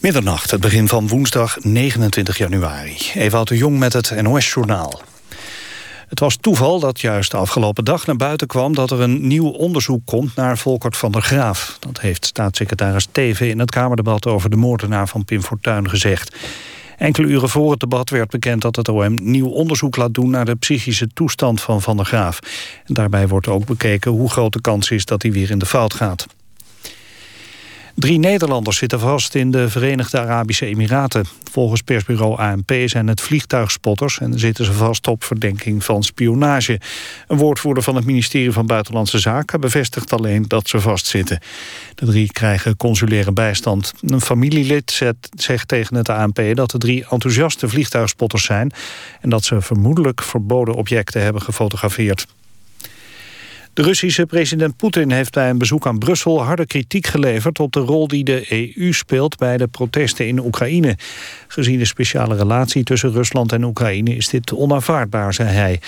[0.00, 2.96] Middernacht, het begin van woensdag 29 januari.
[3.14, 5.00] Ewout de Jong met het NOS-journaal.
[6.08, 8.74] Het was toeval dat juist de afgelopen dag naar buiten kwam...
[8.74, 11.76] dat er een nieuw onderzoek komt naar Volkert van der Graaf.
[11.78, 14.26] Dat heeft staatssecretaris Teven in het Kamerdebat...
[14.26, 16.36] over de moordenaar van Pim Fortuyn gezegd.
[16.98, 20.30] Enkele uren voor het debat werd bekend dat het OM nieuw onderzoek laat doen...
[20.30, 22.38] naar de psychische toestand van Van der Graaf.
[22.84, 25.66] En daarbij wordt ook bekeken hoe groot de kans is dat hij weer in de
[25.66, 26.26] fout gaat.
[27.98, 31.24] Drie Nederlanders zitten vast in de Verenigde Arabische Emiraten.
[31.50, 34.18] Volgens persbureau ANP zijn het vliegtuigspotters...
[34.18, 36.80] en zitten ze vast op verdenking van spionage.
[37.26, 39.60] Een woordvoerder van het ministerie van Buitenlandse Zaken...
[39.60, 41.40] bevestigt alleen dat ze vastzitten.
[41.94, 43.92] De drie krijgen consulaire bijstand.
[44.00, 45.02] Een familielid
[45.36, 48.72] zegt tegen het ANP dat de drie enthousiaste vliegtuigspotters zijn...
[49.20, 52.26] en dat ze vermoedelijk verboden objecten hebben gefotografeerd.
[53.78, 57.80] De Russische president Poetin heeft bij een bezoek aan Brussel harde kritiek geleverd op de
[57.80, 60.96] rol die de EU speelt bij de protesten in Oekraïne.
[61.48, 65.80] Gezien de speciale relatie tussen Rusland en Oekraïne is dit onaanvaardbaar, zei hij.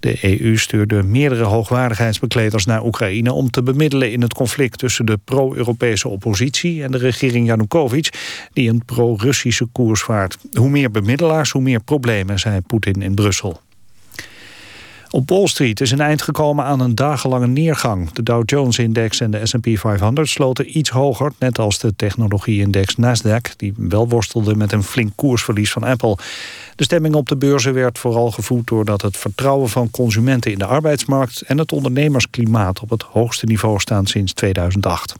[0.00, 3.32] De EU stuurde meerdere hoogwaardigheidsbekleders naar Oekraïne...
[3.32, 6.82] om te bemiddelen in het conflict tussen de pro-Europese oppositie...
[6.82, 8.08] en de regering Janukovic,
[8.52, 10.38] die een pro-Russische koers vaart.
[10.52, 13.60] Hoe meer bemiddelaars, hoe meer problemen, zei Poetin in Brussel.
[15.14, 18.12] Op Wall Street is een eind gekomen aan een dagenlange neergang.
[18.12, 21.32] De Dow Jones-index en de S&P 500 sloten iets hoger...
[21.38, 23.56] net als de technologie-index Nasdaq...
[23.56, 26.16] die wel worstelde met een flink koersverlies van Apple.
[26.76, 28.66] De stemming op de beurzen werd vooral gevoed...
[28.66, 31.42] doordat het vertrouwen van consumenten in de arbeidsmarkt...
[31.42, 35.14] en het ondernemersklimaat op het hoogste niveau staan sinds 2008.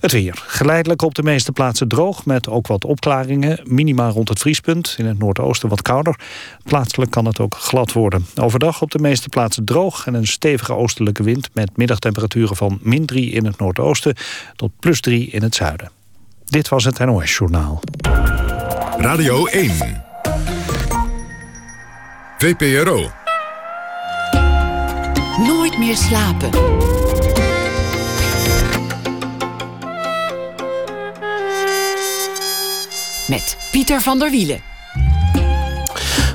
[0.00, 0.42] Het weer.
[0.46, 3.60] Geleidelijk op de meeste plaatsen droog, met ook wat opklaringen.
[3.64, 6.20] Minima rond het vriespunt, in het noordoosten wat kouder.
[6.64, 8.26] Plaatselijk kan het ook glad worden.
[8.40, 11.48] Overdag op de meeste plaatsen droog en een stevige oostelijke wind...
[11.52, 14.16] met middagtemperaturen van min 3 in het noordoosten
[14.56, 15.90] tot plus 3 in het zuiden.
[16.44, 17.80] Dit was het NOS Journaal.
[18.98, 20.04] Radio 1.
[22.38, 23.10] VPRO.
[25.38, 26.50] Nooit meer slapen.
[33.28, 34.60] Met Pieter van der Wielen.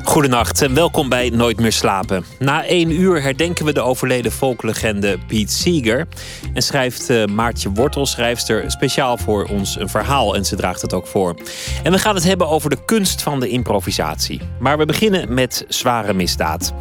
[0.04, 2.26] Goedenacht en welkom bij Nooit meer slapen.
[2.40, 6.08] Na één uur herdenken we de overleden folklegende Pete Seeger.
[6.54, 10.36] En schrijft uh, Maartje Wortel, schrijfster, speciaal voor ons een verhaal.
[10.36, 11.36] En ze draagt het ook voor.
[11.84, 14.42] En we gaan het hebben over de kunst van de improvisatie.
[14.60, 16.74] Maar we beginnen met zware misdaad.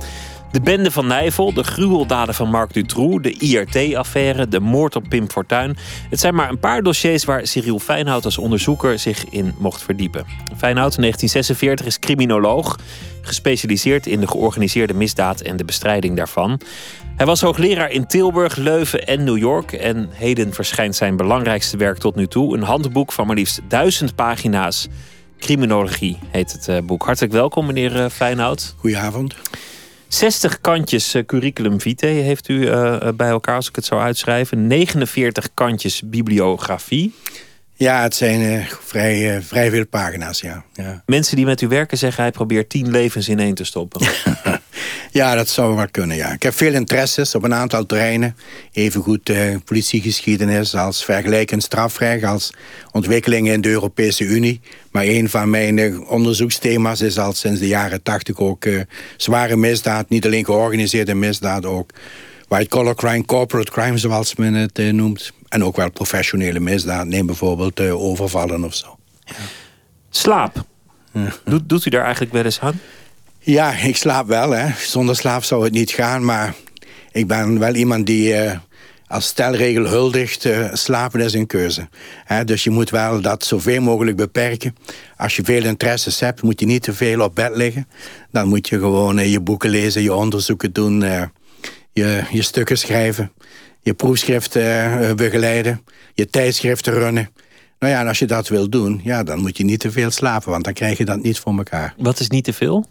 [0.53, 5.31] De bende van Nijvel, de gruweldaden van Marc Dutroux, de IRT-affaire, de moord op Pim
[5.31, 5.77] Fortuyn.
[6.11, 10.25] Het zijn maar een paar dossiers waar Cyril Feinhout als onderzoeker zich in mocht verdiepen.
[10.57, 12.79] Feinhout, in 1946, is criminoloog,
[13.23, 16.61] gespecialiseerd in de georganiseerde misdaad en de bestrijding daarvan.
[17.17, 19.73] Hij was hoogleraar in Tilburg, Leuven en New York.
[19.73, 24.15] En heden verschijnt zijn belangrijkste werk tot nu toe: een handboek van maar liefst duizend
[24.15, 24.89] pagina's.
[25.39, 27.05] Criminologie heet het eh, boek.
[27.05, 28.75] Hartelijk welkom, meneer eh, Feinhout.
[28.79, 29.35] Goedenavond.
[30.15, 34.67] 60 kantjes uh, curriculum vitae heeft u uh, bij elkaar, als ik het zo uitschrijven.
[34.67, 37.15] 49 kantjes bibliografie.
[37.75, 40.65] Ja, het zijn uh, vrij, vrij veel pagina's, ja.
[40.73, 41.03] ja.
[41.07, 42.23] Mensen die met u werken zeggen...
[42.23, 44.01] hij probeert tien levens in één te stoppen.
[45.13, 46.33] ja, dat zou wel kunnen, ja.
[46.33, 48.37] Ik heb veel interesses op een aantal terreinen.
[48.73, 52.25] Evengoed uh, politiegeschiedenis als vergelijkend strafrecht...
[52.25, 52.53] als
[52.93, 54.61] ontwikkelingen in de Europese Unie.
[54.91, 58.65] Maar een van mijn onderzoeksthema's is al sinds de jaren tachtig ook...
[58.65, 58.81] Uh,
[59.17, 61.67] zware misdaad, niet alleen georganiseerde misdaad...
[61.67, 61.91] ook
[62.49, 67.07] white collar crime, corporate crime zoals men het noemt en ook wel professionele misdaad.
[67.07, 68.99] Neem bijvoorbeeld uh, overvallen of zo.
[69.25, 69.35] Ja.
[70.11, 70.65] Slaap.
[71.45, 72.81] Doet, doet u daar eigenlijk wel eens aan?
[73.45, 74.51] Ja, ik slaap wel.
[74.51, 74.71] Hè.
[74.79, 76.25] Zonder slaap zou het niet gaan.
[76.25, 76.55] Maar
[77.13, 78.53] ik ben wel iemand die uh,
[79.07, 80.45] als stelregel huldigt...
[80.45, 81.89] Uh, slapen is een keuze.
[82.25, 84.77] Hè, dus je moet wel dat zoveel mogelijk beperken.
[85.17, 87.89] Als je veel interesses hebt, moet je niet te veel op bed liggen.
[88.31, 91.01] Dan moet je gewoon je boeken lezen, je onderzoeken doen...
[91.93, 93.33] je, je stukken schrijven
[93.83, 97.31] je proefschriften begeleiden, je tijdschriften runnen.
[97.79, 100.11] Nou ja, en als je dat wil doen, ja, dan moet je niet te veel
[100.11, 101.95] slapen, want dan krijg je dat niet voor elkaar.
[101.97, 102.87] Wat is niet te veel?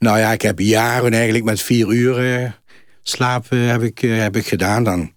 [0.00, 2.50] Nou ja, ik heb jaren eigenlijk met vier uur uh,
[3.02, 4.84] slapen heb ik, uh, heb ik gedaan.
[4.84, 5.12] Dan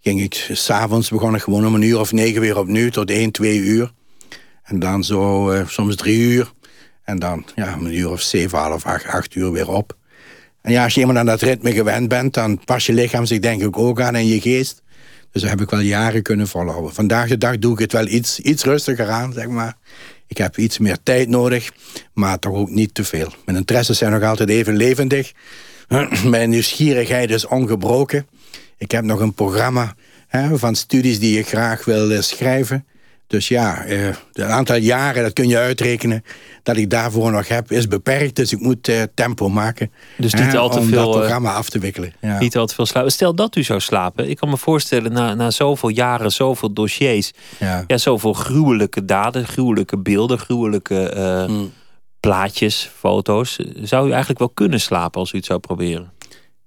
[0.00, 3.58] ging ik, s'avonds begon gewoon om een uur of negen weer opnieuw tot één, twee
[3.58, 3.92] uur.
[4.62, 6.52] En dan zo soms drie uur.
[7.04, 9.96] En dan ja, een uur of zeven, half acht, acht uur weer op.
[10.62, 12.34] En ja, als je eenmaal aan dat ritme gewend bent...
[12.34, 14.82] dan pas je lichaam zich denk ik ook aan en je geest.
[15.32, 16.94] Dus dat heb ik wel jaren kunnen volhouden.
[16.94, 19.76] Vandaag de dag doe ik het wel iets, iets rustiger aan, zeg maar.
[20.30, 21.72] Ik heb iets meer tijd nodig,
[22.12, 23.32] maar toch ook niet te veel.
[23.44, 25.32] Mijn interesses zijn nog altijd even levendig.
[26.24, 28.26] Mijn nieuwsgierigheid is ongebroken.
[28.78, 29.94] Ik heb nog een programma
[30.26, 32.86] hè, van studies die ik graag wil schrijven.
[33.30, 36.24] Dus ja, uh, het aantal jaren, dat kun je uitrekenen...
[36.62, 38.36] dat ik daarvoor nog heb, is beperkt.
[38.36, 39.92] Dus ik moet uh, tempo maken.
[40.16, 41.04] Dus niet al te om veel...
[41.04, 42.12] dat programma af te wikkelen.
[42.20, 42.38] Ja.
[42.38, 43.10] Niet al te veel slapen.
[43.10, 44.30] Stel dat u zou slapen.
[44.30, 47.32] Ik kan me voorstellen, na, na zoveel jaren, zoveel dossiers...
[47.58, 47.84] Ja.
[47.86, 50.38] ja zoveel gruwelijke daden, gruwelijke beelden...
[50.38, 51.72] gruwelijke uh, hmm.
[52.20, 53.58] plaatjes, foto's.
[53.82, 56.12] Zou u eigenlijk wel kunnen slapen als u het zou proberen?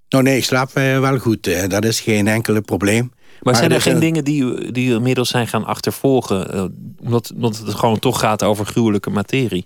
[0.09, 1.69] Nou nee, ik slaap wel goed.
[1.69, 3.11] dat is geen enkele probleem.
[3.43, 6.55] Maar, zijn er geen dingen die die u inmiddels zijn gaan achtervolgen?
[6.55, 6.63] Uh,
[7.01, 9.65] omdat, omdat het gewoon toch gaat over gruwelijke materie.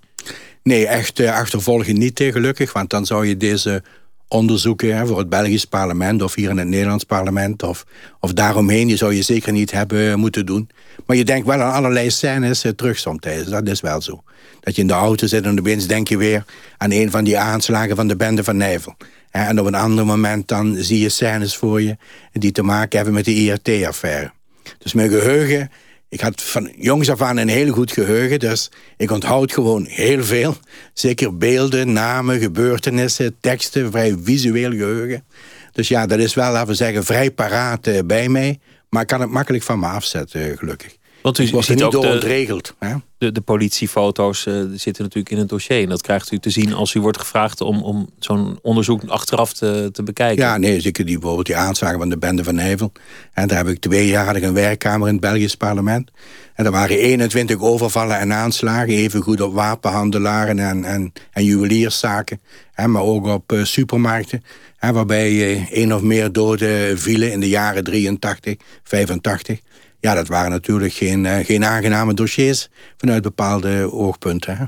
[0.62, 2.72] Nee, echt uh, achtervolgen niet, uh, gelukkig.
[2.72, 3.82] Want dan zou je deze
[4.28, 6.22] onderzoeken hè, voor het Belgisch parlement...
[6.22, 7.84] of hier in het Nederlands parlement of,
[8.20, 8.88] of daaromheen...
[8.88, 10.68] je zou je zeker niet hebben moeten doen.
[11.06, 13.50] Maar je denkt wel aan allerlei scènes uh, terug somtijds.
[13.50, 14.22] Dat is wel zo.
[14.60, 16.44] Dat je in de auto zit en opeens denk je weer...
[16.76, 18.96] aan een van die aanslagen van de bende van Nijvel.
[19.30, 21.96] En op een ander moment dan zie je scènes voor je...
[22.32, 24.30] die te maken hebben met de IRT-affaire.
[24.78, 25.70] Dus mijn geheugen...
[26.10, 30.24] Ik had van jongs af aan een heel goed geheugen, dus ik onthoud gewoon heel
[30.24, 30.56] veel.
[30.92, 35.24] Zeker beelden, namen, gebeurtenissen, teksten, vrij visueel geheugen.
[35.72, 38.58] Dus ja, dat is wel, laten we zeggen, vrij paraat eh, bij mij.
[38.88, 40.97] Maar ik kan het makkelijk van me afzetten, gelukkig.
[41.22, 42.94] Want u dus ziet ook de, Hè?
[43.18, 45.82] De, de politiefoto's uh, zitten natuurlijk in het dossier.
[45.82, 49.52] En dat krijgt u te zien als u wordt gevraagd om, om zo'n onderzoek achteraf
[49.52, 50.44] te, te bekijken.
[50.44, 52.92] Ja, nee, zeker die, bijvoorbeeld die aanslagen van de bende van Nijvel.
[53.32, 56.10] En daar heb ik twee jaar een werkkamer in het Belgisch parlement.
[56.54, 58.94] En er waren 21 overvallen en aanslagen.
[58.94, 62.40] Even goed op wapenhandelaren en, en, en juwelierszaken.
[62.72, 64.44] Hè, maar ook op uh, supermarkten.
[64.76, 69.58] Hè, waarbij uh, één of meer doden vielen in de jaren 83, 85
[70.00, 74.56] ja, dat waren natuurlijk geen, uh, geen aangename dossiers vanuit bepaalde oogpunten.
[74.56, 74.64] Hè?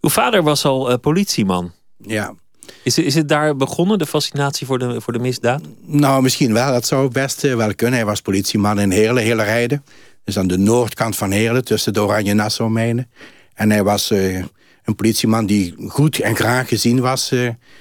[0.00, 1.72] Uw vader was al uh, politieman.
[1.98, 2.34] Ja.
[2.82, 5.62] Is, is het daar begonnen, de fascinatie voor de, voor de misdaad?
[5.80, 6.72] Nou, misschien wel.
[6.72, 7.96] Dat zou best uh, wel kunnen.
[7.98, 9.82] Hij was politieman in Heerlen, Heerlijde.
[10.24, 13.10] Dus aan de noordkant van Heerlen, tussen de Oranje-Nassau-mijnen.
[13.54, 17.32] En hij was een politieman die goed en graag gezien was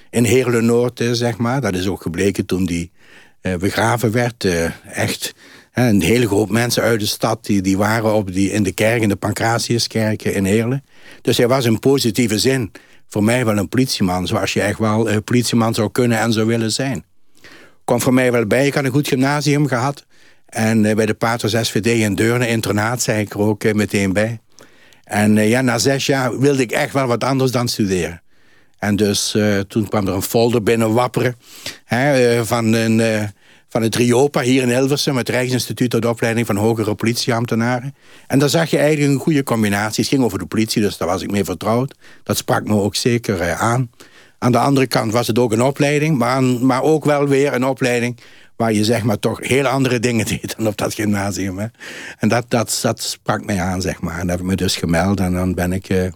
[0.10, 1.62] in Heerlen-Noord, zeg maar.
[1.62, 2.92] Dat is ook gebleken toen die
[3.42, 4.48] begraven werd.
[4.84, 5.34] echt
[5.74, 9.02] een hele groep mensen uit de stad die, die waren op die, in de kerk,
[9.02, 10.84] in de Pancratiuskerk in Heerlen.
[11.22, 12.72] Dus hij was in positieve zin
[13.08, 16.48] voor mij wel een politieman, zoals je echt wel een politieman zou kunnen en zou
[16.48, 17.04] willen zijn.
[17.86, 20.06] Kwam voor mij wel bij, ik had een goed gymnasium gehad.
[20.46, 24.14] En uh, bij de Paters SVD in Deurne, internaat, zei ik er ook uh, meteen
[24.14, 24.40] bij.
[25.04, 28.22] En ja, na zes jaar wilde ik echt wel wat anders dan studeren.
[28.80, 29.38] En dus
[29.68, 31.36] toen kwam er een folder binnen wapperen
[31.86, 33.02] hè, van een
[33.74, 35.18] van het RIOPA hier in Hilversum...
[35.18, 37.96] het Rijksinstituut tot opleiding van hogere politieambtenaren.
[38.28, 40.04] En daar zag je eigenlijk een goede combinatie.
[40.04, 41.96] Het ging over de politie, dus daar was ik mee vertrouwd.
[42.24, 43.90] Dat sprak me ook zeker eh, aan.
[44.38, 46.18] Aan de andere kant was het ook een opleiding...
[46.18, 48.20] maar, maar ook wel weer een opleiding
[48.56, 51.58] waar je zeg maar toch heel andere dingen deed dan op dat gymnasium.
[51.58, 51.68] Hè.
[52.18, 54.20] En dat, dat, sprak mij aan, zeg maar.
[54.20, 56.12] En dat heb ik me dus gemeld en dan ben ik uh,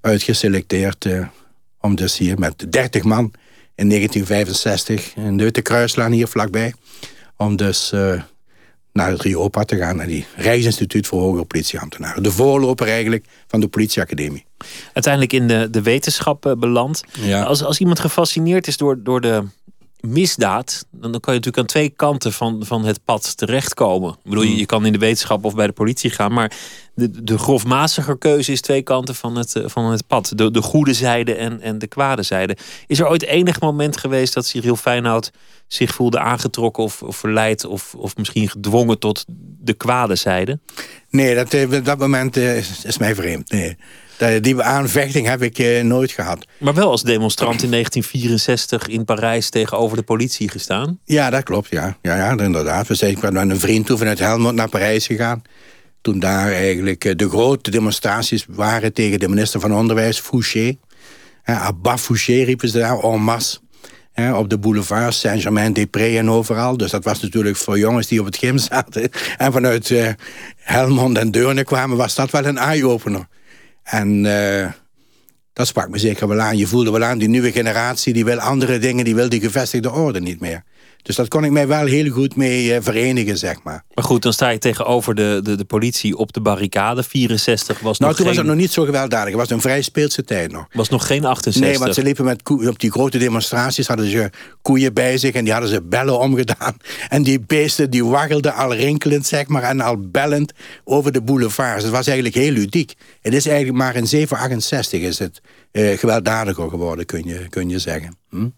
[0.00, 1.04] uitgeselecteerd...
[1.04, 1.26] Uh,
[1.80, 3.32] om dus hier met 30 man
[3.80, 6.74] in 1965 in de Witte Kruislaan hier vlakbij.
[7.36, 8.22] Om dus uh,
[8.92, 12.22] naar het RIOPA te gaan, naar die Rijksinstituut voor Hogere Politieambtenaren.
[12.22, 14.44] De voorloper eigenlijk van de politieacademie.
[14.92, 17.02] Uiteindelijk in de, de wetenschap uh, beland.
[17.20, 17.42] Ja.
[17.42, 19.44] Als, als iemand gefascineerd is door, door de
[20.00, 24.10] misdaad, dan kan je natuurlijk aan twee kanten van, van het pad terechtkomen.
[24.10, 24.58] Ik bedoel, je, hmm.
[24.58, 26.52] je kan in de wetenschap of bij de politie gaan, maar
[26.94, 30.32] de, de grofmaziger keuze is twee kanten van het, eh, van het pad.
[30.34, 32.56] De, de goede zijde en, en de kwade zijde.
[32.86, 35.30] Is er ooit enig moment geweest dat Cyril Feyenoord
[35.66, 39.24] zich voelde aangetrokken of, of verleid of, of misschien gedwongen tot
[39.60, 40.58] de kwade zijde?
[41.10, 43.50] Nee, dat, eh, dat moment eh, is, is mij vreemd.
[43.50, 43.76] Nee.
[44.40, 46.46] Die aanvechting heb ik eh, nooit gehad.
[46.58, 50.98] Maar wel als demonstrant in 1964 in Parijs tegenover de politie gestaan?
[51.04, 51.96] Ja, dat klopt, ja.
[52.02, 52.86] Ja, ja inderdaad.
[52.86, 55.42] We zijn met een vriend toe vanuit Helmond naar Parijs gegaan.
[56.00, 60.76] Toen daar eigenlijk eh, de grote demonstraties waren tegen de minister van Onderwijs, Fouché.
[61.44, 63.58] Abba Fouché riepen ze daar en masse.
[64.34, 66.76] op de boulevard Saint-Germain-des-Prés en overal.
[66.76, 69.10] Dus dat was natuurlijk voor jongens die op het gym zaten...
[69.36, 70.08] en vanuit uh,
[70.56, 73.26] Helmond en Deurne kwamen, was dat wel een eye-opener.
[73.82, 74.72] En uh,
[75.52, 76.56] dat sprak me zeker wel aan.
[76.56, 78.12] Je voelde wel aan, die nieuwe generatie...
[78.12, 80.64] die wil andere dingen, die wil die gevestigde orde niet meer.
[81.02, 83.84] Dus dat kon ik mij wel heel goed mee uh, verenigen, zeg maar.
[83.94, 87.02] Maar goed, dan sta je tegenover de, de, de politie op de barricade.
[87.02, 88.26] 64 was nou, nog toen geen...
[88.26, 89.28] was het nog niet zo gewelddadig.
[89.28, 90.66] Het was een vrij speelse tijd nog.
[90.72, 91.70] was nog geen 68?
[91.70, 92.68] Nee, want ze liepen met koe...
[92.68, 93.86] op die grote demonstraties...
[93.86, 94.30] hadden ze
[94.62, 96.76] koeien bij zich en die hadden ze bellen omgedaan.
[97.08, 99.62] En die beesten die waggelden al rinkelend, zeg maar...
[99.62, 100.52] en al bellend
[100.84, 101.82] over de boulevards.
[101.82, 102.94] Het was eigenlijk heel ludiek.
[103.20, 105.40] Het is eigenlijk maar in 768 is het
[105.72, 108.16] uh, gewelddadiger geworden, kun je, kun je zeggen.
[108.30, 108.48] Hm?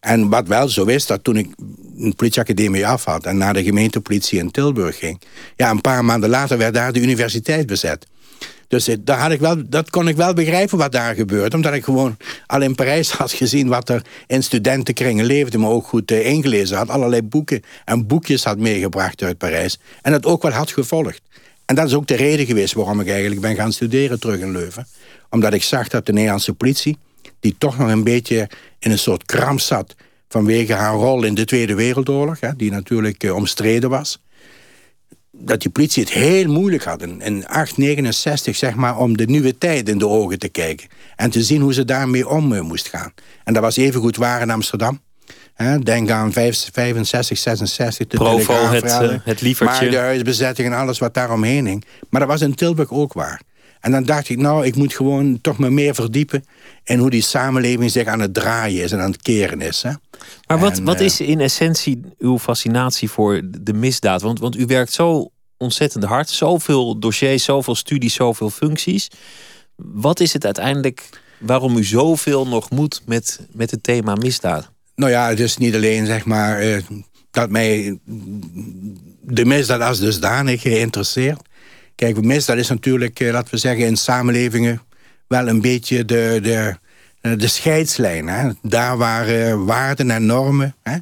[0.00, 1.54] En wat wel zo is, dat toen ik
[1.98, 3.26] een politieacademie af had...
[3.26, 5.20] en naar de gemeentepolitie in Tilburg ging...
[5.56, 8.06] ja, een paar maanden later werd daar de universiteit bezet.
[8.68, 11.54] Dus daar had ik wel, dat kon ik wel begrijpen wat daar gebeurt.
[11.54, 15.58] Omdat ik gewoon al in Parijs had gezien wat er in studentenkringen leefde.
[15.58, 16.88] Maar ook goed uh, ingelezen had.
[16.88, 19.78] Allerlei boeken en boekjes had meegebracht uit Parijs.
[20.02, 21.20] En dat ook wel had gevolgd.
[21.64, 24.52] En dat is ook de reden geweest waarom ik eigenlijk ben gaan studeren terug in
[24.52, 24.86] Leuven.
[25.30, 26.98] Omdat ik zag dat de Nederlandse politie,
[27.40, 29.94] die toch nog een beetje in een soort kramp zat
[30.28, 34.22] vanwege haar rol in de Tweede Wereldoorlog, hè, die natuurlijk uh, omstreden was,
[35.30, 39.58] dat die politie het heel moeilijk had in, in 869, zeg maar, om de nieuwe
[39.58, 40.88] tijd in de ogen te kijken.
[41.16, 43.12] En te zien hoe ze daarmee om uh, moest gaan.
[43.44, 45.00] En dat was even goed waar in Amsterdam.
[45.82, 49.80] denk aan 65, 66, de Provo, het, uh, het lievertje.
[49.80, 51.84] Maar de huisbezetting en alles wat daaromheen hing.
[52.10, 53.40] Maar dat was in Tilburg ook waar.
[53.80, 56.44] En dan dacht ik, nou, ik moet gewoon toch me meer verdiepen...
[56.84, 59.82] in hoe die samenleving zich aan het draaien is en aan het keren is.
[59.82, 59.90] Hè?
[60.46, 64.22] Maar wat, wat is in essentie uw fascinatie voor de misdaad?
[64.22, 66.28] Want, want u werkt zo ontzettend hard.
[66.28, 69.10] Zoveel dossiers, zoveel studies, zoveel functies.
[69.76, 71.08] Wat is het uiteindelijk
[71.38, 74.70] waarom u zoveel nog moet met, met het thema misdaad?
[74.94, 76.78] Nou ja, het is niet alleen zeg maar uh,
[77.30, 77.98] dat mij
[79.22, 81.40] de misdaad als dusdanig geïnteresseerd.
[81.98, 84.80] Kijk, misdaad is natuurlijk, uh, laten we zeggen, in samenlevingen
[85.26, 86.76] wel een beetje de, de,
[87.20, 88.28] eh, de scheidslijn.
[88.28, 88.50] Hè?
[88.62, 90.96] Daar waar uh, waarden en normen, hè?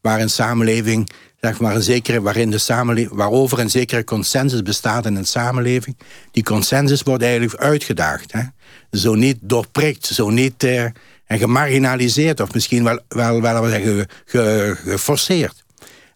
[0.00, 5.06] waar een samenleving, zeg maar, een zekere, waarin de samenleving, waarover een zekere consensus bestaat
[5.06, 5.96] in een samenleving,
[6.30, 8.32] die consensus wordt eigenlijk uitgedaagd.
[8.32, 8.42] Hè?
[8.90, 14.76] Zo niet doorprikt, zo niet en gemarginaliseerd, of misschien wel, wel, wel, wel zeggen, ge,
[14.84, 15.64] geforceerd.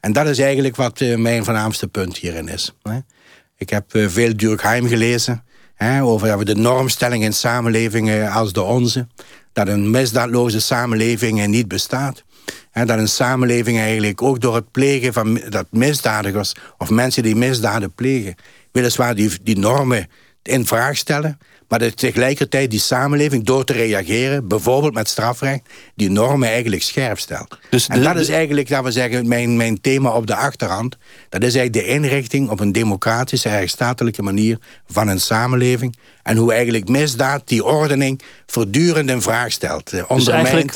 [0.01, 2.75] En dat is eigenlijk wat mijn voornaamste punt hierin is.
[2.83, 2.99] Hè?
[3.63, 5.45] Ik heb veel Durkheim gelezen.
[5.75, 9.07] Hè, over de normstelling in samenlevingen als de onze
[9.53, 12.25] dat een misdaadloze samenleving niet bestaat.
[12.71, 16.53] En dat een samenleving eigenlijk ook door het plegen van dat misdadigers...
[16.79, 18.35] of mensen die misdaden plegen...
[18.73, 20.09] weliswaar die, die normen
[20.43, 21.39] in vraag stellen...
[21.73, 24.49] maar dat tegelijkertijd die samenleving door te reageren...
[24.49, 25.61] bijvoorbeeld met strafrecht,
[25.95, 27.59] die normen eigenlijk scherp stelt.
[27.71, 30.97] Dus en dat is eigenlijk, laten we zeggen, mijn, mijn thema op de achterhand.
[31.29, 34.59] Dat is eigenlijk de inrichting op een democratische, rechtsstatelijke manier...
[34.87, 39.93] van een samenleving en hoe eigenlijk misdaad die ordening voortdurend in vraag stelt.
[39.93, 40.75] Eh, dus eigenlijk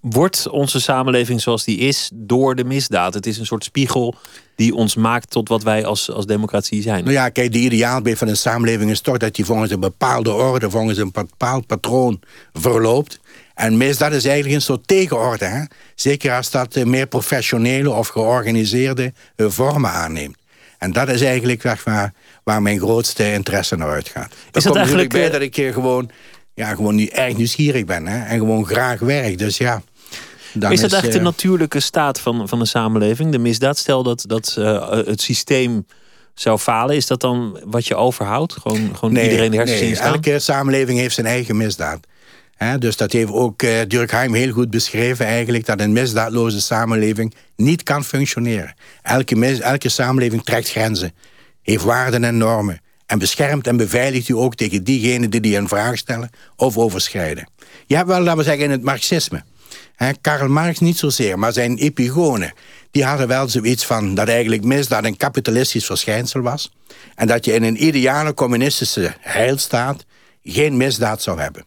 [0.00, 3.14] wordt onze samenleving zoals die is door de misdaad.
[3.14, 4.14] Het is een soort spiegel
[4.56, 7.00] die ons maakt tot wat wij als, als democratie zijn.
[7.00, 9.16] Nou ja, kijk, de ideaalbeeld van een samenleving is toch...
[9.16, 12.20] dat die volgens een bepaalde orde, volgens een bepaald patroon
[12.52, 13.20] verloopt.
[13.54, 15.44] En misdaad is eigenlijk een soort tegenorde.
[15.44, 15.64] Hè?
[15.94, 20.36] Zeker als dat eh, meer professionele of georganiseerde eh, vormen aanneemt.
[20.78, 22.12] En dat is eigenlijk zeg maar,
[22.44, 24.28] waar mijn grootste interesse naar uitgaat.
[24.28, 26.10] Dat, is dat eigenlijk bij eh, dat ik hier gewoon,
[26.54, 28.06] ja, gewoon niet erg nieuwsgierig ben.
[28.06, 28.24] Hè?
[28.24, 29.38] En gewoon graag werk.
[29.38, 29.82] Dus ja...
[30.58, 33.32] Dan is dat eigenlijk de natuurlijke staat van, van de samenleving?
[33.32, 35.86] De misdaad, stel dat, dat uh, het systeem
[36.34, 36.96] zou falen.
[36.96, 38.52] Is dat dan wat je overhoudt?
[38.52, 42.06] Gewoon, gewoon iedereen de hersens nee, elke samenleving heeft zijn eigen misdaad
[42.78, 45.66] dus dat heeft ook uh, Durkheim heel goed beschreven eigenlijk...
[45.66, 48.74] dat een misdaadloze samenleving niet kan functioneren.
[49.02, 51.12] Elke, elke samenleving trekt grenzen,
[51.62, 52.80] heeft waarden en normen...
[53.06, 56.30] en beschermt en beveiligt u ook tegen diegenen die die in vraag stellen...
[56.56, 57.48] of overschrijden.
[57.86, 59.42] Je hebt wel, laten we zeggen, in het marxisme...
[60.20, 62.52] Karl Marx niet zozeer, maar zijn epigonen...
[62.90, 66.72] die hadden wel zoiets van dat eigenlijk misdaad een kapitalistisch verschijnsel was...
[67.14, 70.04] en dat je in een ideale communistische heilstaat
[70.42, 71.66] geen misdaad zou hebben.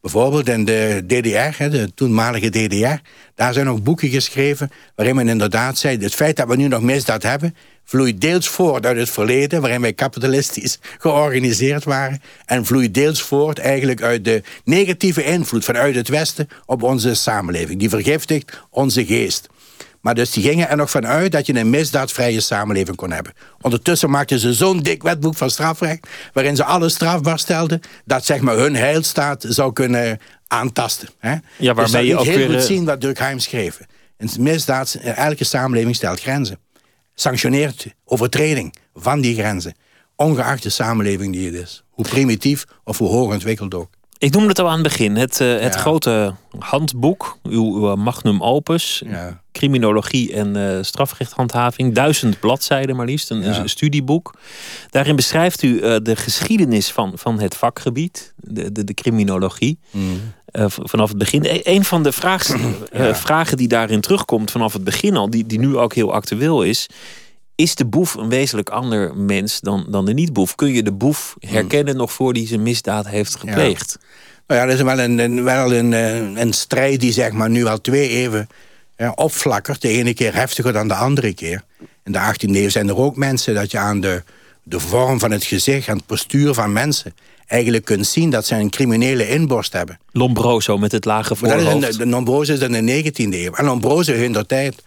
[0.00, 3.08] Bijvoorbeeld in de DDR, de toenmalige DDR...
[3.34, 5.98] daar zijn nog boeken geschreven waarin men inderdaad zei...
[5.98, 7.56] het feit dat we nu nog misdaad hebben...
[7.90, 9.60] vloeit deels voort uit het verleden...
[9.60, 12.22] waarin wij kapitalistisch georganiseerd waren...
[12.46, 15.64] en vloeit deels voort eigenlijk uit de negatieve invloed...
[15.64, 17.78] vanuit het Westen op onze samenleving.
[17.78, 19.48] Die vergiftigt onze geest.
[20.00, 23.32] Maar dus die gingen er nog vanuit dat je een misdaadvrije samenleving kon hebben.
[23.60, 26.06] Ondertussen maakten ze zo'n dik wetboek van strafrecht...
[26.32, 27.80] waarin ze alles strafbaar stelden...
[28.04, 30.18] dat zeg maar hun heilstaat zou kunnen
[30.48, 31.08] aantasten.
[31.18, 31.34] Hè?
[31.58, 32.58] Ja, waarmee dus je ook heel weer...
[32.58, 33.80] goed zien wat Durkheim schreef.
[34.16, 36.58] Een misdaad, elke samenleving stelt grenzen.
[37.20, 39.74] Sanctioneert overtreding van die grenzen.
[40.16, 41.84] Ongeacht de samenleving die het is.
[41.90, 43.90] Hoe primitief of hoe hoog ontwikkeld ook.
[44.20, 45.16] Ik noemde het al aan het begin.
[45.16, 49.02] Het, uh, het grote handboek, uw, uw magnum opus.
[49.06, 49.40] Ja.
[49.52, 51.94] Criminologie en uh, strafrechthandhaving.
[51.94, 53.30] Duizend bladzijden maar liefst.
[53.30, 54.34] Een, een studieboek.
[54.90, 58.32] Daarin beschrijft u uh, de geschiedenis van, van het vakgebied.
[58.36, 59.78] De, de, de criminologie.
[59.90, 60.20] Mm.
[60.66, 61.44] vanaf het begin.
[61.44, 62.56] E een van de vraag,
[63.12, 65.30] vragen die daarin terugkomt vanaf het begin al.
[65.30, 66.88] Die, die nu ook heel actueel is
[67.60, 70.54] is de boef een wezenlijk ander mens dan, dan de niet-boef?
[70.54, 73.98] Kun je de boef herkennen nog voor die zijn misdaad heeft gepleegd?
[74.46, 77.50] Nou ja, dat is wel een, een wel een, eh, een strijd die zeg maar
[77.50, 78.48] nu al twee eeuwen
[78.96, 79.82] ja, opflakkert.
[79.82, 81.62] De ene keer heftiger dan de andere keer.
[82.04, 84.22] In de 18e eeuw zijn er ook mensen dat je aan de,
[84.62, 85.88] de vorm van het gezicht...
[85.88, 87.14] aan het postuur van mensen
[87.46, 89.98] eigenlijk kunt zien dat ze een criminele inborst hebben.
[90.12, 91.80] Lombroso met het lage voorhoofd.
[91.80, 93.52] Dat is de Lombroso is in de 19e eeuw.
[93.52, 94.82] En Lombroso in der tijd,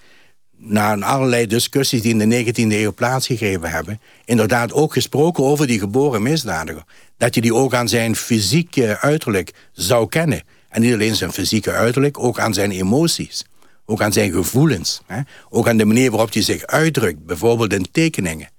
[0.65, 4.01] na allerlei discussies die in de 19e eeuw plaatsgegeven hebben...
[4.25, 6.83] inderdaad ook gesproken over die geboren misdadiger.
[7.17, 10.43] Dat je die ook aan zijn fysieke uiterlijk zou kennen.
[10.69, 13.45] En niet alleen zijn fysieke uiterlijk, ook aan zijn emoties.
[13.85, 15.01] Ook aan zijn gevoelens.
[15.05, 15.21] Hè?
[15.49, 17.25] Ook aan de manier waarop hij zich uitdrukt.
[17.25, 18.49] Bijvoorbeeld in tekeningen.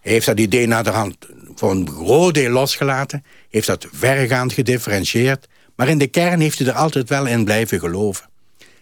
[0.00, 1.16] Hij heeft dat idee naar de hand
[1.54, 3.24] voor een groot deel losgelaten.
[3.50, 5.48] Heeft dat verregaand gedifferentieerd.
[5.76, 8.29] Maar in de kern heeft hij er altijd wel in blijven geloven.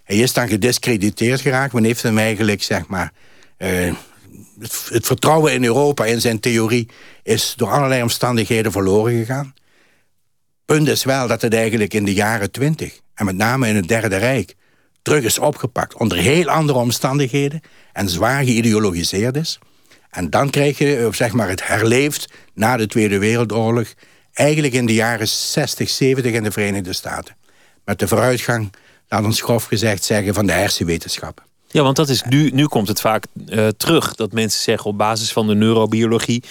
[0.09, 1.73] Hij is dan gediscrediteerd geraakt.
[1.73, 3.12] Men heeft hem eigenlijk, zeg maar...
[3.57, 6.88] Het, het, vertrouwen in Europa, in zijn theorie...
[7.23, 9.55] is door allerlei omstandigheden verloren gegaan.
[10.65, 13.00] Punt is wel dat het eigenlijk in de jaren twintig...
[13.15, 14.55] en met name in het Derde Rijk...
[15.03, 17.61] terug is opgepakt onder heel andere omstandigheden...
[17.93, 19.59] en zwaar geïdeologiseerd is.
[20.11, 23.95] En dan krijg je eh, zeg maar, het herleefd na de Tweede Wereldoorlog...
[24.33, 27.37] eigenlijk in de jaren 60, 70 in de Verenigde Staten.
[27.85, 28.71] Met de vooruitgang,
[29.09, 31.47] laat ons grof gezegd zeggen, van de hersenwetenschappen.
[31.71, 34.15] Ja, want dat is nu, nu komt het vaak uh, terug.
[34.15, 36.43] Dat mensen zeggen op basis van de neurobiologie...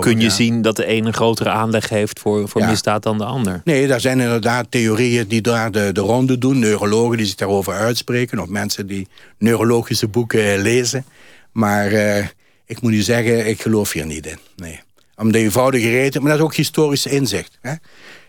[0.00, 3.24] kun je zien dat de ene een grotere aanleg heeft voor, voor misdaad dan de
[3.24, 3.60] ander.
[3.64, 6.58] Nee, daar zijn inderdaad theorieën die daar de, de ronde doen.
[6.58, 8.38] Neurologen die zich daarover uitspreken.
[8.38, 11.04] Of mensen die neurologische boeken lezen.
[11.52, 12.26] Maar uh,
[12.66, 14.38] ik moet u zeggen, ik geloof hier niet in.
[14.56, 14.80] Nee.
[15.16, 17.58] Om de eenvoudige reden, maar dat is ook historisch inzicht.
[17.60, 17.74] Hè?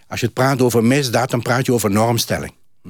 [0.08, 2.54] Als je het praat over misdaad, dan praat je over normstelling.
[2.82, 2.90] Hm?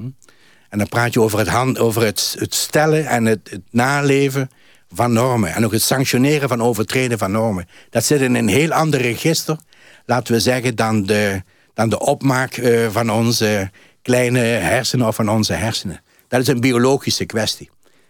[0.74, 4.50] En dan praat je over het, hand, over het, het stellen en het, het, naleven
[4.94, 5.54] van normen.
[5.54, 7.68] En ook het sanctioneren van overtreden van normen.
[7.90, 9.58] Dat zit in een heel ander register,
[10.06, 11.42] laten we zeggen, dan de,
[11.74, 16.02] dan de opmaak uh, van onze kleine hersenen of van onze hersenen.
[16.28, 17.70] Dat is een biologische kwestie.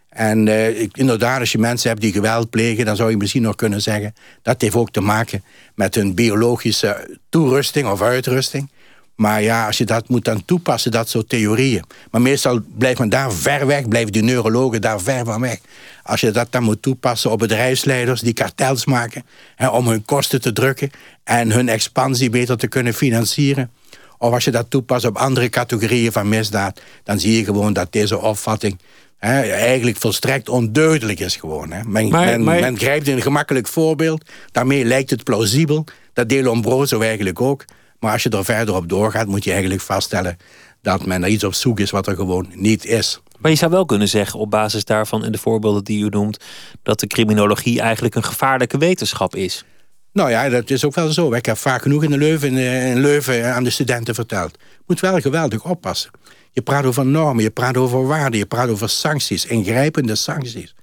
[0.10, 2.86] En uh, inderdaad, als je mensen hebt die geweld plegen...
[2.86, 4.14] dan zou je misschien nog kunnen zeggen...
[4.42, 5.44] dat heeft ook te maken
[5.76, 8.72] met hun biologische toerusting of uitrusting.
[9.16, 11.84] Maar ja, als je dat moet dan toepassen, dat soort theorieën.
[12.12, 15.60] Maar meestal blijft men daar ver weg, blijven die neurologen daar ver van weg.
[16.04, 19.26] Als je dat dan moet toepassen op bedrijfsleiders die kartels maken...
[19.56, 20.92] Hè, om hun kosten te drukken
[21.24, 23.72] en hun expansie beter te kunnen financieren...
[24.18, 26.82] of als je dat toepast op andere categorieën van misdaad...
[27.04, 28.80] dan zie je gewoon dat deze opvatting
[29.20, 31.72] eigenlijk volstrekt onduidelijk is gewoon.
[31.72, 31.84] Hè.
[31.84, 34.30] Men, men, men, grijpt een gemakkelijk voorbeeld.
[34.52, 35.86] Daarmee lijkt het plausibel.
[36.14, 37.66] Dat deed Lombroso eigenlijk ook.
[38.04, 40.38] Maar als je er verder op doorgaat, moet je eigenlijk vaststellen...
[40.82, 43.22] dat men naar iets op zoek is wat er gewoon niet is.
[43.40, 46.38] Maar je zou wel kunnen zeggen, op basis daarvan en de voorbeelden die u noemt...
[46.82, 49.66] dat de criminologie eigenlijk een gevaarlijke wetenschap is.
[50.14, 51.34] Nou ja, dat is ook wel zo.
[51.34, 54.58] Ik heb vaak genoeg in, de Leuven, in Leuven aan de studenten verteld.
[54.88, 56.12] Moet wel geweldig oppassen.
[56.52, 60.76] Je praat over normen, je praat over waarden, je praat over sancties, ingrijpende sancties.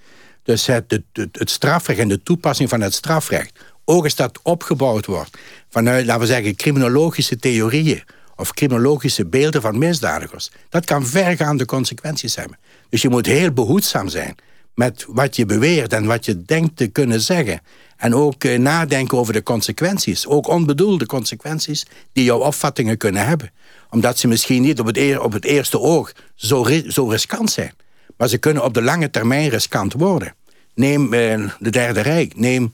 [0.42, 3.58] Dus het, het, het strafrecht en de toepassing van het strafrecht,
[3.90, 8.02] ook dat opgebouwd wordt vanuit, laten we zeggen, criminologische theorieën
[8.36, 12.58] of criminologische beelden van misdadigers, dat kan vergaande consequenties hebben.
[12.88, 14.34] Dus je moet heel behoedzaam zijn
[14.74, 17.60] met wat je beweert en wat je denkt te kunnen zeggen.
[17.96, 23.50] En ook eh, nadenken over de consequenties, ook onbedoelde consequenties die jouw opvattingen kunnen hebben
[23.90, 27.72] omdat ze misschien niet op het, eerste oog zo, zo riskant zijn.
[28.16, 30.34] Maar ze kunnen op de lange termijn riskant worden.
[30.74, 32.36] Neem uh, de Derde Rijk.
[32.36, 32.72] Neem,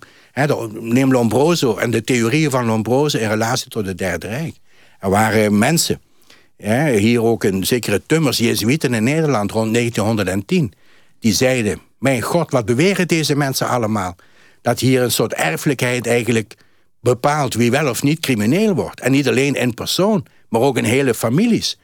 [0.72, 4.56] neem Lombroso en de theorieën van Lombroso in relatie tot het Derde Rijk.
[4.98, 6.00] Er waren mensen,
[6.96, 10.72] hier ook een zekere Tummers, Jezuïeten in Nederland rond 1910...
[11.18, 14.16] die zeiden, mijn god, wat beweren deze mensen allemaal?
[14.62, 16.54] Dat hier een soort erfelijkheid eigenlijk
[17.00, 19.00] bepaalt wie wel of niet crimineel wordt.
[19.00, 21.78] En niet alleen in persoon, maar ook in hele families.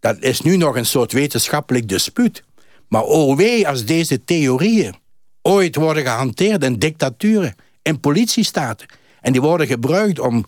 [0.00, 2.42] Dat is nu nog een soort wetenschappelijk dispuut.
[2.88, 4.94] Maar oh wee als deze theorieën
[5.42, 8.86] ooit worden gehanteerd in dictaturen, in politiestaten.
[9.20, 10.46] En die worden gebruikt om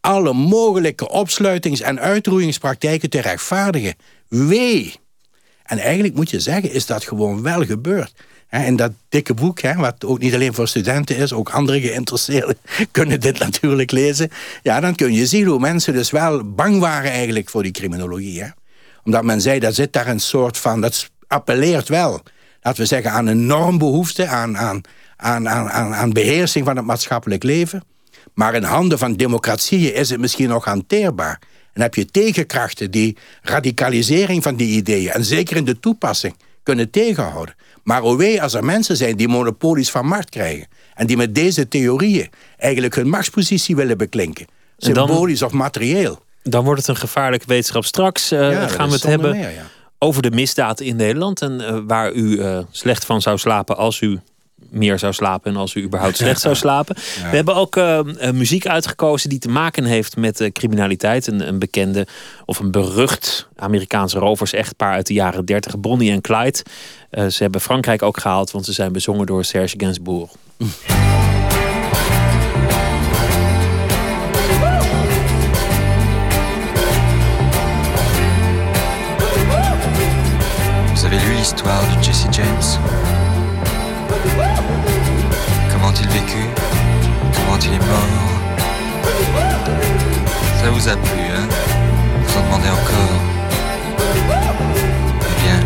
[0.00, 3.94] alle mogelijke opsluitings- en uitroeingspraktijken te rechtvaardigen.
[4.28, 4.94] Wee!
[5.62, 8.12] En eigenlijk moet je zeggen, is dat gewoon wel gebeurd.
[8.50, 11.32] In dat dikke boek, wat ook niet alleen voor studenten is...
[11.32, 12.56] ook andere geïnteresseerden
[12.90, 14.30] kunnen dit natuurlijk lezen.
[14.62, 18.52] Ja, dan kun je zien hoe mensen dus wel bang waren eigenlijk voor die criminologie.
[19.04, 20.80] Omdat men zei, dat zit daar een soort van...
[20.80, 22.22] dat appelleert wel,
[22.62, 24.26] laten we zeggen, aan een normbehoefte...
[24.26, 24.80] aan, aan,
[25.16, 27.82] aan, aan, aan beheersing van het maatschappelijk leven.
[28.34, 31.40] Maar in handen van democratieën is het misschien nog hanteerbaar.
[31.72, 35.10] En heb je tegenkrachten die radicalisering van die ideeën...
[35.10, 37.54] en zeker in de toepassing kunnen tegenhouden.
[37.82, 40.66] Maar wee als er mensen zijn die monopolies van macht krijgen...
[40.94, 44.46] en die met deze theorieën eigenlijk hun machtspositie willen beklinken.
[44.76, 46.22] Symbolisch of materieel.
[46.42, 47.84] Dan wordt het een gevaarlijke wetenschap.
[47.84, 49.54] Straks uh, gaan we het hebben
[49.98, 51.42] over de misdaad in Nederland.
[51.42, 54.20] En waar u slecht van zou slapen als u
[54.70, 56.94] meer zou slapen en als u überhaupt slecht zou slapen.
[57.30, 58.00] We hebben ook uh,
[58.32, 61.26] muziek uitgekozen die te maken heeft met uh, criminaliteit.
[61.26, 62.06] Een, een, bekende
[62.44, 66.62] of een berucht Amerikaanse rovers-echtpaar uit de jaren 30, Bonnie en Clyde.
[67.10, 70.30] Uh, ze hebben Frankrijk ook gehaald, want ze zijn bezongen door Serge Gainsbourg.
[80.94, 82.78] Vous avez lu l'histoire de Jesse James
[86.00, 86.44] il vécu
[87.32, 88.32] Comment il est mort
[90.60, 91.48] Ça vous a plu, hein
[92.26, 93.20] Vous en demandez encore
[95.20, 95.60] Eh bien,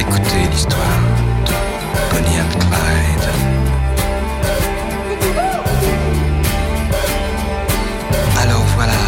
[0.00, 1.02] écoutez l'histoire
[1.46, 1.52] de
[2.12, 3.28] Bonnie and Clyde.
[8.42, 9.00] Alors voilà,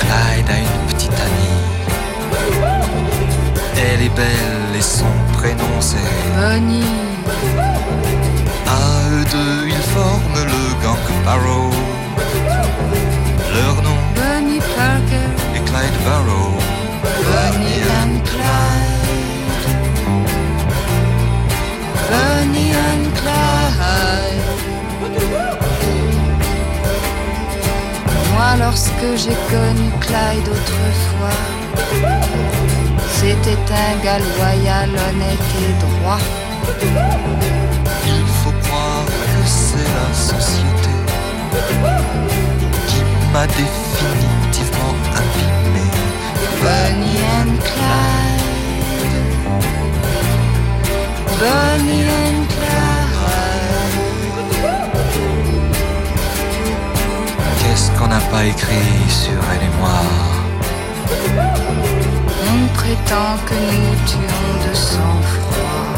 [0.00, 1.62] Clyde a une petite amie.
[3.76, 5.96] Elle est belle et son prénom c'est...
[6.36, 7.07] Bonnie
[28.68, 31.40] lorsque j'ai connu Clyde autrefois,
[33.18, 36.20] c'était un gars loyal, honnête et droit
[39.46, 40.92] c'est la société
[42.88, 43.02] qui
[43.32, 45.88] m'a définitivement abîmé.
[46.62, 49.18] Bonnie and Clyde.
[51.40, 52.47] Bonnie and
[57.98, 60.00] qu'on n'a pas écrit sur elle et moi
[62.52, 65.88] On prétend que nous tuons de sang-froid.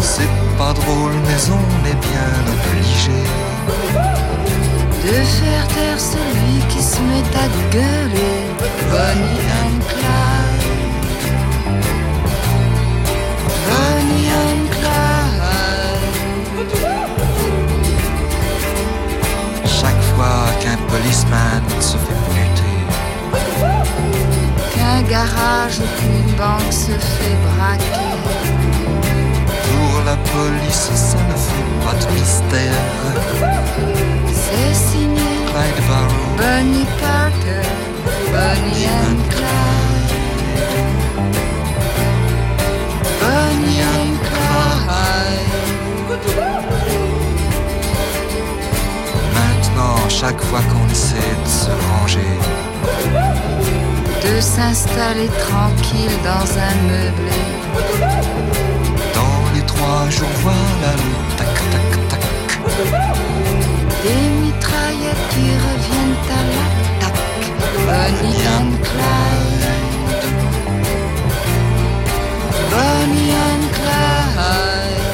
[0.00, 3.22] C'est pas drôle, mais on est bien obligé
[5.04, 8.38] de faire taire celui qui se met à gueuler.
[8.90, 10.41] Bonnie and Clyde.
[20.92, 22.84] Policeman se fait buter,
[24.74, 28.02] qu'un garage ou qu'une banque se fait braquer
[30.04, 32.82] la police, ça ne fait pas de mystère.
[34.32, 34.74] C'est
[54.22, 57.42] de s'installer tranquille dans un meublé
[59.82, 60.92] trois jours, voilà
[61.36, 62.22] tac tac tac.
[64.02, 67.22] Des mitraillettes qui reviennent à l'attaque.
[67.86, 70.26] Bonnie and Clyde.
[72.70, 75.06] Bonnie and Clyde.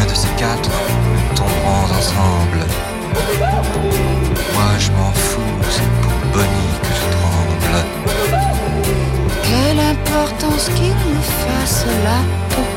[0.00, 0.76] Un de ces quatre
[1.34, 2.83] tomberont ensemble.
[4.54, 7.76] Moi je m'en fous, c'est pour Bonnie que je tremble.
[9.42, 12.68] Quelle importance qu'il me fasse la peau.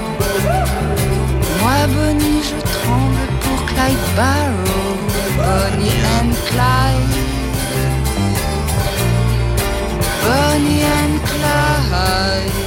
[1.62, 4.96] Moi, Bonnie, je tremble pour Clyde Barrow.
[5.38, 7.18] Bonnie and Clyde.
[10.24, 12.58] Bonnie and Clyde.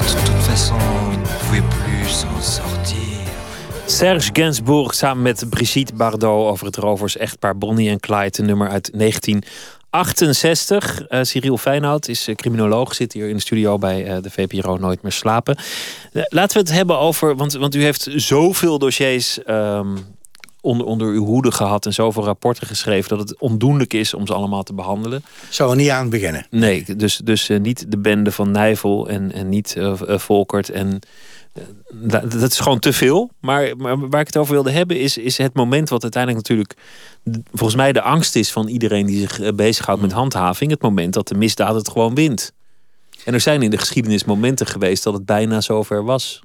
[0.00, 0.78] De toute façon,
[1.12, 2.79] il ne pouvait plus s'en sortir.
[4.00, 8.68] Serge Gainsbourg samen met Brigitte Bardot over het rovers echtpaar Bonnie en Clyde, een nummer
[8.68, 9.42] uit 19
[9.90, 11.10] 68.
[11.10, 14.76] Uh, Cyril Feyenoord is uh, criminoloog, zit hier in de studio bij uh, de VPRO
[14.76, 15.58] Nooit meer slapen.
[16.12, 19.96] laten we het hebben over, want, want u heeft zoveel dossiers um,
[20.60, 24.34] onder, onder uw hoede gehad en zoveel rapporten geschreven dat het ondoenlijk is om ze
[24.34, 25.24] allemaal te behandelen.
[25.48, 26.46] Zou er niet aan beginnen?
[26.50, 31.00] Nee, dus, dus niet de bende van Nijvel en, en niet Volkert en
[31.92, 33.30] dat, dat, is gewoon te veel.
[33.40, 36.78] Maar, maar, waar ik het over wilde hebben is, is het moment wat uiteindelijk natuurlijk
[37.52, 40.70] volgens mij de angst is van iedereen die zich eh, bezighoudt met handhaving.
[40.70, 42.52] Het moment dat de misdaad het gewoon wint.
[43.24, 46.42] En er zijn in de geschiedenis momenten geweest dat het bijna zover was.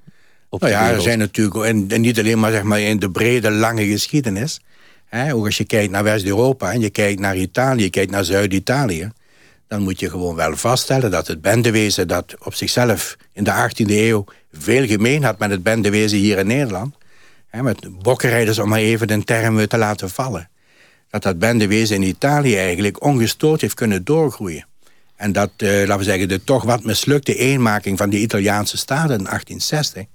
[0.49, 3.51] nou ja, er zijn natuurlijk, en, en, niet alleen maar, zeg maar in de brede,
[3.51, 4.59] lange geschiedenis.
[5.05, 8.25] Hè, ook als je kijkt naar West-Europa en je kijkt naar Italië, je kijkt naar
[8.25, 9.11] Zuid-Italië
[9.67, 13.89] dan moet je gewoon wel vaststellen dat het bendewezen dat op zichzelf in de 18e
[13.89, 16.95] eeuw veel gemeen had met het bendewezen hier in Nederland.
[17.47, 20.49] Hè, met bokkenrijders om maar even de term te laten vallen
[21.09, 24.67] dat dat bendewezen in Italië eigenlijk ongestoord heeft kunnen doorgroeien.
[25.15, 29.09] En dat, uh, laten we zeggen, de toch wat mislukte eenmaking van de Italiaanse staat
[29.09, 30.05] in 1860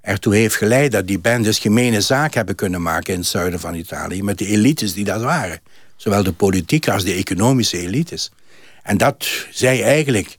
[0.00, 3.74] ertoe heeft geleid dat die bendes gemene zaak hebben kunnen maken in het zuiden van
[3.74, 5.60] Italië met de elites die dat waren.
[5.96, 8.32] Zowel de politieke als de economische elites.
[8.82, 10.38] En dat zij eigenlijk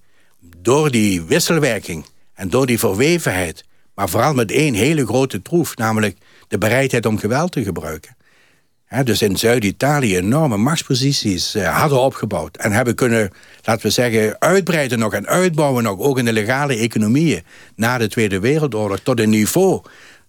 [0.58, 3.64] door die wisselwerking en door die verwevenheid,
[3.96, 6.18] maar vooral met één hele grote troef, namelijk
[6.48, 8.16] de bereidheid om geweld te gebruiken.
[9.04, 12.58] dus in Zuid-Italië enorme machtsposities uh, hadden opgebouwd.
[12.58, 13.32] En hebben kunnen,
[13.64, 16.00] laten we zeggen, uitbreiden nog en uitbouwen nog.
[16.00, 17.44] Ook in de legale economieën
[17.76, 19.00] na de Tweede Wereldoorlog.
[19.00, 19.82] Tot een niveau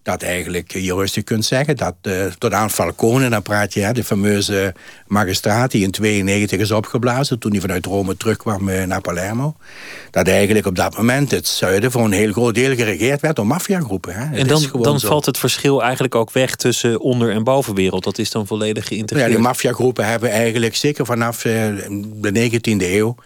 [0.04, 3.92] dat eigenlijk je rustig kunt zeggen dat uh, tot aan Falcone, dan praat je, hè,
[3.92, 4.74] de fameuze
[5.06, 9.56] magistraat die in 92 is opgeblazen toen hij vanuit Rome terugkwam uh, naar Palermo,
[10.10, 13.46] dat eigenlijk op dat moment het zuiden voor een heel groot deel geregeerd werd door
[13.46, 14.14] maffiagroepen.
[14.14, 18.04] En dan, dan valt het verschil eigenlijk ook weg tussen onder- en bovenwereld.
[18.04, 19.30] Dat is dan volledig geïntegreerd.
[19.30, 21.52] Ja, de maffiagroepen hebben eigenlijk zeker vanaf uh,
[22.20, 23.16] de 19e eeuw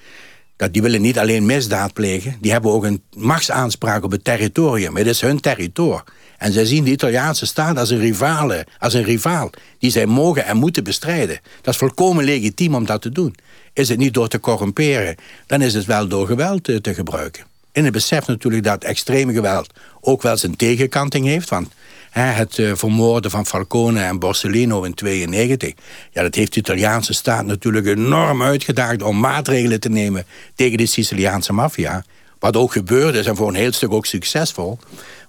[0.57, 4.97] dat die willen niet alleen misdaad plegen, die hebben ook een machtsaanspraak op het territorium.
[4.97, 6.03] Het is hun territorium.
[6.39, 10.45] En zij zien de Italiaanse staat als een, rivale, als een rivaal die zij mogen
[10.45, 11.41] en moeten bestrijden.
[11.63, 13.35] Dat is volkomen legitiem om dat te doen.
[13.73, 17.45] Is het niet door te corrumperen, dan is het wel door geweld te, te gebruiken.
[17.73, 21.49] In het besef natuurlijk dat extreme geweld ook wel zijn tegenkanting heeft.
[21.49, 21.69] Want
[22.11, 25.73] hè, het uh, vermoorden van Falcone en Borsellino in 92...
[26.13, 29.03] Ja, dat heeft de Italiaanse staat natuurlijk enorm uitgedaagd...
[29.03, 32.05] om maatregelen te nemen tegen de Siciliaanse maffia.
[32.39, 34.79] Wat ook gebeurde is en voor een heel stuk ook succesvol.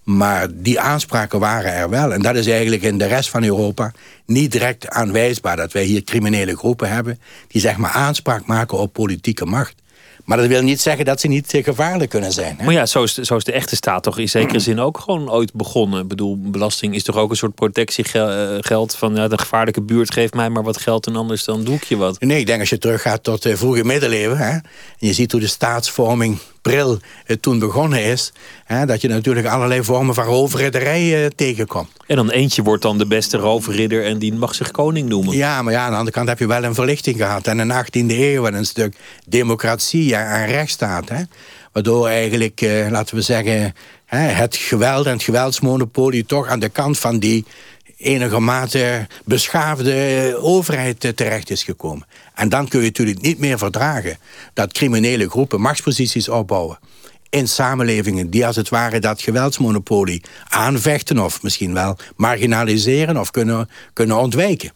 [0.09, 2.13] Maar die aanspraken waren er wel.
[2.13, 3.91] En dat is eigenlijk in de rest van Europa
[4.25, 5.55] niet direct aanwijsbaar...
[5.55, 7.19] dat wij hier criminele groepen hebben...
[7.47, 9.75] die zeg maar aanspraak maken op politieke macht.
[10.25, 12.55] Maar dat wil niet zeggen dat ze niet gevaarlijk kunnen zijn.
[12.57, 12.65] Hè?
[12.65, 14.97] Maar ja, zo is, de, zo is de echte staat toch in zekere zin ook
[14.97, 16.01] gewoon ooit begonnen.
[16.01, 20.33] Ik bedoel, belasting is toch ook een soort protectiegeld van ja, de gevaarlijke buurt geeft
[20.33, 22.19] mij maar wat geld en anders dan doe ik je wat.
[22.19, 24.37] Nee, ik denk als je teruggaat tot de vroege middeleeuwen.
[24.37, 24.61] Hè, en
[24.97, 26.99] je ziet hoe de staatsvorming pril
[27.39, 28.33] toen begonnen is...
[28.65, 31.89] Hè, dat je natuurlijk allerlei vormen van roofridderij uh, tegenkomt.
[32.07, 35.35] En dan eentje wordt dan de beste roofridder en die mag zich koning noemen.
[35.35, 37.47] Ja, maar ja, aan de andere kant heb je wel een verlichting gehad.
[37.47, 38.95] En in de 18e eeuw en een stuk
[39.25, 41.09] democratie en rechtsstaat.
[41.09, 41.23] Hè,
[41.71, 43.73] waardoor eigenlijk, uh, laten we zeggen...
[44.05, 47.45] Hè, het geweld en het geweldsmonopolie toch aan de kant van die
[47.99, 52.07] enigermate beschaafde overheid terecht is gekomen.
[52.35, 54.17] En dan kun je natuurlijk niet meer verdragen
[54.53, 56.79] dat criminele groepen machtsposities opbouwen
[57.29, 63.69] in samenlevingen die als het ware dat geweldsmonopolie aanvechten of misschien wel marginaliseren of kunnen,
[63.93, 64.71] kunnen ontwijken.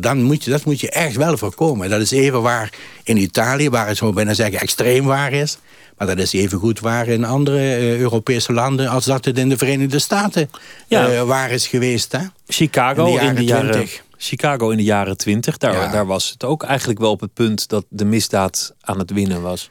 [0.00, 1.90] Dan moet je, dat moet je echt wel voorkomen.
[1.90, 5.58] Dat is even waar in Italië, waar het zo bijna zeggen extreem waar is.
[5.96, 8.88] Maar dat is even goed waar in andere uh, Europese landen...
[8.88, 10.50] als dat het in de Verenigde Staten
[10.86, 11.12] ja.
[11.12, 12.12] uh, waar is geweest.
[12.12, 12.20] Hè?
[12.46, 15.90] Chicago in de jaren, in de jaren Chicago in de jaren 20, daar, ja.
[15.90, 17.68] daar was het ook eigenlijk wel op het punt...
[17.68, 19.70] dat de misdaad aan het winnen was.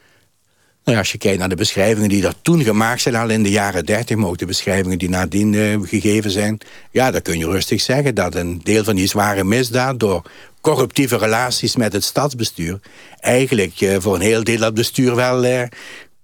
[0.84, 3.14] Nou, als je kijkt naar de beschrijvingen die er toen gemaakt zijn...
[3.14, 6.58] al in de jaren 30, maar ook de beschrijvingen die nadien uh, gegeven zijn...
[6.90, 10.00] ja, dan kun je rustig zeggen dat een deel van die zware misdaad...
[10.00, 10.22] door
[10.60, 12.80] corruptieve relaties met het stadsbestuur...
[13.20, 15.62] eigenlijk uh, voor een heel deel dat bestuur wel uh,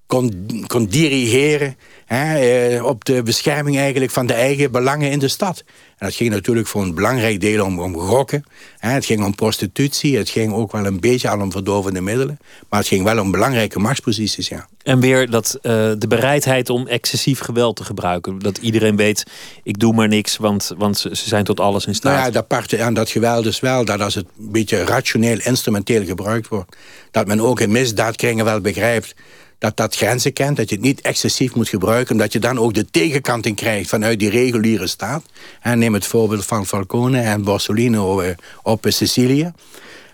[0.07, 1.77] kon, kon dirigeren...
[2.07, 5.65] Hè, op de bescherming eigenlijk van de eigen belangen in de stad.
[5.99, 8.45] En dat ging natuurlijk voor een belangrijk deel om, om gokken.
[8.79, 8.91] Hè.
[8.91, 10.17] Het ging om prostitutie.
[10.17, 12.39] Het ging ook wel een beetje al om verdovende middelen.
[12.69, 14.69] Maar het ging wel om belangrijke machtsposities, ja.
[14.83, 18.39] En weer dat, uh, de bereidheid om excessief geweld te gebruiken.
[18.39, 19.25] Dat iedereen weet,
[19.63, 22.13] ik doe maar niks, want, want ze zijn tot alles in staat.
[22.13, 25.39] Nou ja, dat part aan dat geweld is wel dat als het een beetje rationeel,
[25.43, 26.77] instrumenteel gebruikt wordt...
[27.11, 29.15] dat men ook in misdaadkringen wel begrijpt
[29.63, 32.13] dat dat grenzen kent, dat je het niet excessief moet gebruiken...
[32.13, 35.25] omdat je dan ook de tegenkanting krijgt vanuit die reguliere staat.
[35.61, 39.53] En neem het voorbeeld van Falcone en Borsellino eh, op Sicilië.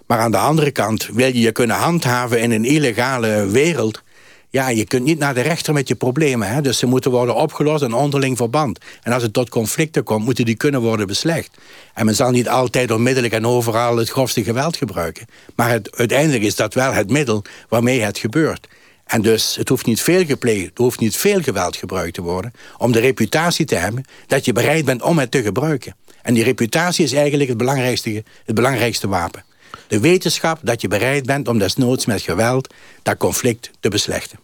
[0.07, 4.03] Maar aan de andere kant wil je je kunnen handhaven in een illegale wereld...
[4.51, 6.49] Ja, je kunt niet naar de rechter met je problemen.
[6.49, 6.61] Hè?
[6.61, 8.79] Dus ze moeten worden opgelost in onderling verband.
[9.03, 11.51] En als het tot conflicten komt, moeten die kunnen worden beslecht.
[11.95, 15.27] En men zal niet altijd onmiddellijk en overal het grofste geweld gebruiken.
[15.55, 18.69] Maar het, uiteindelijk is dat wel het middel waarmee het gebeurt.
[19.09, 22.53] En dus het hoeft niet veel gepleegd, er hoeft niet veel geweld gebruikt te worden...
[22.79, 25.97] om de reputatie te hebben dat je bereid bent om het te gebruiken.
[26.23, 29.45] En die reputatie is eigenlijk het belangrijkste, het belangrijkste wapen.
[29.87, 32.75] De wetenschap dat je bereid bent om desnoods met geweld...
[33.03, 34.39] dat conflict te beslechten.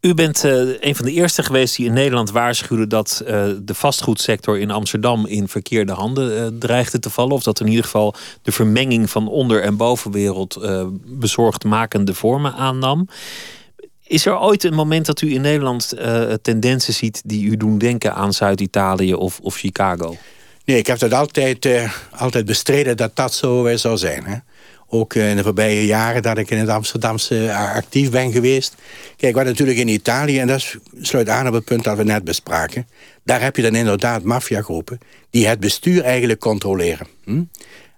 [0.00, 3.74] U bent uh, een van de eerste geweest die in Nederland waarschuwde dat uh, de
[3.74, 7.34] vastgoedsector in Amsterdam in verkeerde handen uh, dreigde te vallen.
[7.34, 10.60] Of dat in ieder geval de vermenging van onder- en bovenwereld
[11.06, 13.08] bezorgdmakende vormen aannam.
[14.08, 17.78] Is er ooit een moment dat u in Nederland uh, tendensen ziet die u doen
[17.78, 20.16] denken aan Zuid-Italië of, of Chicago?
[20.64, 24.24] Nee, ik heb dat altijd, uh, altijd bestreden dat dat zo zou zijn.
[24.24, 24.36] Hè?
[24.86, 28.74] Ook in de voorbije jaren dat ik in het Amsterdamse actief ben geweest.
[29.16, 32.24] Kijk, wat natuurlijk in Italië, en dat sluit aan op het punt dat we net
[32.24, 32.88] bespraken...
[33.24, 34.98] daar heb je dan inderdaad maffiagroepen
[35.30, 37.06] die het bestuur eigenlijk controleren.
[37.24, 37.42] Hm?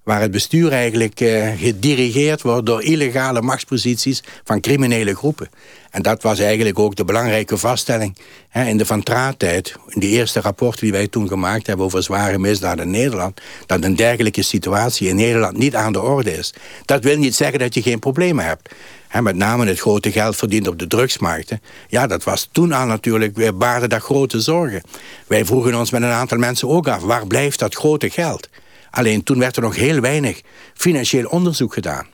[0.02, 5.50] Waar het bestuur eigenlijk uh, gedirigeerd wordt door illegale machtsposities van criminele groepen.
[5.90, 8.16] En dat was eigenlijk ook de belangrijke vaststelling
[8.48, 9.74] hè, in de Van Traat-tijd.
[9.88, 13.40] In de eerste rapporten die wij toen gemaakt hebben over zware misdaden in Nederland.
[13.66, 16.54] Dat een dergelijke situatie in Nederland niet aan de orde is.
[16.84, 18.74] Dat wil niet zeggen dat je geen problemen hebt.
[19.08, 21.62] Hè, met name het grote geld verdiend op de drugsmarkten.
[21.88, 24.82] Ja, dat was toen al natuurlijk, weer baarde dat grote zorgen.
[25.26, 28.48] Wij vroegen ons met een aantal mensen ook af, waar blijft dat grote geld?
[28.90, 30.40] Alleen toen werd er nog heel weinig
[30.74, 32.06] financieel onderzoek gedaan.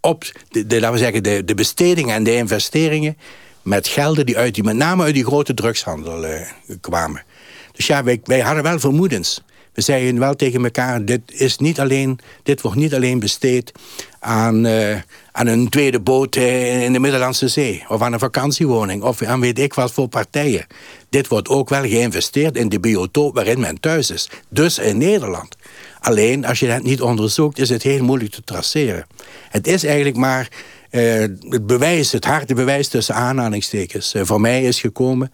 [0.00, 3.16] Op de, we zeggen, de, de bestedingen en de investeringen
[3.62, 6.40] met gelden die, uit die met name uit die grote drugshandel uh,
[6.80, 7.24] kwamen.
[7.72, 9.42] Dus ja, wij, wij hadden wel vermoedens.
[9.72, 13.72] We zeiden wel tegen elkaar, dit, is niet alleen, dit wordt niet alleen besteed
[14.18, 14.96] aan, uh,
[15.32, 17.84] aan een tweede boot in de Middellandse Zee.
[17.88, 19.02] Of aan een vakantiewoning.
[19.02, 20.66] Of aan weet ik wat voor partijen.
[21.08, 24.30] Dit wordt ook wel geïnvesteerd in de biotoop waarin men thuis is.
[24.48, 25.56] Dus in Nederland.
[26.00, 29.06] Alleen, als je dat niet onderzoekt, is het heel moeilijk te traceren.
[29.48, 30.48] Het is eigenlijk maar
[30.90, 34.14] uh, het bewijs, het harde bewijs tussen aanhalingstekens...
[34.14, 35.32] Uh, voor mij is gekomen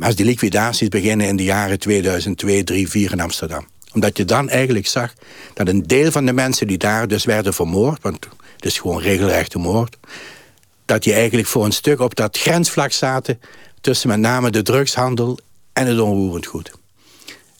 [0.00, 3.66] als die liquidaties beginnen in de jaren 2002, 3, 4 in Amsterdam.
[3.94, 5.12] Omdat je dan eigenlijk zag
[5.54, 8.02] dat een deel van de mensen die daar dus werden vermoord...
[8.02, 9.96] want het is gewoon regelrechte moord...
[10.84, 13.40] dat die eigenlijk voor een stuk op dat grensvlak zaten...
[13.80, 15.38] tussen met name de drugshandel
[15.72, 16.79] en het onroerend goed.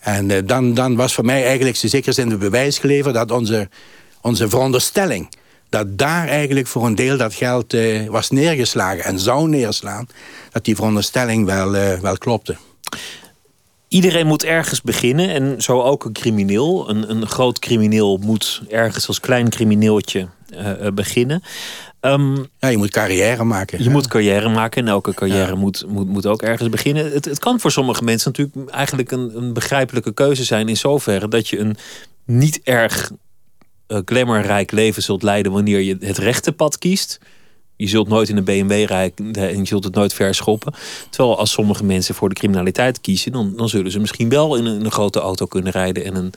[0.01, 3.15] En uh, dan, dan was voor mij eigenlijk zeker in de bewijs geleverd...
[3.15, 3.69] dat onze,
[4.21, 5.29] onze veronderstelling
[5.71, 10.07] dat daar eigenlijk voor een deel dat geld uh, was neergeslagen en zou neerslaan,
[10.53, 12.57] dat die veronderstelling wel, uh, wel klopte.
[13.89, 16.89] Iedereen moet ergens beginnen en zo ook een crimineel.
[16.89, 20.29] Een, een groot crimineel moet ergens als klein crimineeltje
[20.95, 21.43] beginnen.
[22.01, 23.83] Um, ja, je moet carrière maken.
[23.83, 27.13] Je moet carrière maken en elke carrière moet, moet, moet ook ergens beginnen.
[27.13, 31.29] Het, het kan voor sommige mensen natuurlijk eigenlijk een, een begrijpelijke keuze zijn in zoverre
[31.29, 31.77] dat je een
[32.25, 33.11] niet erg
[33.89, 37.19] uh, glamourrijk leven zult leiden wanneer je het rechte pad kiest.
[37.77, 40.75] Je zult nooit in een BMW rijden en je zult het nooit verschoppen.
[41.11, 44.65] Terwijl als sommige mensen voor de criminaliteit kiezen, dan, dan zullen ze misschien wel in
[44.65, 46.33] een, in een grote auto kunnen rijden en een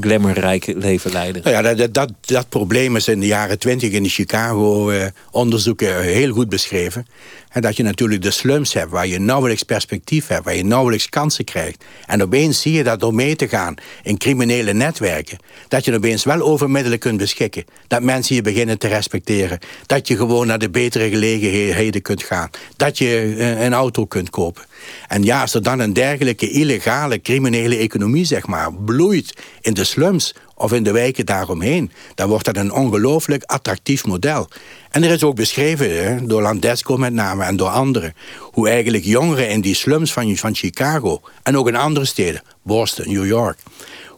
[0.00, 1.42] glamourrijk leven leiden.
[1.42, 6.00] Nou ja, dat, dat, dat probleem is in de jaren twintig in de Chicago-onderzoeken eh,
[6.00, 7.06] heel goed beschreven.
[7.52, 11.44] Dat je natuurlijk de slums hebt waar je nauwelijks perspectief hebt, waar je nauwelijks kansen
[11.44, 11.84] krijgt.
[12.06, 16.24] En opeens zie je dat door mee te gaan in criminele netwerken, dat je opeens
[16.24, 17.64] wel over middelen kunt beschikken.
[17.86, 19.58] Dat mensen je beginnen te respecteren.
[19.86, 22.50] Dat je gewoon naar de betere gelegenheden kunt gaan.
[22.76, 24.62] Dat je eh, een auto kunt kopen.
[25.08, 29.84] En ja, als er dan een dergelijke illegale criminele economie, zeg maar, bloeit in de
[29.84, 34.48] slums of in de wijken daaromheen, dan wordt dat een ongelooflijk attractief model.
[34.90, 39.48] En er is ook beschreven, door Landesco met name en door anderen, hoe eigenlijk jongeren
[39.48, 43.58] in die slums van, van Chicago en ook in andere steden, Boston, New York,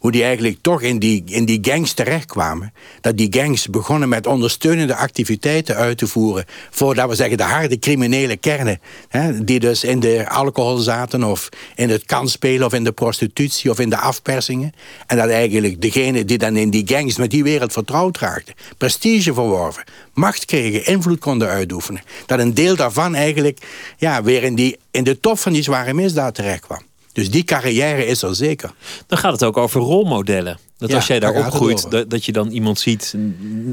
[0.03, 2.73] hoe die eigenlijk toch in die, in die gangs terechtkwamen.
[3.01, 6.45] Dat die gangs begonnen met ondersteunende activiteiten uit te voeren...
[6.71, 8.81] voor, we zeggen, de harde criminele kernen.
[9.09, 12.67] Hè, die dus in de alcohol zaten of in het kansspelen...
[12.67, 14.73] of in de prostitutie of in de afpersingen.
[15.07, 18.55] En dat eigenlijk degene die dan in die gangs met die wereld vertrouwd raakten...
[18.79, 19.85] prestige verworven,
[20.15, 22.03] macht kregen, invloed konden uitoefenen.
[22.27, 23.59] Dat een deel daarvan eigenlijk
[23.97, 26.91] ja, weer in, die, in de top van die zware misdaad terecht kwam.
[27.13, 28.75] Dus die carrière is er zeker.
[29.07, 30.59] Dan gaat het ook over rolmodellen.
[30.79, 33.15] Dat als jij daar opgroeit, dat, dat, je dan iemand ziet...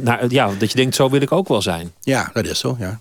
[0.03, 1.93] Nou, ja, dat je denkt, zo wil ik ook wel zijn.
[2.01, 2.99] Ja, dat is zo, ja.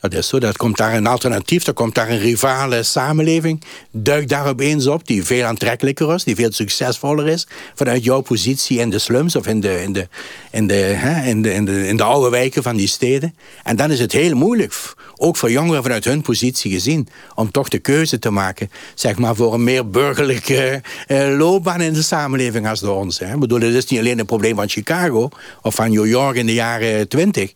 [0.00, 0.38] Dat is zo.
[0.38, 3.62] Dat komt daar een alternatief, er komt daar een rivale samenleving.
[3.90, 7.46] Duikt daar opeens op, die veel aantrekkelijker is, die veel succesvoller is.
[7.74, 10.08] Vanuit jouw positie in de slums of in de, in de,
[10.50, 11.54] in de, hè, in de,
[11.86, 13.34] in de, oude wijken van die steden.
[13.64, 17.68] En dan is het heel moeilijk, ook voor jongeren vanuit hun positie gezien, om toch
[17.68, 22.68] de keuze te maken, zeg maar, voor een meer burgerlijke eh, loopbaan in de samenleving
[22.68, 23.24] als de onze.
[23.24, 23.34] Hè.
[23.34, 25.28] Ik bedoel, het is niet alleen een probleem van Chicago
[25.62, 27.52] of van New York in de jaren twintig.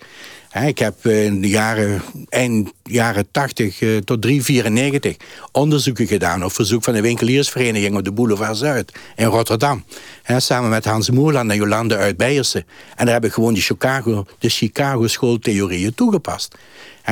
[0.60, 5.16] Ik heb eh, in de jaren, eind jaren 80 eh, tot 394
[5.52, 6.44] onderzoeken gedaan...
[6.44, 9.84] op verzoek van de winkeliersvereniging op de Boulevard Zuid in Rotterdam.
[10.36, 12.66] Samen met Hans Moerland en Jolande uit Beiersen.
[12.96, 16.54] En daar heb ik gewoon de Chicago, de Chicago schooltheorieën toegepast.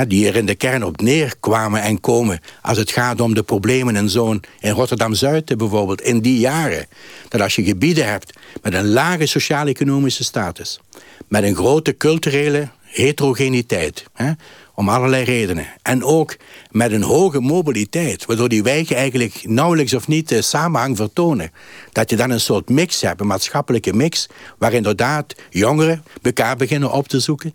[0.08, 3.96] Die er in de kern op neerkwamen en komen als het gaat om de problemen
[3.96, 4.42] in zo'n...
[4.60, 6.86] in Rotterdam-Zuid bijvoorbeeld, in die jaren.
[7.28, 10.80] Dat als je gebieden hebt met een lage sociaal-economische status...
[11.28, 14.04] met een grote culturele heterogeniteit.
[14.12, 14.32] Hè?
[14.74, 15.66] Om allerlei redenen.
[15.82, 16.36] En ook
[16.70, 21.52] met een hoge mobiliteit, waardoor die wijken eigenlijk nauwelijks of niet de samenhang vertonen.
[21.92, 24.28] Dat je dan een soort mix hebt, een maatschappelijke mix,
[24.58, 27.54] waar inderdaad jongeren elkaar beginnen op te zoeken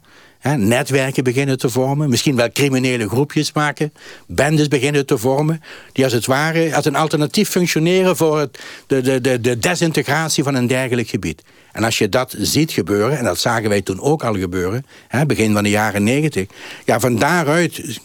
[0.53, 2.09] netwerken beginnen te vormen.
[2.09, 3.93] Misschien wel criminele groepjes maken.
[4.27, 5.61] Bendes beginnen te vormen.
[5.91, 10.43] Die als het ware als een alternatief functioneren voor het, de, de, de, de desintegratie
[10.43, 11.43] van een dergelijk gebied.
[11.71, 14.85] En als je dat ziet gebeuren, en dat zagen wij toen ook al gebeuren,
[15.27, 16.47] begin van de jaren negentig.
[16.85, 17.99] Ja, van daaruit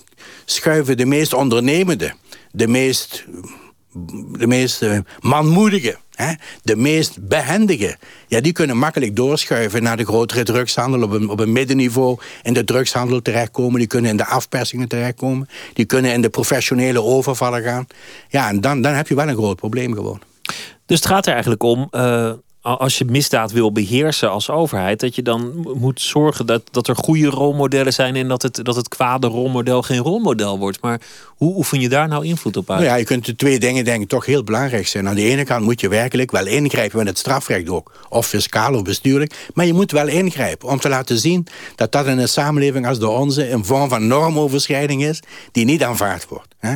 [0.45, 2.12] schuiven de meest ondernemende,
[2.51, 3.24] de meest,
[4.38, 4.99] de meest uh,
[6.62, 7.96] de meest behendigen,
[8.26, 12.52] ja, die kunnen makkelijk doorschuiven naar de grotere drugshandel op een, op een middenniveau in
[12.52, 13.78] de drugshandel terechtkomen.
[13.78, 15.48] Die kunnen in de afpersingen terechtkomen.
[15.72, 17.86] Die kunnen in de professionele overvallen gaan.
[18.28, 20.20] Ja, en dan, dan heb je wel een groot probleem gewoon.
[20.86, 22.32] Dus het gaat er eigenlijk om, uh,
[22.62, 26.96] als je misdaad wil beheersen als overheid, dat je dan moet zorgen dat, dat er
[26.96, 30.80] goede rolmodellen zijn en dat het, dat het kwade rolmodel geen rolmodel wordt.
[30.80, 32.78] Maar hoe oefen je daar nou invloed op uit?
[32.78, 35.08] Nou ja, je kunt de twee dingen denk ik toch heel belangrijk zijn.
[35.08, 37.92] Aan de ene kant moet je werkelijk wel ingrijpen met het strafrecht ook.
[38.08, 39.48] Of fiscaal of bestuurlijk.
[39.54, 41.46] Maar je moet wel ingrijpen om te laten zien
[41.76, 45.20] dat dat in een samenleving als de onze een vorm van normoverschrijding is
[45.52, 46.54] die niet aanvaard wordt.
[46.58, 46.74] Hè?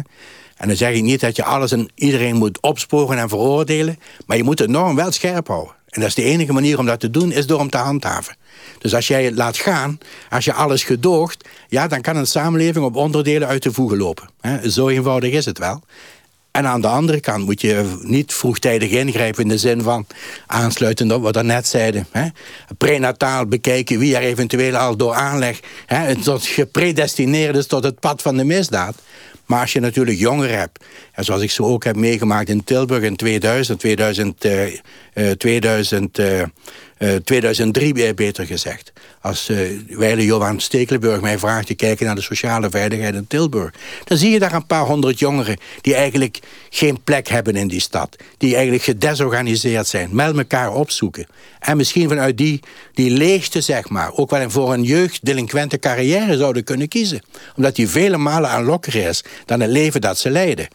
[0.57, 3.99] En dan zeg ik niet dat je alles en iedereen moet opsporen en veroordelen.
[4.27, 5.75] Maar je moet de norm wel scherp houden.
[5.89, 8.37] En dat is de enige manier om dat te doen, is door hem te handhaven.
[8.79, 9.99] Dus als jij het laat gaan,
[10.31, 11.49] als je alles gedoogt...
[11.69, 14.29] ja, dan kan een samenleving op onderdelen uit de voegen lopen.
[14.69, 15.83] Zo eenvoudig is het wel.
[16.51, 19.43] En aan de andere kant moet je niet vroegtijdig ingrijpen...
[19.43, 20.07] in de zin van,
[20.47, 22.07] aansluitend op wat we net zeiden...
[22.79, 25.61] Prenataal bekijken wie er eventueel al door aanleg...
[25.87, 28.95] Hè, tot gepredestineerd is tot het pad van de misdaad...
[29.47, 33.03] Maar als je natuurlijk jongeren hebt, en zoals ik ze ook heb meegemaakt in Tilburg
[33.03, 34.45] in 2000, 2000,
[35.15, 36.43] uh, 2000 uh,
[37.25, 38.93] 2003 beter gezegd.
[39.21, 43.75] Als uh, Weile Johan Stekelenburg mij vraagt te kijken naar de sociale veiligheid in Tilburg.
[44.05, 46.39] Dan zie je daar een paar honderd jongeren die eigenlijk
[46.71, 48.17] geen plek hebben in die stad.
[48.39, 51.27] Die eigenlijk gedesorganiseerd zijn, met elkaar opzoeken.
[51.59, 52.61] En misschien vanuit die,
[52.93, 57.23] die leegte, zeg maar, ook wel voor een jeugddelinquente carrière zouden kunnen kiezen.
[57.57, 60.69] Omdat die vele malen aanlokkelijker is dan het leven dat ze leiden.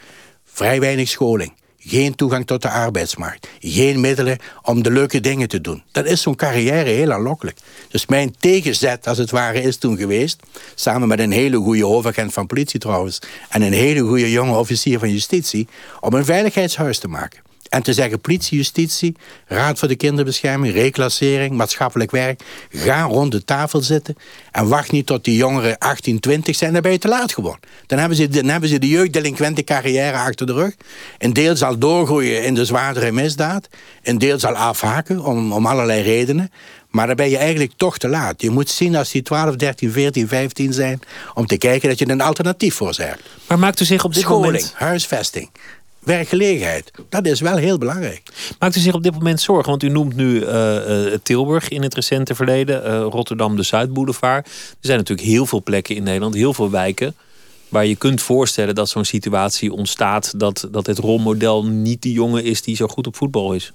[0.46, 3.48] Vrij weinig scholing geen toegang tot de arbeidsmarkt.
[3.60, 5.84] Geen middelen om de leuke dingen te doen.
[5.92, 7.58] Dat is zo'n carrière heel aanlokkelijk.
[7.90, 10.44] Dus mijn tegenzet, als het ware, is toen geweest...
[10.76, 13.20] samen met een hele goede hoofdagent van politie trouwens...
[13.50, 15.68] en een hele goede jonge officier van justitie...
[16.00, 17.49] om een veiligheidshuis te maken.
[17.70, 19.16] En te zeggen, politie, justitie,
[19.48, 22.42] raad voor de kinderbescherming, reclassering, maatschappelijk werk.
[22.70, 24.16] Ga rond de tafel zitten
[24.52, 26.74] en wacht niet tot die jongeren 18, 20 zijn.
[26.74, 27.60] Dan ben je te laat gewoon.
[27.86, 30.76] Dan hebben ze, dan hebben ze de jeugddelinquente carrière achter de rug.
[31.18, 33.68] Een deel zal doorgroeien in de zwaardere misdaad.
[34.04, 36.52] Een deel zal afhaken om, om allerlei redenen.
[36.90, 38.42] Maar dan ben je eigenlijk toch te laat.
[38.42, 41.00] Je moet zien als die 12, 13, 14, 15 zijn...
[41.34, 43.22] om te kijken dat je een alternatief voor ze hebt.
[43.48, 44.74] Maar maakt u zich op dit Scholing, moment...
[44.76, 45.50] huisvesting
[46.00, 46.92] werkgelegenheid.
[47.10, 48.22] Dat is wel heel belangrijk.
[48.60, 49.70] Maakt u zich op dit moment zorgen?
[49.70, 54.46] Want u noemt nu uh, Tilburg in het recente verleden, uh, Rotterdam de Zuidboulevard.
[54.48, 57.16] Er zijn natuurlijk heel veel plekken in Nederland, heel veel wijken.
[57.70, 60.40] Waar je kunt voorstellen dat zo'n situatie ontstaat.
[60.40, 63.74] Dat, dat het rolmodel niet de jongen is die zo goed op voetbal is.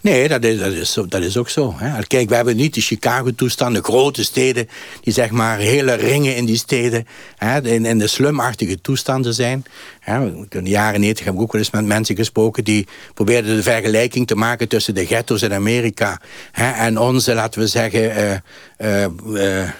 [0.00, 1.74] Nee, dat is, dat is, dat is ook zo.
[1.76, 2.02] Hè.
[2.06, 4.68] Kijk, we hebben niet de Chicago-toestand, de grote steden...
[5.00, 7.06] die zeg maar hele ringen in die steden...
[7.36, 9.64] Hè, in, in de slumartige toestanden zijn.
[10.00, 10.26] Hè.
[10.26, 12.64] In de jaren 90 hebben we ook wel eens met mensen gesproken...
[12.64, 16.20] die probeerden de vergelijking te maken tussen de ghetto's in Amerika...
[16.52, 18.40] Hè, en onze, laten we zeggen...
[18.78, 19.70] Uh, uh,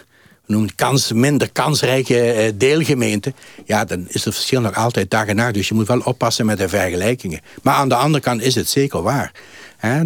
[0.47, 3.35] noemen kans, minder kansrijke deelgemeenten...
[3.65, 5.55] ja, dan is het verschil nog altijd dag en nacht.
[5.55, 7.41] Dus je moet wel oppassen met de vergelijkingen.
[7.63, 9.33] Maar aan de andere kant is het zeker waar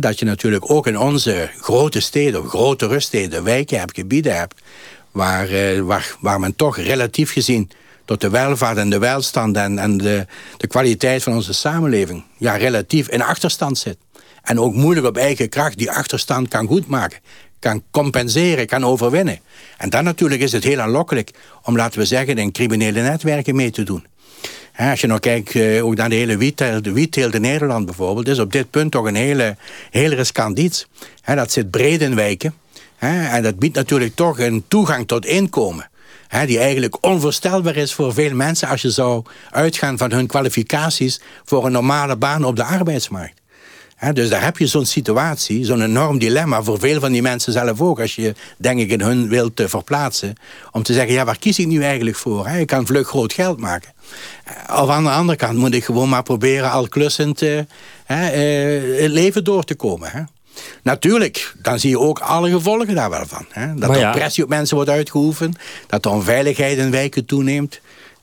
[0.01, 4.55] dat je natuurlijk ook in onze grote steden, grote ruststeden, wijken hebt, gebieden hebt,
[5.11, 7.71] waar, eh, waar, waar men toch relatief gezien
[8.05, 12.57] tot de welvaart en de welstand en, en de, de kwaliteit van onze samenleving ja,
[12.57, 13.97] relatief in achterstand zit.
[14.43, 17.19] En ook moeilijk op eigen kracht die achterstand kan goedmaken.
[17.59, 19.41] Kan compenseren, kan overwinnen.
[19.79, 21.31] En dan natuurlijk is het heel aanlokkelijk
[21.63, 24.07] om, laten we zeggen, in criminele netwerken mee te doen
[24.89, 26.37] als je nou kijkt uh, ook naar de hele
[26.93, 28.29] wietteelt in Nederland bijvoorbeeld...
[28.29, 29.57] is op dit punt toch een hele,
[29.91, 30.87] hele riskant iets.
[31.25, 32.55] dat zit breed in wijken.
[32.99, 35.91] en dat biedt natuurlijk toch een toegang tot inkomen.
[36.47, 38.69] die eigenlijk onvoorstelbaar is voor veel mensen...
[38.69, 41.21] als je zou uitgaan van hun kwalificaties...
[41.45, 43.41] voor een normale baan op de arbeidsmarkt
[44.13, 46.63] dus daar heb je zo'n situatie, zo'n enorm dilemma...
[46.63, 48.01] voor veel van die mensen zelf ook...
[48.01, 50.35] als je, denk ik, in hun wilt verplaatsen...
[50.71, 52.49] om te zeggen, ja, waar kies ik nu eigenlijk voor?
[52.49, 53.93] Ik kan vlug groot geld maken.
[54.69, 56.71] Of aan de andere kant moet ik gewoon maar proberen...
[56.71, 57.61] al klussend uh,
[58.07, 60.29] het leven door te komen.
[60.83, 63.47] Natuurlijk, dan zie je ook alle gevolgen daar wel van.
[63.49, 63.67] Hè?
[63.67, 64.11] Dat Maar er ja.
[64.11, 65.59] pressie op mensen wordt uitgeoefend.
[65.87, 67.81] Dat de onveiligheid in wijken toeneemt.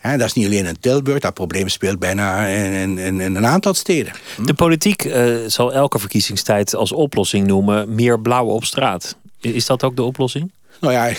[0.07, 1.19] Hè, dat is niet alleen in Tilburg.
[1.19, 4.13] Dat probleem speelt bijna in, in, in, een aantal steden.
[4.45, 7.95] De politiek eh, zal elke verkiezingstijd als oplossing noemen...
[7.95, 9.15] meer blauw op straat.
[9.41, 10.51] Is dat ook de oplossing?
[10.79, 11.09] Nou ja,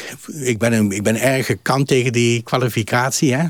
[0.41, 3.35] ik ben, een, ik ben erg gekant tegen die kwalificatie.
[3.35, 3.45] Hè?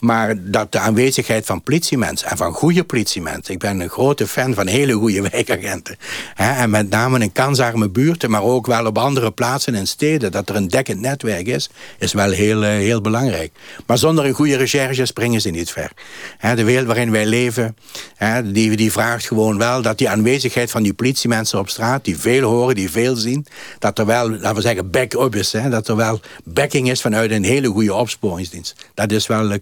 [0.00, 3.54] Maar dat de aanwezigheid van politiemensen en van goede politiemensen.
[3.54, 5.96] Ik ben een grote fan van hele goede wijkagenten.
[6.34, 6.52] Hè?
[6.52, 10.32] En met name in kansarme buurten, maar ook wel op andere plaatsen in steden.
[10.32, 13.52] Dat er een dekkend netwerk is, is wel heel, eh, heel belangrijk.
[13.86, 15.92] Maar zonder een goede recherche springen ze niet ver.
[16.38, 16.56] Hè?
[16.56, 17.76] De wereld waarin wij leven,
[18.16, 22.18] hè, die, die vraagt gewoon wel dat die aanwezigheid van die politiemensen op straat, die
[22.18, 23.46] veel horen, die veel zien,
[23.78, 25.50] dat er wel, laten we zeggen, back-up is.
[25.50, 28.74] Dat er wel backing is vanuit een hele goede opsporingsdienst.
[28.94, 29.58] Dat is wel eh,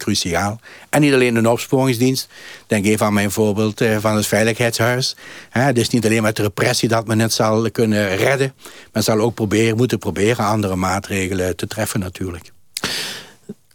[0.90, 2.28] En niet alleen een opsporingsdienst.
[2.66, 5.16] Denk even aan mijn voorbeeld eh, van het Veiligheidshuis.
[5.50, 8.54] Het is niet alleen met repressie dat men het zal kunnen redden.
[8.92, 12.52] Men zal ook proberen, moeten proberen andere maatregelen te treffen natuurlijk.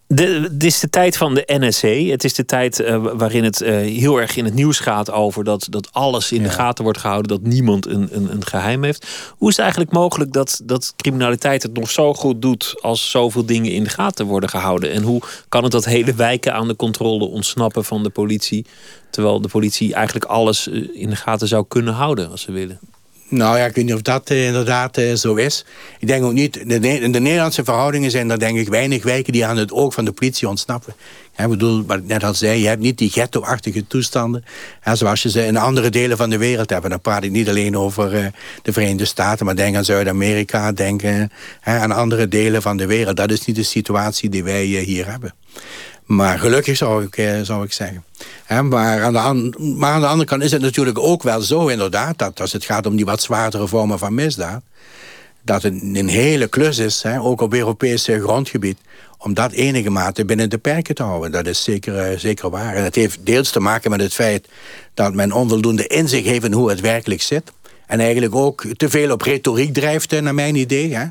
[0.07, 2.09] Het is de tijd van de NSC.
[2.09, 5.43] Het is de tijd eh, waarin het eh, heel erg in het nieuws gaat over
[5.43, 9.33] dat, dat alles in de gaten wordt gehouden, dat niemand een, een, een geheim heeft.
[9.37, 13.45] Hoe is het eigenlijk mogelijk dat, dat criminaliteit het nog zo goed doet als zoveel
[13.45, 14.91] dingen in de gaten worden gehouden?
[14.91, 18.65] En hoe kan het dat hele wijken aan de controle ontsnappen van de politie,
[19.09, 22.79] terwijl de politie eigenlijk alles eh, in de gaten zou kunnen houden als ze willen?
[23.27, 25.65] Nou ja, ik weet niet of dat eh, inderdaad eh, zo is.
[25.99, 29.45] Ik denk ook niet, de, de Nederlandse verhoudingen zijn er denk ik weinig wijken die
[29.45, 30.93] aan het oog van de politie ontsnappen.
[31.37, 34.45] Ik bedoel, wat ik net al zei, je hebt niet die ghetto-achtige toestanden.
[34.93, 36.83] Zoals je ze in andere delen van de wereld hebt.
[36.83, 38.25] En dan praat ik niet alleen over eh,
[38.61, 41.01] de Verenigde Staten, maar denk aan Zuid-Amerika, denk
[41.63, 43.17] aan andere delen van de wereld.
[43.17, 45.33] Dat is niet de situatie die wij hier hebben.
[46.05, 48.03] Maar gelukkig zou ik, eh, zou ik zeggen.
[48.69, 49.13] Maar, aan
[50.01, 52.17] de andere kant is het natuurlijk ook wel zo inderdaad...
[52.17, 54.61] dat als het gaat om die wat zwaardere vormen van misdaad...
[55.41, 58.77] dat het een hele klus is, ook op Europees grondgebied...
[59.17, 61.31] om dat enige mate binnen de perken te houden.
[61.31, 62.75] Dat is zeker, eh, zeker waar.
[62.75, 64.47] En het heeft deels te maken met het feit...
[64.93, 67.51] dat men onvoldoende inzicht heeft in hoe het werkelijk zit...
[67.93, 70.95] En eigenlijk ook te veel op retoriek drijft, eh, naar mijn idee.
[70.95, 71.05] Hè.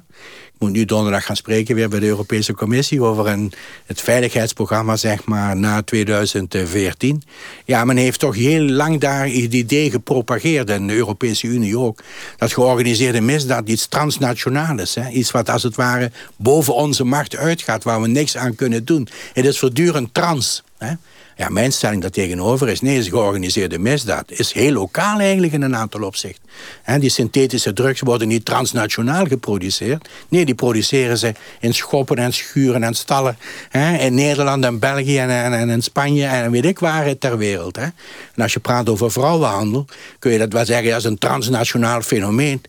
[0.63, 3.03] Moet nu donderdag gaan spreken weer bij de Europese Commissie...
[3.03, 3.53] over een,
[3.87, 7.23] het veiligheidsprogramma, zeg maar, na 2014.
[7.65, 10.71] Ja, men heeft toch heel lang daar het idee gepropageerd...
[10.71, 12.03] en de Europese Unie ook...
[12.37, 14.97] dat georganiseerde misdaad iets transnationaal is.
[15.13, 17.85] Iets wat als het ware boven onze macht uitgaat...
[17.85, 19.09] waar we niks aan kunnen doen.
[19.33, 20.63] Het is voortdurend trans.
[20.79, 20.93] Hè.
[21.37, 22.81] Ja, mijn stelling daartegenover is...
[22.81, 26.43] nee, is georganiseerde misdaad is heel lokaal eigenlijk in een aantal opzichten.
[26.83, 30.09] En die synthetische drugs worden niet transnationaal geproduceerd.
[30.29, 33.37] Nee, die produceren ze in schoppen en schuren en stallen.
[33.69, 37.39] Hè, in Nederland en België en, en, en in Spanje en weet ik waar ter
[37.39, 37.77] wereld.
[37.77, 37.87] Hè.
[38.35, 39.87] En als je praat over vrouwenhandel...
[40.19, 42.63] kun je dat wel zeggen, dat is een transnationaal fenomeen.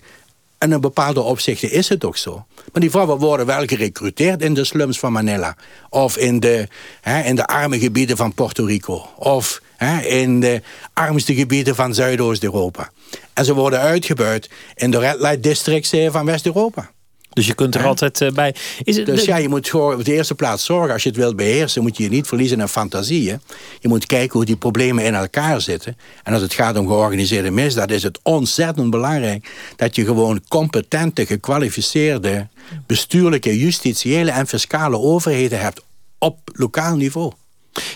[0.58, 2.46] En in bepaalde opzichten is het ook zo.
[2.72, 5.56] Maar die vrouwen worden wel gerecruiteerd in de slums van Manila.
[5.90, 6.68] Of in de,
[7.02, 9.10] hè, in de arme gebieden van Puerto Rico.
[9.16, 10.62] Of hè, in de
[10.94, 12.90] armste gebieden van Zuidoost-Europa.
[13.34, 16.92] En ze worden uitgebuit in de red light districts eh, van West-Europa.
[17.34, 18.56] Dus je kunt er altijd eh, bij.
[18.84, 20.94] Is het, Dus de- ja, je moet gewoon op de eerste plaats zorgen.
[20.94, 23.42] Als je het wilt beheersen, moet je je niet verliezen in fantasieën.
[23.80, 25.98] Je moet kijken hoe die problemen in elkaar zitten.
[26.24, 31.26] En als het gaat om georganiseerde misdaad, is het ontzettend belangrijk dat je gewoon competente,
[31.26, 32.48] gekwalificeerde,
[32.88, 35.82] bestuurlijke, justitiële en fiscale overheden hebt
[36.18, 37.32] op lokaal niveau.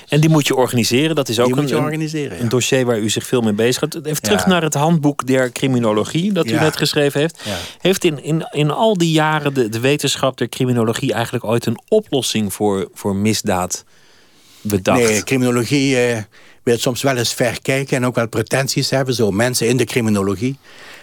[0.07, 1.15] En die moet je organiseren.
[1.15, 2.43] Dat is ook Die een, een- organiseren, ja.
[2.43, 3.95] een dossier waar u zich veel mee bezig gaat.
[4.05, 4.47] Even terug Ja.
[4.49, 6.61] naar het handboek der criminologie dat u Ja.
[6.61, 7.41] net geschreven heeft.
[7.81, 11.79] Heeft in, in, in al die jaren de, de wetenschap der criminologie eigenlijk ooit een
[11.87, 13.83] oplossing voor, voor misdaad
[14.61, 14.99] bedacht?
[14.99, 16.21] Nee, criminologie eh,
[16.63, 19.85] wil soms wel eens ver kijken en ook wel pretenties hebben, zo mensen in de
[19.85, 20.57] criminologie.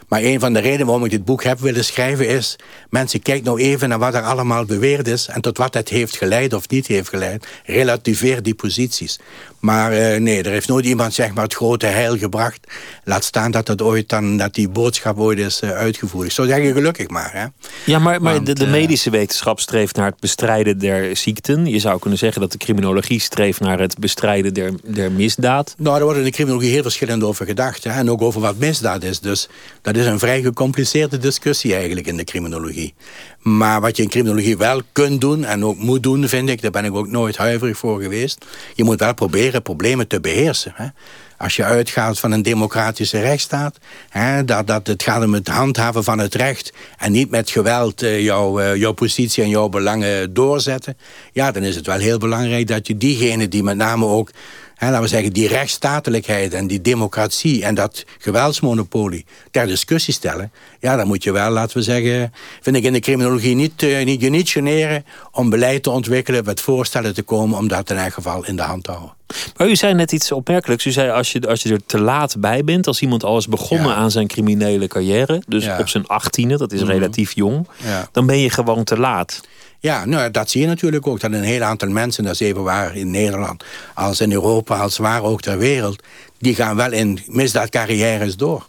[0.09, 2.57] Maar een van de redenen waarom ik dit boek heb willen schrijven is...
[2.91, 5.27] mensen, kijk nou even naar wat er allemaal beweerd is...
[5.27, 7.47] en tot wat het heeft geleid of niet heeft geleid.
[7.65, 9.19] Relativeer die posities.
[9.65, 12.67] Maar eh, nee, er heeft nooit iemand zeg maar, het grote heil gebracht.
[13.05, 16.27] Laat staan dat, dat, ooit dan, dat die boodschap ooit is eh, uitgevoerd.
[16.27, 17.31] Ik zou zeggen, gelukkig maar.
[17.33, 17.47] Hè.
[17.93, 21.67] Ja, maar, maar Want, de, de eh, medische wetenschap streeft naar het bestrijden der ziekten.
[21.67, 25.75] Je zou kunnen zeggen dat de criminologie streeft naar het bestrijden der, der misdaad.
[25.79, 27.85] Nou, er wordt in de criminologie heel verschillend over gedacht.
[27.85, 27.91] Hè?
[27.91, 29.21] En ook over wat misdaad is.
[29.21, 29.49] Dus
[29.83, 32.95] dat is een vrij gecompliceerde discussie eigenlijk in de criminologie.
[33.45, 36.63] Maar wat je in criminologie wel kunt doen en ook moet doen, vind ik...
[36.63, 38.45] daar ben ik ook nooit huiverig voor geweest.
[38.75, 40.73] Je moet wel proberen problemen te beheersen.
[40.75, 40.87] Hè?
[41.39, 43.79] Als je uitgaat van een democratische rechtsstaat...
[44.09, 46.73] Hè, dat, dat het gaat om het handhaven van het recht...
[46.99, 50.97] en niet met geweld eh, jouw, eh, jouw positie en jouw belangen doorzetten...
[51.33, 54.31] ja, dan is het wel heel belangrijk dat je diegenen die met name ook
[54.75, 60.53] hè, laten we zeggen, die rechtsstatelijkheid en die democratie en dat geweldsmonopolie ter discussie stellen,
[60.81, 64.05] ja, dan moet je wel, laten we zeggen, vind ik in de criminologie niet, uh,
[64.05, 67.97] niet, je niet generen om beleid te ontwikkelen, met voorstellen te komen om dat in
[67.97, 69.15] elk geval in de hand te houden.
[69.57, 70.85] Maar u zei net iets opmerkelijks.
[70.85, 73.49] U zei als je, als je er te laat bij bent, als iemand al is
[73.49, 76.91] begonnen aan zijn criminele carrière, dus op zijn achttiende, dat is mhm.
[76.91, 78.09] relatief jong, ja.
[78.13, 79.41] dan ben je gewoon te laat.
[79.85, 81.21] Ja, nou, dat zie je natuurlijk ook.
[81.21, 83.65] Dat een heel aantal mensen, dat is even waar in Nederland...
[83.95, 86.03] als in Europa, als waar ook ter wereld...
[86.39, 88.67] die gaan wel in misdaadcarrières door.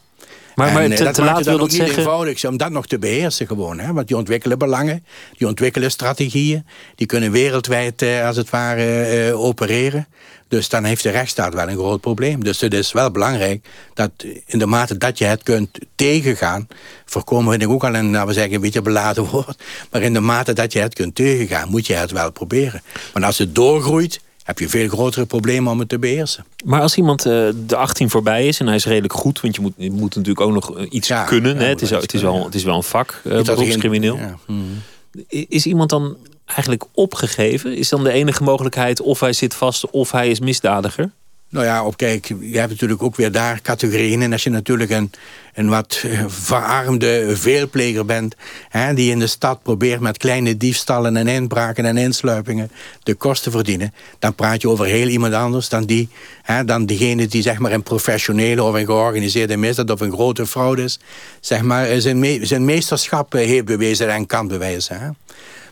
[0.56, 1.89] Maar, maar te, dat te laat wil dat zeggen...
[1.89, 3.80] niet eenvoudig om dat nog te beheersen gewoon.
[3.80, 3.93] Hè?
[3.93, 5.06] Want die ontwikkelen belangen,
[5.38, 6.66] die ontwikkelen strategieën.
[6.95, 10.08] Die kunnen wereldwijd, eh, als het ware, eh, opereren.
[10.47, 12.43] Dus dan heeft de rechtsstaat wel een groot probleem.
[12.43, 14.12] Dus het is wel belangrijk dat
[14.45, 16.68] in de mate dat je het kunt tegengaan...
[17.06, 19.64] voorkomen we ook al een, nou we zeggen, een beetje beladen woord...
[19.91, 22.82] maar in de mate dat je het kunt tegengaan, moet je het wel proberen.
[23.14, 26.46] Want als het doorgroeit, heb je veel grotere problemen om het te beheersen.
[26.66, 29.41] Maar als iemand uh, de 18 voorbij is en hij is redelijk goed...
[29.41, 31.58] want je moet, je moet natuurlijk ook nog eh, iets kunnen.
[31.58, 31.66] hè?
[31.66, 34.18] Het, is, het, is wel, het is wel een vak, uh, beroepscrimineel.
[34.18, 34.38] Ja.
[34.46, 34.82] Hmm.
[35.28, 37.78] Is iemand dan eigenlijk opgegeven?
[37.78, 41.12] Is dan de enige mogelijkheid of hij zit vast of hij is misdadiger?
[41.56, 44.22] Nou ja, op kijk, je hebt natuurlijk ook weer daar categorieën.
[44.22, 45.12] En als je natuurlijk een,
[45.53, 48.36] een wat eh, verarmde veelpleger bent...
[48.70, 52.72] Hè, die in de stad probeert met kleine diefstallen en inbraken en insluipingen...
[53.03, 55.70] de kosten verdienen, dan praat je over heel iemand anders...
[55.70, 56.10] dan, die,
[56.41, 59.89] hè, dan diegene die zeg maar een professionele of een georganiseerde misdaad...
[59.89, 60.99] of een grote fraude is,
[61.39, 64.99] zeg maar, zijn, me zijn meesterschap heeft bewezen en kan bewijzen.
[64.99, 65.10] Hè.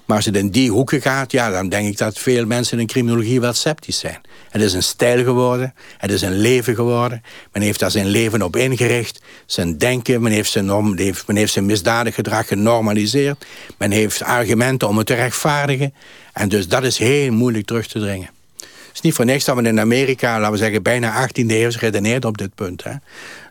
[0.05, 2.87] Maar als het in die hoeken gaat, ja, dan denk ik dat veel mensen in
[2.87, 4.21] criminologie wel sceptisch zijn.
[4.49, 7.23] Het is een stijl geworden, het is een leven geworden.
[7.51, 11.65] Men heeft daar zijn leven op ingericht, zijn denken, men heeft zijn, men heeft zijn
[11.65, 13.45] misdadig gedrag genormaliseerd.
[13.77, 15.93] Men heeft argumenten om het te rechtvaardigen.
[16.33, 18.29] En dus dat is heel moeilijk terug te dringen.
[18.57, 21.71] Het is niet voor niks dat men in Amerika, laten we zeggen, bijna 18e eeuw
[21.79, 22.83] redeneert op dit punt.
[22.83, 22.93] Hè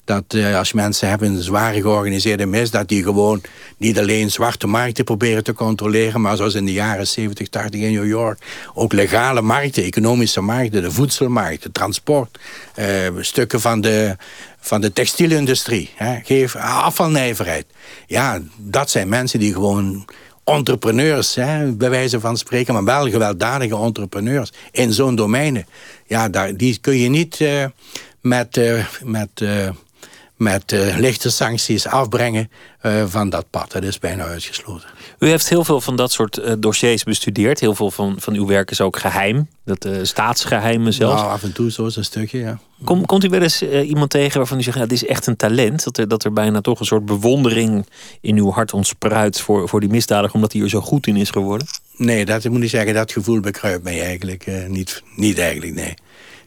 [0.05, 2.89] dat uh, als mensen hebben een zware georganiseerde misdaad...
[2.89, 3.41] die gewoon
[3.77, 6.21] niet alleen zwarte markten proberen te controleren...
[6.21, 8.39] maar zoals in de jaren 70, 80 in New York...
[8.75, 12.39] ook legale markten, economische markten, de voedselmarkt, de transport...
[12.79, 12.87] Uh,
[13.21, 14.17] stukken van de,
[14.61, 17.67] van de textielindustrie, hè, geef afvalnijverheid.
[18.07, 20.05] Ja, dat zijn mensen die gewoon
[20.45, 22.75] entrepreneurs, hè, bij wijze van spreken...
[22.75, 25.67] maar wel gewelddadige entrepreneurs in zo'n domeinen.
[26.07, 27.65] Ja, daar, die kun je niet uh,
[28.21, 28.61] met...
[29.03, 29.43] Met
[30.43, 32.51] met uh, lichte sancties afbrengen
[32.83, 33.73] uh, van dat pad.
[33.73, 34.89] Dat is bijna uitgesloten.
[35.19, 37.61] U heeft heel veel van dat soort uh, dossiers bestudeerd.
[37.61, 39.49] Heel veel van, van uw werk is ook geheim.
[39.65, 41.21] Dat staatsgeheimen zelfs.
[41.21, 42.59] Nou, af en toe zo is een stukje, ja.
[42.85, 44.77] Kom, komt u wel eens iemand tegen waarvan u zegt...
[44.79, 45.85] Ja, dit is echt een talent.
[45.85, 47.87] Dat er, dat er bijna toch een soort bewondering
[48.21, 49.41] in uw hart ontspruit...
[49.41, 51.67] voor, voor die misdadiger, omdat hij er zo goed in is geworden?
[51.97, 52.95] Nee, dat moet ik zeggen.
[52.95, 55.95] Dat gevoel bekruipt mij eigenlijk niet, niet eigenlijk, nee.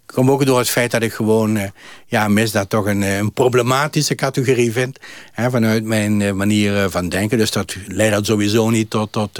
[0.05, 1.63] Komt ook door het feit dat ik gewoon uh,
[2.05, 4.99] ja, misdaad toch een, eh, een problematische categorie vind.
[5.31, 7.37] Hè, vanuit mijn uh, manier van denken.
[7.37, 9.39] Dus dat leidt dat sowieso niet tot, tot,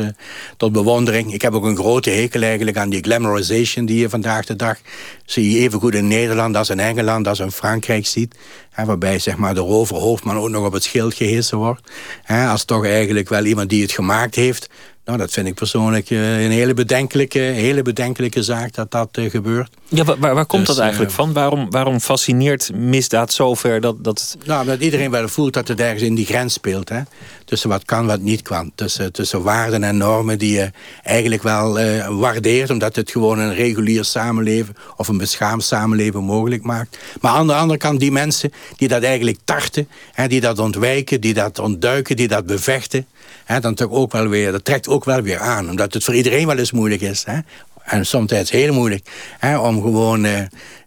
[0.58, 1.34] tot bewondering.
[1.34, 4.78] Ik heb ook een grote hekel eigenlijk aan die glamorization die je vandaag de dag
[5.26, 8.36] zie je even goed in Nederland als in Engeland als in Frankrijk ziet.
[8.72, 11.92] Hè, waarbij zeg maar, de roverhoofdman ook nog op het schild gehezen wordt.
[12.24, 14.70] Hè, als toch eigenlijk wel iemand die het gemaakt heeft
[15.06, 19.30] nou, dat vind ik persoonlijk uh, een hele bedenkelijke, hele bedenkelijke zaak dat dat uh,
[19.30, 19.70] gebeurt.
[19.88, 21.34] Ja, waar, waar komt dus, dat eigenlijk uh, van?
[21.34, 24.38] Waarom, waarom fascineert misdaad zover dat, dat.
[24.46, 26.90] Nou, dat iedereen wel voelt dat het ergens in die grens speelt.
[26.90, 27.02] Hè?
[27.46, 28.72] Tussen wat kan, wat niet kan.
[28.76, 30.72] Tussen, tussen waarden en normen die je
[31.04, 31.80] eigenlijk wel
[32.20, 32.70] waardeert...
[32.70, 36.98] omdat het gewoon een regulier samenleven of een beschaamd samenleven mogelijk maakt.
[37.22, 39.88] Maar aan de andere kant die mensen die dat eigenlijk tarten...
[40.12, 43.06] Hè, die dat ontwijken, die dat ontduiken, die dat bevechten
[43.46, 45.70] hè, dan toch ook wel weer, dat trekt ook wel weer aan.
[45.70, 47.24] Omdat het voor iedereen wel eens moeilijk is.
[47.26, 47.40] Hè?
[47.84, 49.10] En soms heel moeilijk
[49.40, 50.40] hè, om gewoon uh,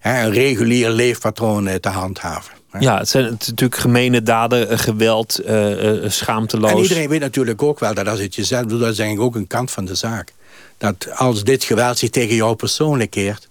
[0.02, 2.56] een regulier leefpatroon uh, te handhaven.
[2.80, 6.70] Ja, het zijn natuurlijk gemene daden, eh, geweld, uh, schaamteloos.
[6.70, 9.46] En iedereen weet natuurlijk ook wel dat als het jezelf doet, dat is ook een
[9.46, 10.32] kant van de zaak.
[10.78, 13.48] Dat als dit geweld zich tegen jou persoonlijk keert,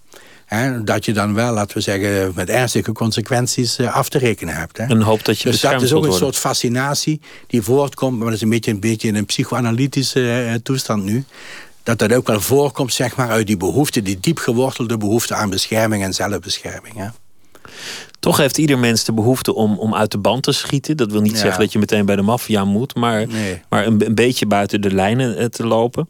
[0.48, 4.56] Hè, dat je dan wel, laten we zeggen, met ernstige consequenties uh, af te rekenen
[4.56, 4.78] hebt.
[4.78, 4.84] Hè.
[4.84, 8.36] En hoop dat je Dus dat is ook een soort fascinatie die voortkomt, maar dat
[8.36, 11.26] is een beetje, een beetje in een psychoanalytische uh, toestand nu.
[11.84, 15.50] Dat dat ook wel voorkomt, zeg maar, uit die behoefte, die diep gewortelde behoefte aan
[15.50, 16.96] bescherming en zelfbescherming.
[16.96, 17.08] Hè.
[18.20, 20.98] Toch heeft ieder mens de behoefte om, om uit de band te schieten.
[20.98, 23.62] Dat wil niet zeggen dat je meteen bij de maffia moet, maar, nee.
[23.70, 26.10] maar een, een, beetje buiten de lijnen eh, te lopen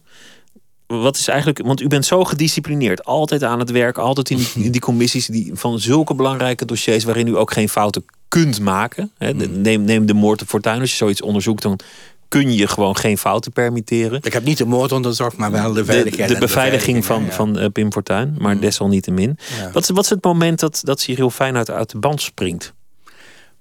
[0.88, 4.50] wat is eigenlijk, want u bent zo gedisciplineerd, altijd aan het werk, altijd in die,
[4.66, 9.12] in die commissies die, van zulke belangrijke dossiers waarin u ook geen fouten kunt maken.
[9.18, 9.32] Hè.
[9.32, 9.62] Hmm.
[9.62, 11.80] Neem, neem de moord op Fortuin, als je zoiets onderzoekt, dan
[12.28, 14.20] kun je gewoon geen fouten permitteren.
[14.24, 16.28] Ik heb niet de moord onderzocht, maar wel de veiligheid.
[16.28, 18.62] De, de, beveiliging van, van uh, Pim Fortuyn, maar mm.
[18.62, 19.38] desalniettemin.
[19.60, 19.72] Ja.
[19.72, 22.74] Wat, is, wat is het moment dat, dat Cyril Feyenoord uit de band springt?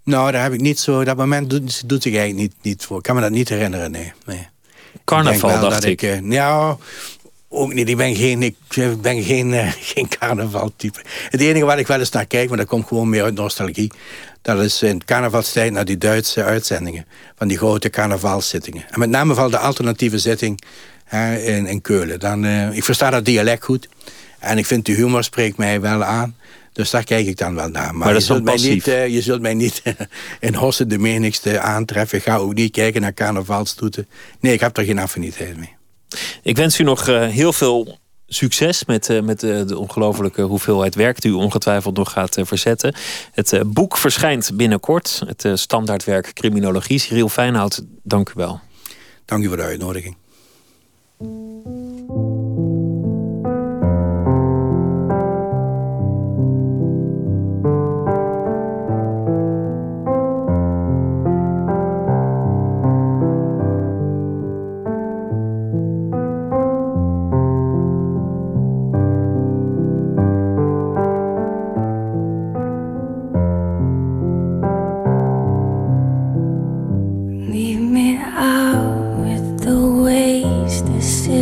[0.05, 1.05] Nou, daar heb ik niet zo...
[1.05, 2.97] Dat moment doet, doet zich eigenlijk niet, niet voor.
[2.97, 4.13] Ik kan me dat niet herinneren, nee.
[4.27, 4.49] nee.
[5.05, 6.03] Carnaval, ik dacht ik.
[6.03, 6.77] ik uh, nou,
[7.57, 7.89] ook niet.
[7.89, 8.57] Ik ben geen, ik
[9.01, 11.01] ben geen, uh, geen carnavaltype.
[11.31, 13.93] Het enige waar ik wel eens naar kijk, maar dat komt gewoon meer uit nostalgie...
[14.43, 17.07] dat is in carnavalstijd naar die Duitse uitzendingen...
[17.37, 18.85] van die grote carnavalszittingen.
[18.91, 20.63] En met name vooral de alternatieve zitting
[21.05, 22.21] hè, in, in Keulen.
[22.21, 23.89] Dan, uh, ik versta dat dialect goed.
[24.39, 26.37] En ik vind de humor spreekt mij wel aan.
[26.73, 27.95] Dus daar kijk ik dan wel naar.
[27.95, 29.83] Maar, je, zult mij niet, uh, je zult mij niet
[30.41, 32.19] in Hossen de menigste aantreffen.
[32.19, 34.07] Ik ga ook niet kijken naar carnavalstoeten.
[34.41, 35.76] Nee, ik heb er geen affiniteit mee.
[36.43, 40.95] Ik wens u nog uh, heel veel succes met, uh, met uh, de ongelofelijke hoeveelheid
[40.95, 42.95] werk die u ongetwijfeld nog gaat verzetten.
[43.33, 45.23] Het boek verschijnt binnenkort.
[45.27, 46.99] Het standaardwerk Criminologie.
[46.99, 48.61] Cyril Feinhout, dank u wel.
[49.25, 50.17] Dank u voor de uitnodiging.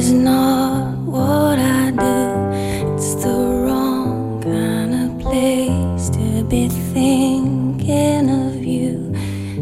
[0.05, 2.93] It's not what I do.
[2.93, 9.15] It's the wrong kind of place to be thinking of you.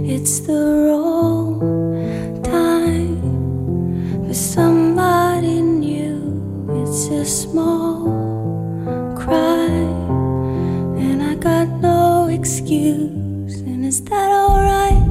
[0.04, 3.22] It's the wrong time
[4.26, 6.18] for somebody new.
[6.82, 13.60] It's a small crime, and I got no excuse.
[13.60, 15.01] And is that alright?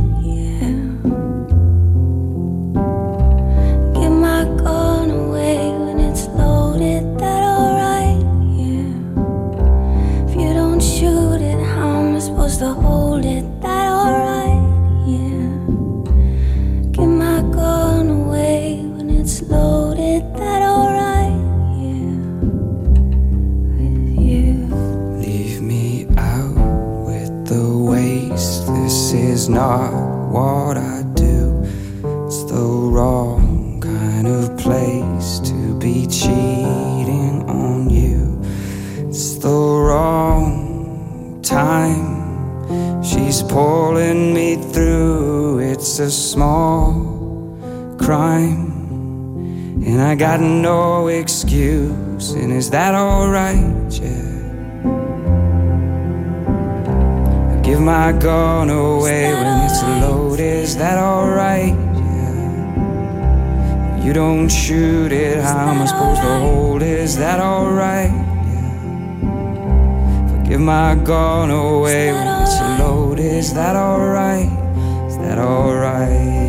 [12.62, 14.62] to hold it that alright,
[15.07, 15.49] yeah.
[16.91, 21.41] Give my gun away when it's loaded that alright,
[21.82, 22.14] yeah.
[23.78, 24.68] With you.
[25.18, 26.53] Leave me out
[27.07, 28.68] with the waste.
[28.68, 29.89] This is not
[30.30, 31.01] what I
[46.02, 46.93] a small
[47.99, 48.72] crime,
[49.86, 52.32] and I got no excuse.
[52.32, 53.91] And is that alright?
[54.02, 54.10] Yeah.
[57.54, 59.66] I give my gun away when right?
[59.70, 60.64] it's loaded.
[60.64, 61.76] Is that alright?
[61.76, 62.43] Yeah.
[64.04, 65.38] You don't shoot it.
[65.38, 66.34] Is How am I supposed right?
[66.34, 66.82] to hold?
[66.82, 68.12] Is that alright?
[70.49, 73.26] Give my gun away when it's loaded.
[73.26, 74.61] Is that alright?
[75.24, 76.40] that alright?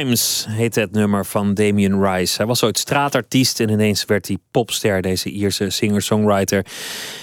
[0.00, 2.36] Crimes heet het nummer van Damien Rice.
[2.36, 6.66] Hij was ooit straatartiest en ineens werd hij popster, deze Ierse singer-songwriter.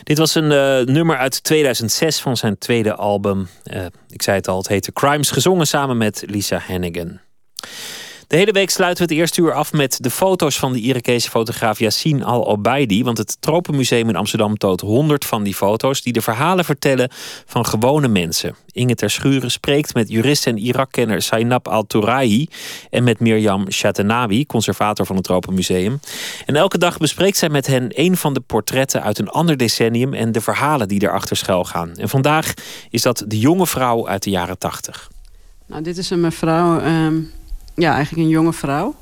[0.03, 3.47] Dit was een uh, nummer uit 2006 van zijn tweede album.
[3.63, 7.19] Uh, ik zei het al, het heette Crimes, gezongen samen met Lisa Hannigan.
[8.27, 11.29] De hele week sluiten we het eerste uur af met de foto's van de Irakese
[11.29, 13.03] fotograaf Yassine Al-Obaidi.
[13.03, 17.09] Want het Tropenmuseum in Amsterdam toont 100 van die foto's die de verhalen vertellen
[17.45, 18.55] van gewone mensen.
[18.71, 22.47] Inge Terschuren spreekt met jurist en Irakkenner Sainab Al-Tourahi
[22.89, 25.99] en met Mirjam Shatenawi, conservator van het Tropenmuseum.
[26.45, 30.13] En elke dag bespreekt zij met hen een van de portretten uit een ander decennium
[30.13, 31.95] en de verhalen die erachter schuil gaan.
[31.95, 32.53] En vandaag
[32.89, 35.11] is dat de jonge vrouw uit de jaren 80.
[35.67, 36.81] Nou, dit is een mevrouw.
[36.85, 37.35] Um
[37.77, 38.95] ja, eigenlijk een jonge vrouw.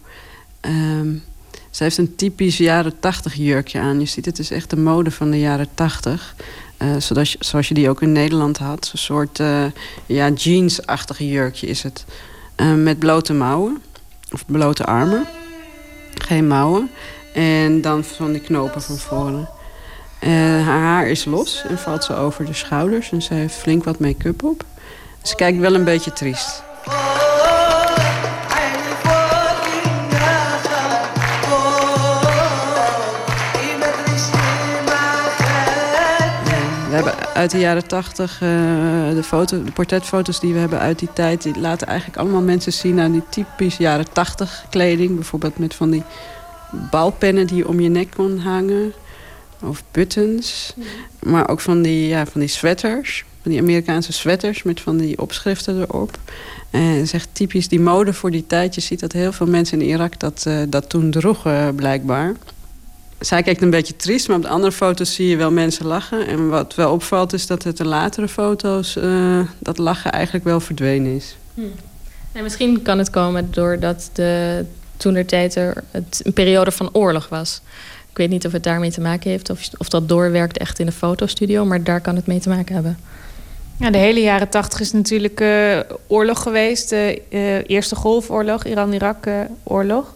[0.62, 1.24] Um,
[1.70, 4.00] Ze heeft een typisch jaren 80 jurkje aan.
[4.00, 6.36] Je ziet, het is echt de mode van de jaren 80.
[6.78, 8.90] Uh, zoals, je, zoals je die ook in Nederland had.
[8.92, 9.66] Een soort uh,
[10.06, 12.06] ja, jeansachtige jurkje is het.
[12.58, 13.82] Uh, met blote mouwen.
[14.32, 15.28] Of blote armen.
[16.14, 16.90] Geen mouwen.
[17.34, 19.50] En dan van die knopen van voren.
[20.20, 23.12] haar haar is los en valt ze over de schouders.
[23.12, 24.66] En ze heeft flink wat make-up op.
[25.22, 26.64] Ze kijkt wel een beetje triest.
[37.36, 38.50] Uit de jaren tachtig, uh,
[39.14, 41.44] de, foto, de portretfoto's die we hebben uit die tijd...
[41.44, 45.16] die laten eigenlijk allemaal mensen zien aan die typisch jaren tachtig kleding.
[45.16, 46.04] Bijvoorbeeld met van die
[46.92, 48.94] balpennen die je om je nek kon hangen.
[49.62, 50.74] Of buttons.
[51.24, 53.26] Maar ook van die, ja, van die sweaters.
[53.42, 56.18] Van die Amerikaanse sweaters met van die opschriften erop.
[56.70, 58.76] En is echt typisch die mode voor die tijd.
[58.76, 62.34] Je ziet dat heel veel mensen in Irak dat, uh, dat toen droegen blijkbaar
[63.26, 66.28] zij kijkt een beetje triest, maar op de andere foto's zie je wel mensen lachen.
[66.28, 70.60] En wat wel opvalt is dat het de latere foto's uh, dat lachen eigenlijk wel
[70.60, 71.36] verdwenen is.
[71.54, 71.62] Hm.
[72.34, 74.66] Nee, misschien kan het komen doordat de
[74.98, 77.62] toenertijd er het een periode van oorlog was.
[78.10, 80.86] Ik weet niet of het daarmee te maken heeft of, of dat doorwerkt echt in
[80.86, 82.98] de fotostudio, maar daar kan het mee te maken hebben.
[83.80, 86.90] Ja, de hele jaren tachtig is natuurlijk uh, oorlog geweest.
[86.90, 90.14] De uh, Eerste Golfoorlog, Iran-Irak-oorlog.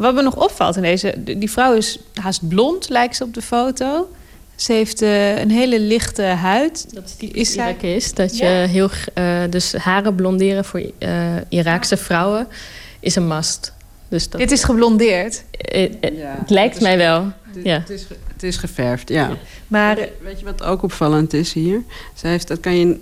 [0.00, 1.14] Wat me nog opvalt in deze...
[1.24, 4.10] Die vrouw is haast blond, lijkt ze op de foto.
[4.54, 6.94] Ze heeft uh, een hele lichte huid.
[6.94, 8.14] Dat is die is Irak is.
[8.14, 8.90] Dat je heel...
[9.18, 12.46] Uh, dus haren blonderen voor uh, Iraakse vrouwen
[13.00, 13.72] is een must.
[14.08, 15.44] Dus dat, Dit is geblondeerd?
[16.00, 17.32] ja, het lijkt het mij wel.
[17.42, 17.78] Het, ja.
[17.78, 19.30] het, is, het is geverfd, ja.
[19.66, 21.82] Maar weet je wat ook opvallend is hier?
[22.14, 22.98] Ze heeft, dat kan je...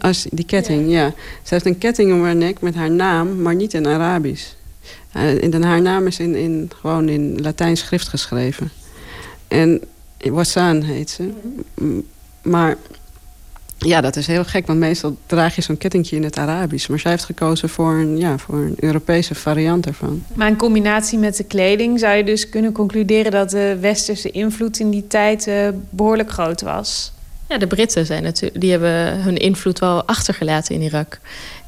[0.00, 1.12] Als, die ketting, ja.
[1.42, 4.54] Ze heeft een ketting om haar nek met haar naam, maar niet in Arabisch.
[5.16, 8.70] Uh, haar naam is in, in, gewoon in Latijns schrift geschreven.
[9.48, 9.80] En
[10.18, 11.30] Wassan heet ze.
[12.42, 12.76] Maar
[13.78, 16.88] ja, dat is heel gek, want meestal draag je zo'n kettingje in het Arabisch.
[16.88, 20.24] Maar zij heeft gekozen voor een, ja, voor een Europese variant ervan.
[20.34, 23.32] Maar in combinatie met de kleding zou je dus kunnen concluderen...
[23.32, 27.12] dat de westerse invloed in die tijd uh, behoorlijk groot was.
[27.48, 31.20] Ja, de Britten zijn natuurlijk, die hebben hun invloed wel achtergelaten in Irak.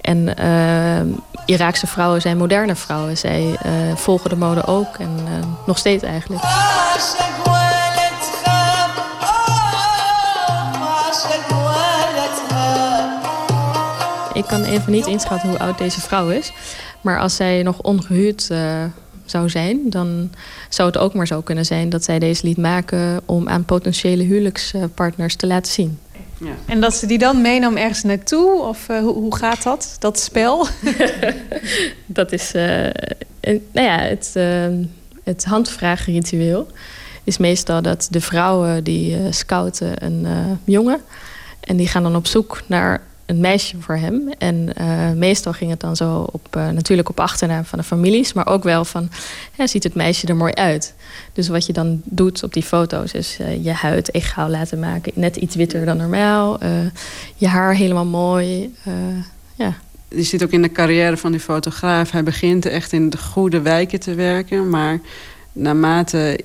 [0.08, 1.14] En uh,
[1.46, 3.16] Iraakse vrouwen zijn moderne vrouwen.
[3.16, 6.42] Zij uh, volgen de mode ook en uh, nog steeds eigenlijk.
[14.32, 16.52] Ik kan even niet inschatten hoe oud deze vrouw is.
[17.00, 18.50] Maar als zij nog ongehuurd
[19.24, 20.30] zou zijn, dan
[20.68, 24.22] zou het ook maar zo kunnen zijn dat zij deze liet maken om aan potentiële
[24.22, 25.98] huwelijkspartners te laten zien.
[26.40, 26.54] Ja.
[26.66, 28.60] En dat ze die dan meenam ergens naartoe?
[28.62, 30.66] Of uh, hoe, hoe, gaat dat, dat spel?
[32.06, 32.84] dat is, uh,
[33.40, 34.66] een, nou ja, het, uh,
[35.24, 36.66] het handvragenritueel
[37.24, 40.26] is meestal dat de vrouwen die scouten een
[40.64, 41.00] jongen.
[41.60, 44.28] En die gaan dan op zoek naar een meisje voor hem.
[44.38, 48.32] En uh, meestal ging het dan zo op, uh, natuurlijk op achternaam van de families,
[48.32, 49.10] maar ook wel van,
[49.56, 50.94] ja, ziet het meisje er mooi uit?
[51.32, 55.12] Dus wat je dan doet op die foto's is uh, je huid egaal laten maken,
[55.14, 56.58] net iets witter dan normaal,
[57.36, 58.74] je haar helemaal mooi,
[59.54, 59.74] ja.
[60.08, 63.60] Je ziet ook in de carrière van die fotograaf, hij begint echt in de goede
[63.60, 65.00] wijken te werken, maar
[65.58, 66.40] naarmate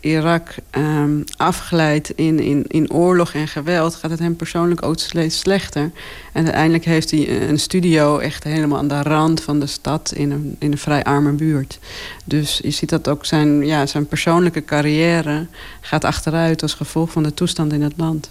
[0.00, 3.94] Irak um, afglijdt in, in, in oorlog en geweld...
[3.94, 5.90] gaat het hem persoonlijk ook steeds slechter.
[6.32, 10.12] En uiteindelijk heeft hij een studio echt helemaal aan de rand van de stad...
[10.14, 11.78] in een, in een vrij arme buurt.
[12.24, 15.46] Dus je ziet dat ook zijn, ja, zijn persoonlijke carrière
[15.80, 16.62] gaat achteruit...
[16.62, 18.30] als gevolg van de toestand in het land.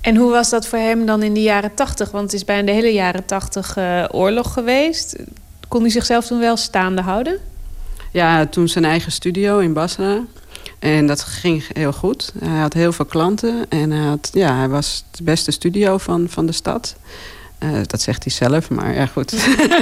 [0.00, 2.10] En hoe was dat voor hem dan in de jaren tachtig?
[2.10, 5.16] Want het is bijna de hele jaren tachtig uh, oorlog geweest.
[5.68, 7.40] Kon hij zichzelf toen wel staande houden?
[8.16, 10.24] Ja, toen zijn eigen studio in Basra.
[10.78, 12.32] En dat ging heel goed.
[12.38, 13.66] Hij had heel veel klanten.
[13.68, 16.96] En hij, had, ja, hij was de beste studio van, van de stad.
[17.62, 19.30] Uh, dat zegt hij zelf, maar ja, goed.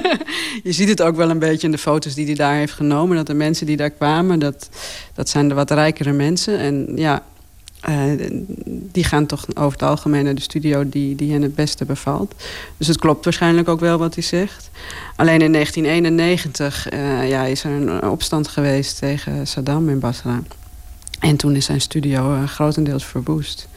[0.68, 3.16] je ziet het ook wel een beetje in de foto's die hij daar heeft genomen.
[3.16, 4.68] Dat de mensen die daar kwamen, dat,
[5.14, 6.59] dat zijn de wat rijkere mensen.
[6.59, 7.22] En ja,
[7.89, 8.30] uh,
[8.66, 12.35] die gaan toch over het algemeen naar de studio die, die hen het beste bevalt.
[12.76, 14.70] Dus het klopt waarschijnlijk ook wel wat hij zegt.
[15.16, 20.43] Alleen in 1991 uh, ja, is er een opstand geweest tegen Saddam in Basra.
[21.20, 23.68] En toen is zijn studio uh, grotendeels verwoest.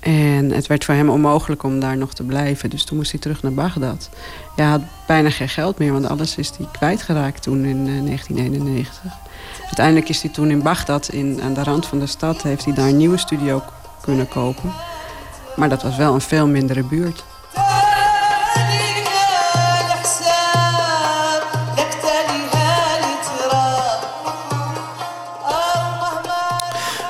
[0.00, 2.70] En het werd voor hem onmogelijk om daar nog te blijven.
[2.70, 4.10] Dus toen moest hij terug naar Bagdad.
[4.56, 9.27] Hij had bijna geen geld meer, want alles is hij kwijtgeraakt toen in 1991.
[9.62, 12.42] Uiteindelijk is hij toen in Bagdad, in, aan de rand van de stad...
[12.42, 13.62] heeft hij daar een nieuwe studio
[14.00, 14.72] kunnen kopen.
[15.56, 17.24] Maar dat was wel een veel mindere buurt.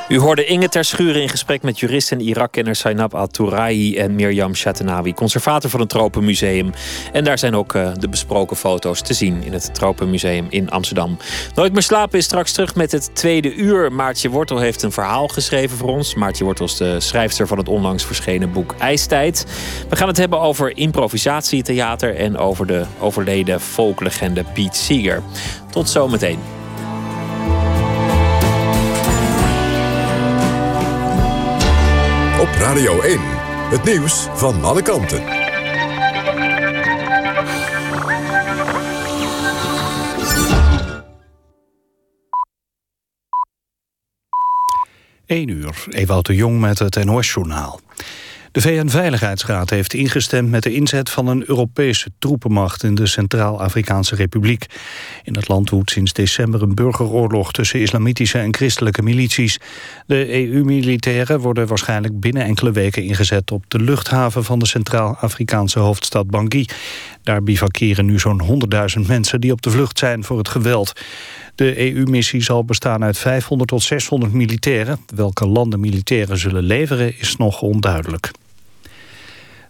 [0.08, 4.54] U hoorde Inge ter Schuren in gesprek met jurist en Irak-kenner Sainab Al-Tourahi en Mirjam
[4.54, 6.72] Chatenawi, conservator van het Tropenmuseum.
[7.12, 11.16] En daar zijn ook uh, de besproken foto's te zien in het Tropenmuseum in Amsterdam.
[11.54, 13.92] Nooit meer slapen is straks terug met het tweede uur.
[13.92, 16.14] Maartje Wortel heeft een verhaal geschreven voor ons.
[16.14, 19.46] Maartje Wortel is de schrijfster van het onlangs verschenen boek IJstijd.
[19.88, 25.22] We gaan het hebben over improvisatietheater en over de overleden folklegende Piet Seeger.
[25.70, 26.38] Tot zometeen.
[32.54, 33.20] Radio 1,
[33.70, 35.22] het nieuws van alle kanten.
[45.26, 47.80] 1 uur, Ewout de Jong met het NOS-journaal.
[48.52, 54.66] De VN-veiligheidsraad heeft ingestemd met de inzet van een Europese troepenmacht in de Centraal-Afrikaanse Republiek.
[55.24, 59.58] In het land woedt sinds december een burgeroorlog tussen islamitische en christelijke milities.
[60.06, 66.26] De EU-militairen worden waarschijnlijk binnen enkele weken ingezet op de luchthaven van de Centraal-Afrikaanse hoofdstad
[66.26, 66.66] Bangui.
[67.22, 68.62] Daar bivakeren nu zo'n
[69.00, 70.92] 100.000 mensen die op de vlucht zijn voor het geweld.
[71.58, 74.98] De EU-missie zal bestaan uit 500 tot 600 militairen.
[75.14, 78.30] Welke landen militairen zullen leveren is nog onduidelijk.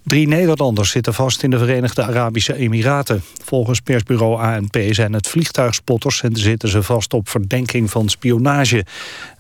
[0.03, 3.23] Drie Nederlanders zitten vast in de Verenigde Arabische Emiraten.
[3.45, 6.23] Volgens persbureau ANP zijn het vliegtuigspotters...
[6.23, 8.85] en zitten ze vast op verdenking van spionage.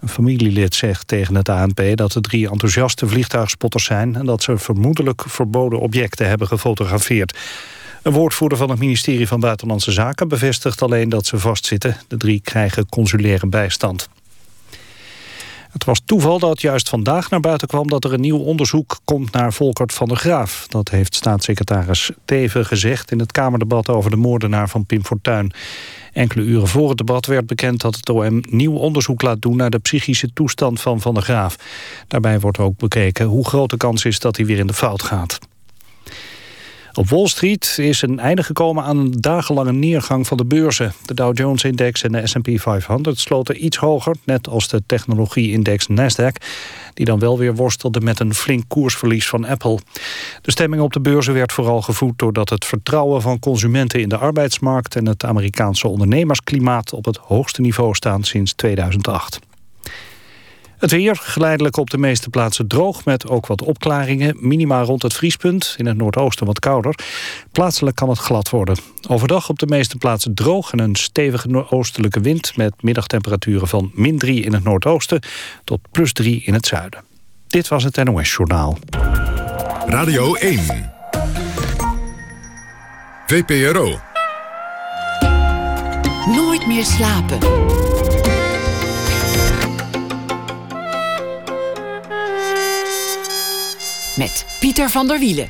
[0.00, 4.16] Een familielid zegt tegen het ANP dat de drie enthousiaste vliegtuigspotters zijn...
[4.16, 7.38] en dat ze vermoedelijk verboden objecten hebben gefotografeerd.
[8.08, 11.96] Een woordvoerder van het ministerie van Buitenlandse Zaken bevestigt alleen dat ze vastzitten.
[12.06, 14.08] De drie krijgen consulaire bijstand.
[15.70, 17.88] Het was toeval dat juist vandaag naar buiten kwam...
[17.88, 20.66] dat er een nieuw onderzoek komt naar Volkert van der Graaf.
[20.68, 23.10] Dat heeft staatssecretaris Teven gezegd...
[23.10, 25.52] in het Kamerdebat over de moordenaar van Pim Fortuyn.
[26.12, 29.56] Enkele uren voor het debat werd bekend dat het OM nieuw onderzoek laat doen...
[29.56, 31.56] naar de psychische toestand van Van der Graaf.
[32.06, 35.02] Daarbij wordt ook bekeken hoe groot de kans is dat hij weer in de fout
[35.02, 35.38] gaat.
[36.98, 40.92] Op Wall Street is een einde gekomen aan een dagenlange neergang van de beurzen.
[41.04, 44.16] De Dow Jones-index en de S&P 500 sloten iets hoger...
[44.24, 46.42] net als de technologie-index Nasdaq...
[46.94, 49.78] die dan wel weer worstelde met een flink koersverlies van Apple.
[50.42, 52.18] De stemming op de beurzen werd vooral gevoed...
[52.18, 54.96] doordat het vertrouwen van consumenten in de arbeidsmarkt...
[54.96, 59.47] en het Amerikaanse ondernemersklimaat op het hoogste niveau staan sinds 2008.
[60.78, 64.36] Het weer geleidelijk op de meeste plaatsen droog met ook wat opklaringen.
[64.40, 66.94] Minima rond het vriespunt, in het noordoosten wat kouder.
[67.52, 68.76] Plaatselijk kan het glad worden.
[69.08, 72.56] Overdag op de meeste plaatsen droog en een stevige oostelijke wind...
[72.56, 75.20] met middagtemperaturen van min 3 in het noordoosten
[75.64, 77.04] tot plus 3 in het zuiden.
[77.46, 78.78] Dit was het NOS Journaal.
[79.86, 80.92] Radio 1.
[83.26, 83.98] VPRO.
[86.26, 87.38] Nooit meer slapen.
[94.18, 95.48] Met Pieter van der Wielen.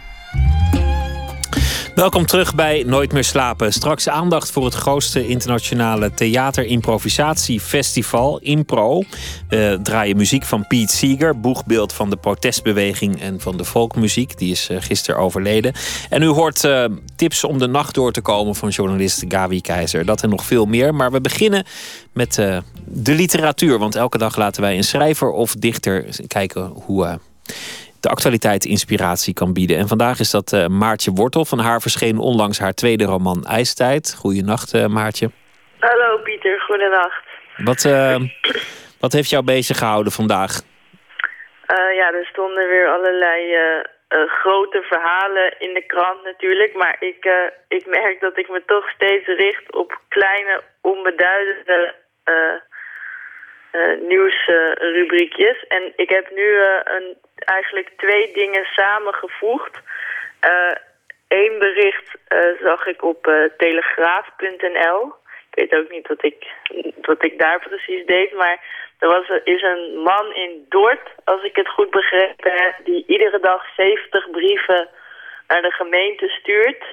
[1.95, 3.73] Welkom terug bij Nooit meer slapen.
[3.73, 9.03] Straks aandacht voor het grootste internationale theater-improvisatiefestival, Impro.
[9.49, 14.39] We draaien muziek van Pete Seeger, boegbeeld van de protestbeweging en van de folkmuziek.
[14.39, 15.73] Die is uh, gisteren overleden.
[16.09, 16.85] En u hoort uh,
[17.16, 20.05] tips om de nacht door te komen van journalist Gavi Keizer.
[20.05, 20.95] Dat en nog veel meer.
[20.95, 21.64] Maar we beginnen
[22.12, 23.79] met uh, de literatuur.
[23.79, 27.19] Want elke dag laten wij een schrijver of dichter kijken hoe
[28.01, 29.76] de actualiteit inspiratie kan bieden.
[29.76, 31.44] En vandaag is dat uh, Maartje Wortel.
[31.44, 34.14] Van haar verscheen onlangs haar tweede roman IJstijd.
[34.18, 35.30] Goeienacht, uh, Maartje.
[35.78, 37.22] Hallo Pieter, goedenacht.
[37.57, 38.16] Wat, uh,
[39.05, 40.53] wat heeft jou bezig gehouden vandaag?
[42.01, 43.40] ja, er stonden weer allerlei
[44.42, 46.74] grote verhalen in de krant natuurlijk.
[46.74, 47.28] Maar ik,
[47.68, 51.94] ik merk dat ik me toch steeds richt op kleine, onbeduidende
[54.09, 55.66] nieuwsrubriekjes.
[55.66, 57.16] en ik heb nu een
[57.49, 59.80] eigenlijk twee dingen samengevoegd.
[61.28, 65.14] Eén uh, bericht uh, zag ik op uh, telegraaf.nl.
[65.51, 66.46] Ik weet ook niet wat ik,
[67.03, 68.61] wat ik daar precies deed, maar
[68.99, 73.64] er was, is een man in Dort, als ik het goed begrepen die iedere dag
[73.76, 74.88] 70 brieven
[75.49, 76.84] naar de gemeente stuurt.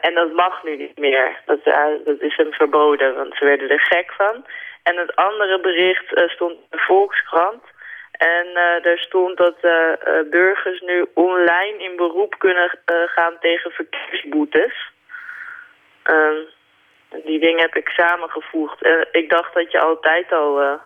[0.00, 1.40] en dat mag nu niet meer.
[1.46, 1.64] Dat,
[2.04, 4.46] dat is hem verboden, want ze werden er gek van.
[4.82, 7.62] En het andere bericht stond in de Volkskrant.
[8.20, 13.70] En uh, er stond dat uh, uh, burgers nu online in beroep kunnen gaan tegen
[13.70, 14.90] verkeersboetes.
[16.02, 16.36] Ehm,
[17.24, 18.86] die dingen heb ik samengevoegd.
[19.12, 20.80] ik dacht dat je altijd al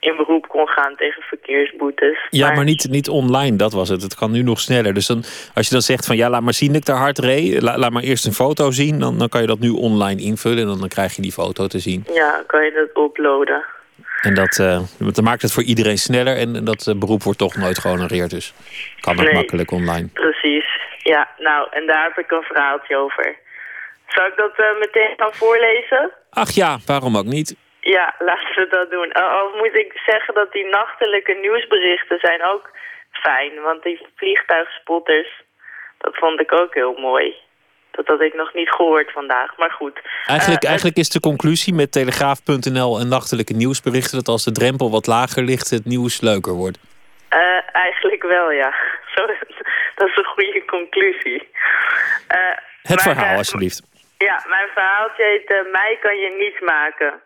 [0.00, 2.26] in beroep kon gaan tegen verkeersboetes.
[2.30, 4.02] Ja, maar, niet, niet online, dat was het.
[4.02, 4.94] Het kan nu nog sneller.
[4.94, 5.22] Dus dan,
[5.54, 7.62] als je dan zegt van ja, laat maar zien dat ik te hard reed.
[7.62, 8.98] laat maar eerst een foto zien.
[8.98, 11.66] Dan, dan kan je dat nu online invullen en dan, dan krijg je die foto
[11.66, 12.04] te zien.
[12.12, 13.64] Ja, kan je dat uploaden.
[14.24, 17.56] En dat, uh, dat maakt het voor iedereen sneller en dat uh, beroep wordt toch
[17.56, 18.30] nooit gehonoreerd.
[18.30, 18.54] Dus
[19.00, 19.34] kan ook Nee.
[19.34, 20.08] makkelijk online.
[20.12, 20.68] Precies.
[21.02, 23.36] Ja, nou, en daar heb ik een verhaaltje over.
[24.08, 26.12] Zou ik dat eh, meteen gaan voorlezen?
[26.30, 27.56] Ach ja, waarom ook niet?
[27.80, 29.12] Ja, laten we dat doen.
[29.12, 32.70] Al al moet ik zeggen dat die nachtelijke nieuwsberichten zijn ook
[33.10, 33.60] fijn.
[33.62, 35.42] Want die vliegtuigspotters,
[35.98, 37.34] dat vond ik ook heel mooi.
[37.96, 40.00] Dat had ik nog niet gehoord vandaag, maar goed.
[40.26, 44.18] Eigenlijk, Eh, eigenlijk is de conclusie met Telegraaf.nl en nachtelijke nieuwsberichten...
[44.18, 46.78] dat als de drempel wat lager ligt, het nieuws leuker wordt.
[47.28, 47.40] Eh,
[47.72, 48.74] eigenlijk wel, ja.
[49.14, 49.26] Zo,
[49.94, 51.48] dat is een goede conclusie.
[52.28, 52.38] Eh,
[52.82, 53.82] Het verhaal, eh, alsjeblieft.
[54.18, 57.20] Ja, mijn verhaaltje heet eh, Mij kan je niet maken.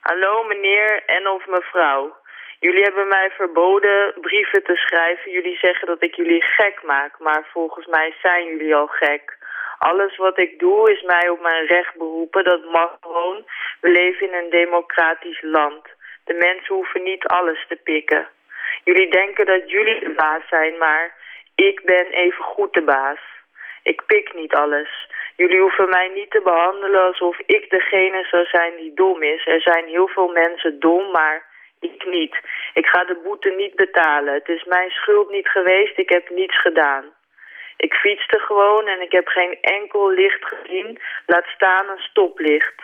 [0.00, 2.16] Hallo meneer en of mevrouw.
[2.60, 5.30] Jullie hebben mij verboden brieven te schrijven.
[5.30, 9.35] Jullie zeggen dat ik jullie gek maak, maar volgens mij zijn jullie al gek.
[9.78, 12.44] Alles wat ik doe is mij op mijn recht beroepen.
[12.44, 13.44] Dat mag gewoon.
[13.80, 15.84] We leven in een democratisch land.
[16.24, 18.28] De mensen hoeven niet alles te pikken.
[18.84, 21.14] Jullie denken dat jullie de baas zijn, maar
[21.54, 23.18] ik ben even goed de baas.
[23.82, 25.08] Ik pik niet alles.
[25.36, 29.46] Jullie hoeven mij niet te behandelen alsof ik degene zou zijn die dom is.
[29.46, 31.44] Er zijn heel veel mensen dom, maar
[31.80, 32.36] ik niet.
[32.74, 34.34] Ik ga de boete niet betalen.
[34.34, 35.98] Het is mijn schuld niet geweest.
[35.98, 37.04] Ik heb niets gedaan.
[37.76, 42.74] Ik fietste gewoon en ik heb geen enkel licht gezien, laat staan een stoplicht.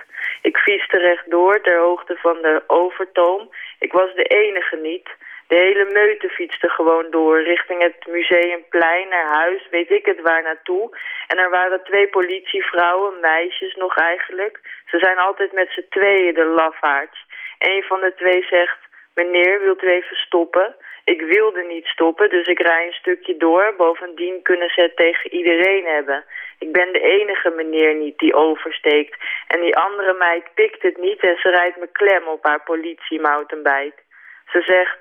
[0.42, 3.50] Ik fietste rechtdoor ter hoogte van de overtoom.
[3.78, 5.08] Ik was de enige niet.
[5.52, 10.42] De hele meute fietste gewoon door, richting het museumplein, naar huis, weet ik het waar
[10.42, 10.98] naartoe.
[11.26, 14.60] En er waren twee politievrouwen, meisjes nog eigenlijk.
[14.86, 17.26] Ze zijn altijd met z'n tweeën, de lafaards.
[17.58, 18.78] Een van de twee zegt,
[19.14, 20.76] meneer, wilt u even stoppen?
[21.04, 23.74] Ik wilde niet stoppen, dus ik rij een stukje door.
[23.76, 26.24] Bovendien kunnen ze het tegen iedereen hebben.
[26.58, 29.16] Ik ben de enige meneer niet die oversteekt.
[29.46, 34.02] En die andere meid pikt het niet en ze rijdt me klem op haar politiemountainbike.
[34.50, 34.98] Ze zegt,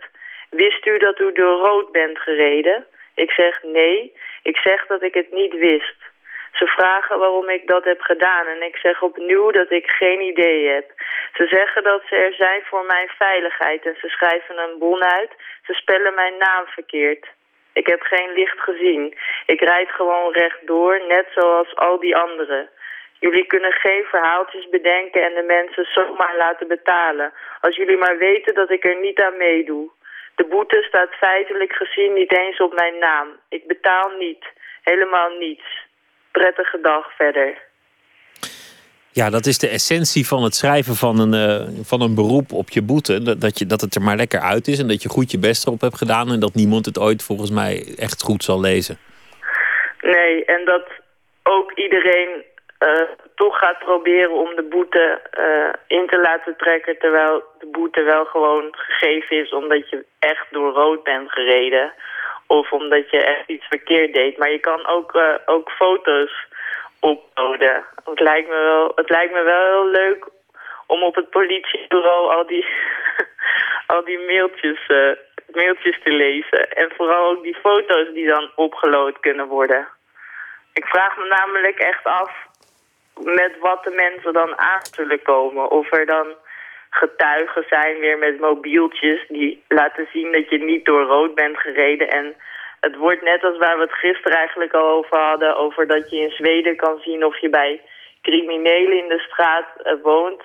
[0.50, 2.86] wist u dat u door rood bent gereden?
[3.16, 5.96] Ik zeg nee, ik zeg dat ik het niet wist.
[6.52, 10.68] Ze vragen waarom ik dat heb gedaan en ik zeg opnieuw dat ik geen idee
[10.68, 10.92] heb.
[11.34, 15.32] Ze zeggen dat ze er zijn voor mijn veiligheid en ze schrijven een bon uit.
[15.72, 17.28] Ze spellen mijn naam verkeerd.
[17.74, 19.18] Ik heb geen licht gezien.
[19.46, 22.70] Ik rijd gewoon rechtdoor, net zoals al die anderen.
[23.20, 27.34] Jullie kunnen geen verhaaltjes bedenken en de mensen zomaar laten betalen.
[27.62, 29.90] Als jullie maar weten dat ik er niet aan meedoe.
[30.36, 33.40] De boete staat feitelijk gezien niet eens op mijn naam.
[33.50, 34.46] Ik betaal niet.
[34.84, 35.88] Helemaal niets.
[36.32, 37.71] Prettige dag verder.
[39.14, 42.70] Ja, dat is de essentie van het schrijven van een, eh, van een beroep op
[42.70, 43.38] je boete.
[43.38, 45.68] Dat, je, dat het er maar lekker uit is en dat je goed je best
[45.68, 46.32] erop hebt gedaan...
[46.32, 48.98] en dat niemand het ooit volgens mij echt goed zal lezen.
[50.02, 50.86] Nee, en dat
[51.44, 52.44] ook iedereen
[52.78, 56.98] eh, toch gaat proberen om de boete eh, in te laten trekken...
[57.00, 61.94] terwijl de boete wel gewoon gegeven is omdat je echt door rood bent gereden...
[62.48, 64.38] of omdat je echt iets verkeerd deed.
[64.38, 66.50] Maar je kan ook, ook foto's
[67.02, 67.86] uploaden.
[68.04, 70.30] Het lijkt, me wel, het lijkt me wel heel leuk
[70.88, 72.66] om op het politiebureau al die,
[73.94, 75.12] al die mailtjes, eh,
[75.52, 76.70] mailtjes te lezen.
[76.72, 79.88] En vooral ook die foto's die dan opgeload kunnen worden.
[80.74, 82.32] Ik vraag me namelijk echt af
[83.24, 85.70] met wat de mensen dan aan zullen komen.
[85.70, 86.36] Of er dan
[86.90, 92.10] getuigen zijn weer met mobieltjes die laten zien dat je niet door rood bent gereden.
[92.10, 92.36] En
[92.82, 95.58] het wordt net als waar we het gisteren eigenlijk al over hadden...
[95.58, 97.82] over dat je in Zweden kan zien of je bij
[98.22, 100.44] criminelen in de straat eh, woont.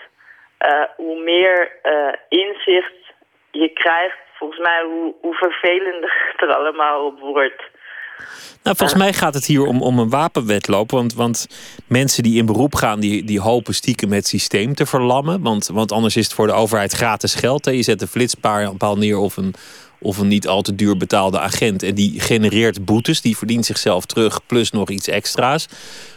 [0.58, 3.14] Eh, hoe meer eh, inzicht
[3.50, 7.62] je krijgt, volgens mij hoe, hoe vervelender het er allemaal op wordt.
[8.62, 10.90] Nou, volgens mij gaat het hier om, om een wapenwetloop.
[10.90, 11.46] Want, want
[11.88, 15.42] mensen die in beroep gaan, die, die hopen stiekem het systeem te verlammen.
[15.42, 17.64] Want, want anders is het voor de overheid gratis geld.
[17.64, 17.70] Hè.
[17.70, 19.54] Je zet een flitspaal neer of een,
[19.98, 21.82] of een niet al te duur betaalde agent.
[21.82, 23.20] En die genereert boetes.
[23.20, 25.66] Die verdient zichzelf terug plus nog iets extra's.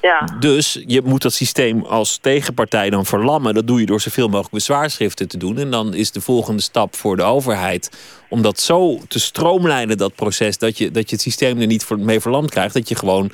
[0.01, 0.35] Ja.
[0.39, 3.53] Dus je moet dat systeem als tegenpartij dan verlammen.
[3.53, 5.57] Dat doe je door zoveel mogelijk bezwaarschriften te doen.
[5.57, 7.89] En dan is de volgende stap voor de overheid
[8.29, 11.89] om dat zo te stroomlijnen, dat proces, dat je, dat je het systeem er niet
[11.89, 12.73] mee verlamd krijgt.
[12.73, 13.31] Dat je gewoon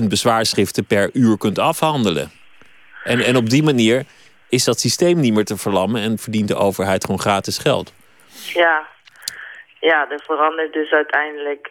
[0.00, 2.30] 10.000 bezwaarschriften per uur kunt afhandelen.
[3.04, 4.04] En, en op die manier
[4.48, 7.92] is dat systeem niet meer te verlammen en verdient de overheid gewoon gratis geld.
[8.54, 8.94] Ja.
[9.80, 11.70] Ja, er verandert dus uiteindelijk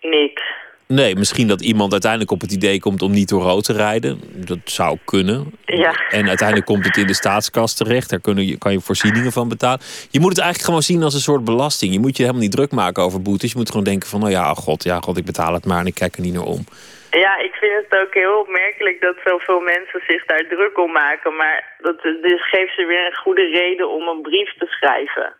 [0.00, 0.42] niks.
[0.86, 4.20] Nee, misschien dat iemand uiteindelijk op het idee komt om niet door rood te rijden.
[4.46, 5.52] Dat zou kunnen.
[5.64, 5.94] Ja.
[6.08, 8.10] En uiteindelijk komt het in de staatskast terecht.
[8.10, 9.80] Daar kun je, kan je voorzieningen van betalen.
[10.10, 11.92] Je moet het eigenlijk gewoon zien als een soort belasting.
[11.92, 13.52] Je moet je helemaal niet druk maken over boetes.
[13.52, 15.80] Je moet gewoon denken van, nou ja, oh god, ja, god, ik betaal het maar
[15.80, 16.64] en ik kijk er niet naar om.
[17.10, 21.36] Ja, ik vind het ook heel opmerkelijk dat zoveel mensen zich daar druk om maken.
[21.36, 25.34] Maar dat dus geeft ze weer een goede reden om een brief te schrijven.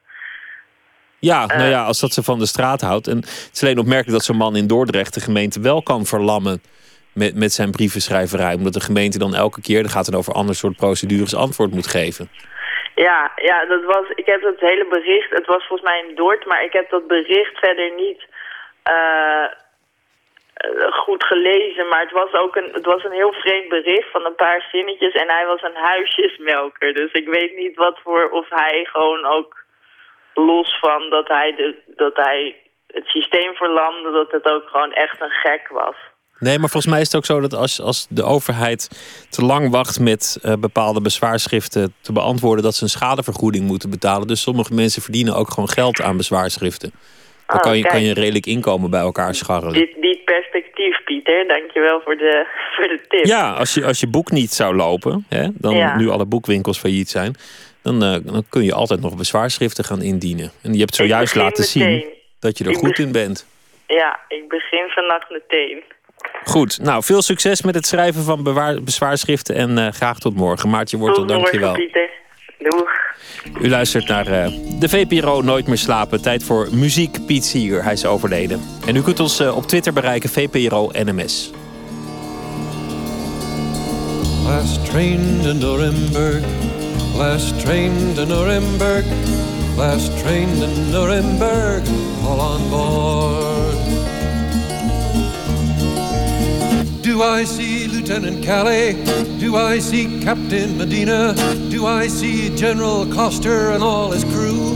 [1.31, 3.07] Ja, nou ja, als dat ze van de straat houdt.
[3.07, 6.63] En het is alleen opmerkelijk dat zo'n man in Dordrecht de gemeente wel kan verlammen
[7.15, 8.55] met, met zijn brievenschrijverij.
[8.55, 11.87] Omdat de gemeente dan elke keer, dat gaat het over ander soort procedures, antwoord moet
[11.87, 12.31] geven.
[12.95, 16.47] Ja, ja, dat was, ik heb dat hele bericht, het was volgens mij in Dort,
[16.47, 18.21] maar ik heb dat bericht verder niet
[18.83, 19.45] eh,
[20.55, 21.89] eh, goed gelezen.
[21.89, 25.15] Maar het was ook een, het was een heel vreemd bericht van een paar zinnetjes
[25.15, 26.95] en hij was een huisjesmelker.
[26.95, 29.62] Dus ik weet niet wat voor, of hij gewoon ook
[30.35, 32.57] los van dat hij, de, dat hij
[32.87, 35.95] het systeem verlamde, dat het ook gewoon echt een gek was.
[36.39, 38.89] Nee, maar volgens mij is het ook zo dat als, als de overheid
[39.31, 44.27] te lang wacht met eh, bepaalde bezwaarschriften te beantwoorden, dat ze een schadevergoeding moeten betalen.
[44.27, 46.93] Dus sommige mensen verdienen ook gewoon geld aan bezwaarschriften.
[47.47, 47.93] Dan Oh, kan, je, kijk.
[47.95, 49.73] kan je redelijk inkomen bij elkaar scharrelen.
[49.75, 51.49] Dit, dit perspectief, Pieter.
[51.49, 52.47] Dankjewel voor de,
[52.77, 53.25] voor de tip.
[53.25, 55.97] Ja, als je, als je boek niet zou lopen, hè, dan Ja.
[55.97, 57.35] nu alle boekwinkels failliet zijn,
[57.83, 60.51] dan, eh, dan kun je altijd nog bezwaarschriften gaan indienen.
[60.63, 62.05] En je hebt zojuist laten zien
[62.39, 63.47] dat je er Ik goed in bent.
[63.87, 65.83] Ja, ik begin vannacht meteen.
[66.45, 70.69] Goed, nou veel succes met het schrijven van bewaar- bezwaarschriften en eh, graag tot morgen.
[70.71, 71.73] Maartje Wortel, dankjewel.
[71.75, 72.11] Pieter.
[72.59, 72.91] Doeg.
[73.61, 74.47] U luistert naar eh,
[74.81, 76.23] de VPRO Nooit meer slapen.
[76.23, 77.27] Tijd voor muziek.
[77.27, 78.61] Piet Seeger, hij is overleden.
[78.87, 81.51] En u kunt ons op Twitter bereiken, VPRO NMS.
[84.45, 86.45] Last train to Nuremberg,
[87.15, 89.05] last train to Nuremberg,
[89.77, 91.83] last train to Nuremberg,
[92.25, 93.53] all on board.
[97.03, 98.95] Do I see Lieutenant Calais?
[99.39, 101.35] Do I see Captain Medina?
[101.71, 104.71] Do I see General Coster and all his crew?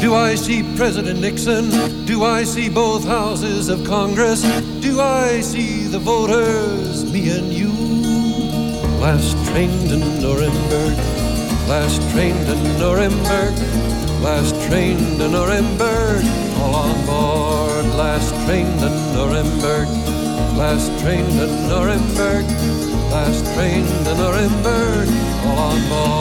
[0.00, 1.70] Do I see President Nixon?
[2.06, 4.42] Do I see both houses of Congress?
[4.80, 8.05] Do I see the voters, me and you?
[9.00, 10.96] Last train to Nuremberg,
[11.68, 13.54] last train to Nuremberg,
[14.20, 16.24] last train to Nuremberg,
[16.58, 17.86] all on board.
[17.94, 19.88] Last train to Nuremberg,
[20.56, 22.44] last train to Nuremberg,
[23.12, 25.08] last train to Nuremberg,
[25.44, 26.16] all on board.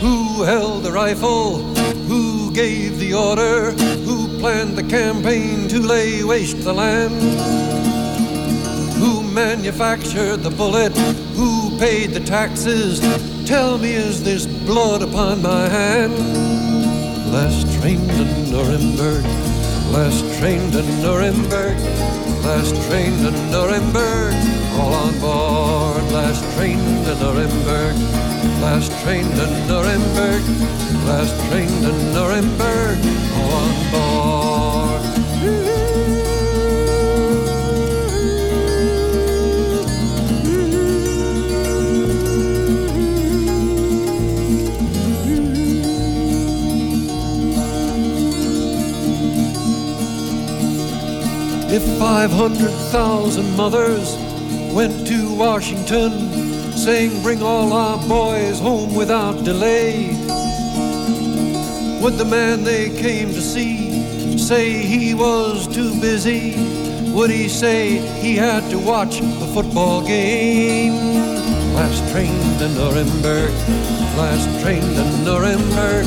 [0.00, 1.75] Who held the rifle?
[2.56, 3.72] Gave the order?
[4.06, 7.20] Who planned the campaign to lay waste the land?
[8.94, 10.96] Who manufactured the bullet?
[11.36, 13.00] Who paid the taxes?
[13.46, 16.16] Tell me, is this blood upon my hand?
[17.30, 19.24] Last train to Nuremberg,
[19.92, 21.76] last train to Nuremberg,
[22.42, 24.32] last train to Nuremberg,
[24.78, 26.12] all on board.
[26.12, 27.96] Last train to Nuremberg,
[28.60, 30.42] last train to Nuremberg,
[31.06, 32.98] last train to Nuremberg,
[33.36, 34.36] all on board.
[51.68, 54.25] If 500,000 mothers
[54.76, 56.12] went to Washington
[56.72, 60.08] saying, Bring all our boys home without delay,
[62.02, 66.52] would the man they came to see say he was too busy?
[67.14, 70.92] Would he say he had to watch a football game?
[71.72, 73.52] Last train to Nuremberg,
[74.20, 76.04] last train to Nuremberg,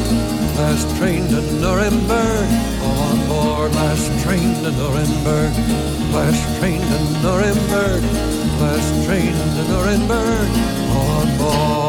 [0.62, 2.48] last train to Nuremberg,
[2.84, 3.50] on board.
[3.74, 5.54] Last train to Nuremberg,
[6.14, 10.50] last train to Nuremberg, last train to Nuremberg,
[10.92, 11.89] on board.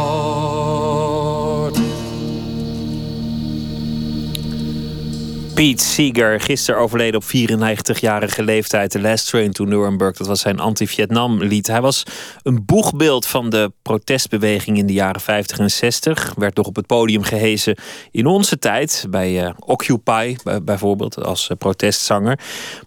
[5.61, 8.91] Pete Seeger, gisteren overleden op 94-jarige leeftijd.
[8.91, 11.67] The Last Train to Nuremberg, dat was zijn anti-Vietnam lied.
[11.67, 12.03] Hij was
[12.43, 16.33] een boegbeeld van de protestbeweging in de jaren 50 en 60.
[16.37, 17.77] Werd nog op het podium gehezen
[18.11, 19.07] in onze tijd.
[19.11, 22.39] Bij eh, Occupy bij- bijvoorbeeld, als eh, protestzanger.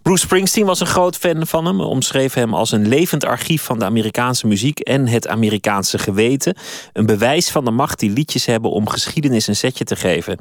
[0.01, 1.81] Bruce Springsteen was een groot fan van hem.
[1.81, 6.57] Omschreef hem als een levend archief van de Amerikaanse muziek en het Amerikaanse geweten.
[6.93, 10.37] Een bewijs van de macht die liedjes hebben om geschiedenis een zetje te geven.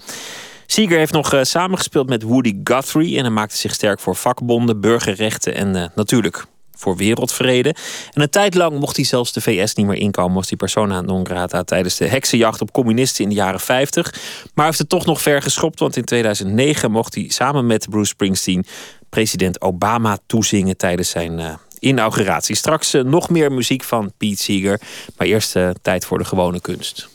[0.73, 4.81] Seeger heeft nog eh, samengespeeld met Woody Guthrie en hij maakte zich sterk voor vakbonden,
[4.81, 7.75] burgerrechten en eh, natuurlijk voor wereldvrede.
[8.13, 11.01] En een tijd lang mocht hij zelfs de VS niet meer inkomen als die persona
[11.01, 14.13] non grata tijdens de heksenjacht op communisten in de jaren 50.
[14.13, 17.87] Maar hij heeft het toch nog ver geschopt, want in 2009 mocht hij samen met
[17.91, 18.65] Bruce Springsteen
[19.09, 22.57] president Obama toezingen tijdens zijn uh, inauguratie.
[22.57, 24.81] Straks nog meer muziek van Pete Seeger,
[25.17, 27.09] maar eerst tijd voor de gewone kunst.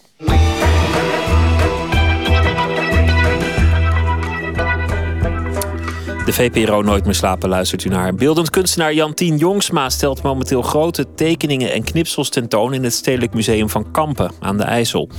[6.27, 8.15] De VPRO Nooit meer slapen luistert u naar.
[8.15, 13.69] Beeldend kunstenaar Jantien Jongsma stelt momenteel grote tekeningen en knipsels tentoon in het Stedelijk Museum
[13.69, 15.09] van Kampen aan de IJssel.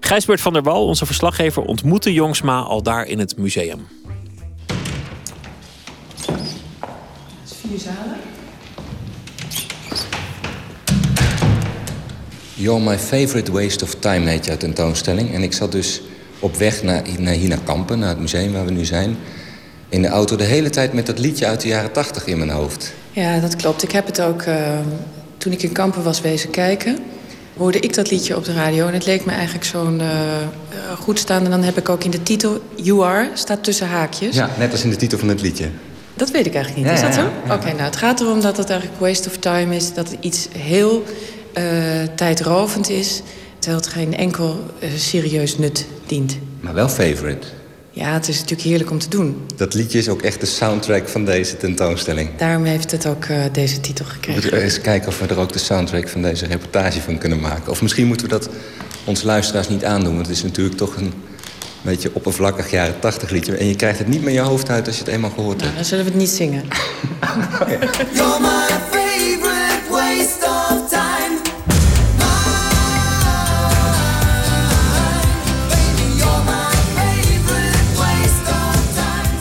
[0.00, 3.86] Gijsbert van der Wal, onze verslaggever, ontmoette Jongsma al daar in het museum.
[7.44, 8.16] Vier zalen.
[12.54, 15.34] You're My Favorite Waste of Time heet jouw tentoonstelling.
[15.34, 16.02] En ik zat dus
[16.38, 19.16] op weg naar, naar hier naar Kampen, naar het museum waar we nu zijn
[19.90, 22.50] in de auto de hele tijd met dat liedje uit de jaren tachtig in mijn
[22.50, 22.92] hoofd.
[23.10, 23.82] Ja, dat klopt.
[23.82, 24.56] Ik heb het ook, uh,
[25.38, 26.98] toen ik in Kampen was wezen kijken...
[27.56, 28.86] hoorde ik dat liedje op de radio.
[28.86, 30.08] En het leek me eigenlijk zo'n uh,
[30.98, 31.44] goed staan.
[31.44, 32.62] En dan heb ik ook in de titel...
[32.74, 34.34] You Are, staat tussen haakjes.
[34.36, 35.68] Ja, net als in de titel van het liedje.
[36.14, 36.98] Dat weet ik eigenlijk niet.
[36.98, 37.30] Ja, is dat zo?
[37.46, 37.54] ja.
[37.54, 39.94] Oké, nou, het gaat erom dat het eigenlijk waste of time is.
[39.94, 41.04] Dat het iets heel
[41.58, 41.64] uh,
[42.14, 43.22] tijdrovend is.
[43.58, 44.64] Terwijl het geen enkel
[44.96, 46.38] serieus nut dient.
[46.60, 47.46] Maar wel favorite.
[48.00, 49.46] Ja, het is natuurlijk heerlijk om te doen.
[49.56, 52.30] Dat liedje is ook echt de soundtrack van deze tentoonstelling.
[52.36, 54.42] Daarom heeft het ook uh, deze titel gekregen.
[54.42, 57.40] We moeten eens kijken of we er ook de soundtrack van deze reportage van kunnen
[57.40, 57.70] maken.
[57.70, 58.48] Of misschien moeten we dat
[59.04, 60.14] onze luisteraars niet aandoen.
[60.14, 61.12] Want het is natuurlijk toch een
[61.82, 63.56] beetje oppervlakkig jaren tachtig liedje.
[63.56, 65.62] En je krijgt het niet meer je hoofd uit als je het eenmaal gehoord nou,
[65.64, 65.76] hebt.
[65.76, 66.62] Dan zullen we het niet zingen.
[68.40, 68.89] My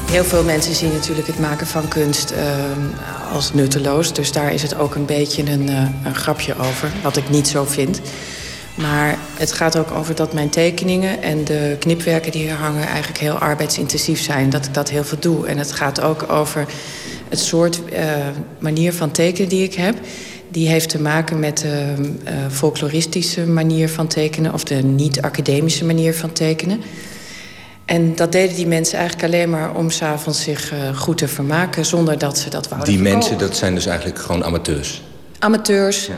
[0.09, 4.13] Heel veel mensen zien natuurlijk het maken van kunst uh, als nutteloos.
[4.13, 7.47] Dus daar is het ook een beetje een, uh, een grapje over, wat ik niet
[7.47, 8.01] zo vind.
[8.75, 12.87] Maar het gaat ook over dat mijn tekeningen en de knipwerken die hier hangen...
[12.87, 15.47] eigenlijk heel arbeidsintensief zijn, dat ik dat heel veel doe.
[15.47, 16.65] En het gaat ook over
[17.29, 17.99] het soort uh,
[18.59, 19.95] manier van tekenen die ik heb...
[20.51, 21.93] Die heeft te maken met de
[22.51, 24.53] folkloristische manier van tekenen...
[24.53, 26.81] of de niet-academische manier van tekenen.
[27.89, 31.85] En dat deden die mensen eigenlijk alleen maar om s'avonds zich uh, goed te vermaken...
[31.85, 35.03] zonder dat ze dat wouden Die mensen, dat zijn dus eigenlijk gewoon amateurs.
[35.39, 36.09] Amateurs.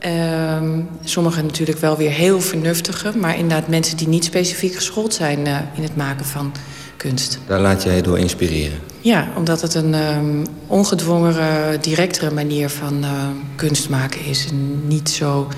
[0.00, 0.56] Ja.
[0.56, 3.12] Um, sommigen natuurlijk wel weer heel vernuftige...
[3.16, 6.52] maar inderdaad mensen die niet specifiek geschoold zijn uh, in het maken van
[6.96, 7.38] kunst.
[7.46, 8.78] Daar laat jij door inspireren?
[9.00, 13.10] Ja, omdat het een um, ongedwongere, directere manier van uh,
[13.56, 14.46] kunst maken is.
[14.50, 15.48] Een niet zo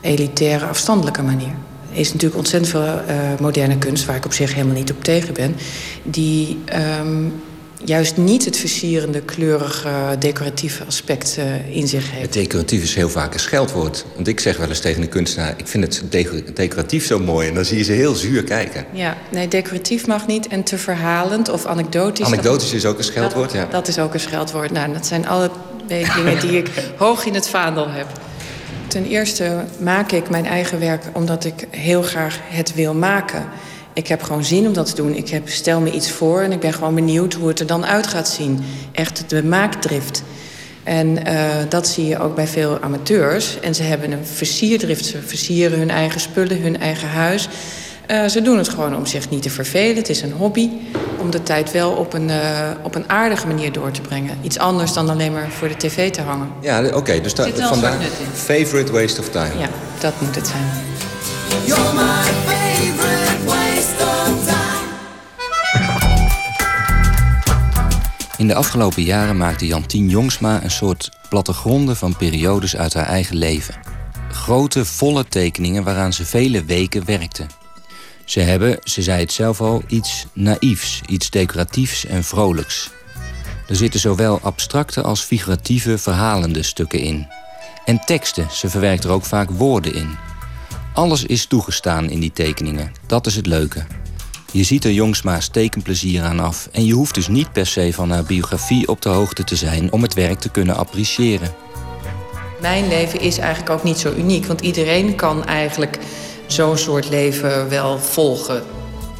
[0.00, 1.54] elitaire, afstandelijke manier.
[1.96, 3.00] Is natuurlijk ontzettend veel uh,
[3.40, 4.04] moderne kunst...
[4.04, 5.56] waar ik op zich helemaal niet op tegen ben...
[6.02, 6.58] die
[7.00, 7.32] um,
[7.84, 12.22] juist niet het versierende, kleurige, decoratieve aspect uh, in zich heeft.
[12.22, 14.04] Het decoratief is heel vaak een scheldwoord.
[14.14, 15.54] Want ik zeg wel eens tegen de kunstenaar...
[15.56, 16.02] ik vind het
[16.56, 17.48] decoratief zo mooi.
[17.48, 18.84] En dan zie je ze heel zuur kijken.
[18.92, 20.46] Ja, nee, decoratief mag niet.
[20.46, 22.26] En te verhalend of anekdotisch...
[22.26, 23.66] Anekdotisch is ook een scheldwoord, dat, ja.
[23.70, 24.70] Dat is ook een scheldwoord.
[24.70, 25.50] Nou, dat zijn alle
[25.86, 28.06] dingen die ik hoog in het vaandel heb.
[28.88, 33.46] Ten eerste maak ik mijn eigen werk omdat ik heel graag het wil maken.
[33.92, 35.14] Ik heb gewoon zin om dat te doen.
[35.14, 37.86] Ik heb, stel me iets voor en ik ben gewoon benieuwd hoe het er dan
[37.86, 38.64] uit gaat zien.
[38.92, 40.22] Echt de maakdrift.
[40.82, 43.60] En uh, dat zie je ook bij veel amateurs.
[43.60, 45.04] En ze hebben een versierdrift.
[45.04, 47.48] Ze versieren hun eigen spullen, hun eigen huis.
[48.10, 49.96] Uh, ze doen het gewoon om zich niet te vervelen.
[49.96, 50.68] Het is een hobby.
[51.18, 54.38] Om de tijd wel op een, uh, op een aardige manier door te brengen.
[54.42, 56.48] Iets anders dan alleen maar voor de tv te hangen.
[56.60, 56.96] Ja, oké.
[56.96, 57.98] Okay, dus da- vandaar
[58.34, 59.58] favorite waste of time.
[59.58, 59.68] Ja,
[60.00, 60.62] dat moet het zijn.
[61.64, 62.02] You're my
[62.46, 64.64] favorite waste of time.
[68.36, 73.36] In de afgelopen jaren maakte Jantien Jongsma een soort plattegronden van periodes uit haar eigen
[73.36, 73.74] leven.
[74.30, 77.46] Grote, volle tekeningen waaraan ze vele weken werkte.
[78.26, 82.90] Ze hebben, ze zei het zelf al, iets naïefs, iets decoratiefs en vrolijks.
[83.68, 87.26] Er zitten zowel abstracte als figuratieve, verhalende stukken in.
[87.84, 90.16] En teksten, ze verwerkt er ook vaak woorden in.
[90.94, 93.86] Alles is toegestaan in die tekeningen, dat is het leuke.
[94.52, 96.68] Je ziet er Jongsma's tekenplezier aan af...
[96.72, 99.92] en je hoeft dus niet per se van haar biografie op de hoogte te zijn...
[99.92, 101.54] om het werk te kunnen appreciëren.
[102.60, 104.46] Mijn leven is eigenlijk ook niet zo uniek...
[104.46, 105.98] want iedereen kan eigenlijk
[106.46, 108.62] zo'n soort leven wel volgen.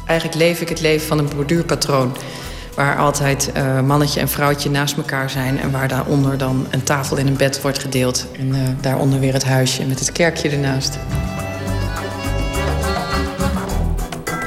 [0.05, 2.17] Eigenlijk leef ik het leven van een borduurpatroon...
[2.75, 5.59] waar altijd uh, mannetje en vrouwtje naast elkaar zijn...
[5.59, 8.27] en waar daaronder dan een tafel en een bed wordt gedeeld...
[8.37, 10.97] en uh, daaronder weer het huisje met het kerkje ernaast.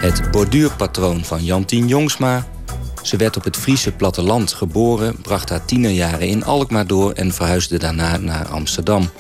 [0.01, 2.47] Het borduurpatroon van Jantien Jongsma.
[3.03, 7.79] Ze werd op het Friese platteland geboren, bracht haar tienerjaren in Alkmaar door en verhuisde
[7.79, 9.11] daarna naar Amsterdam.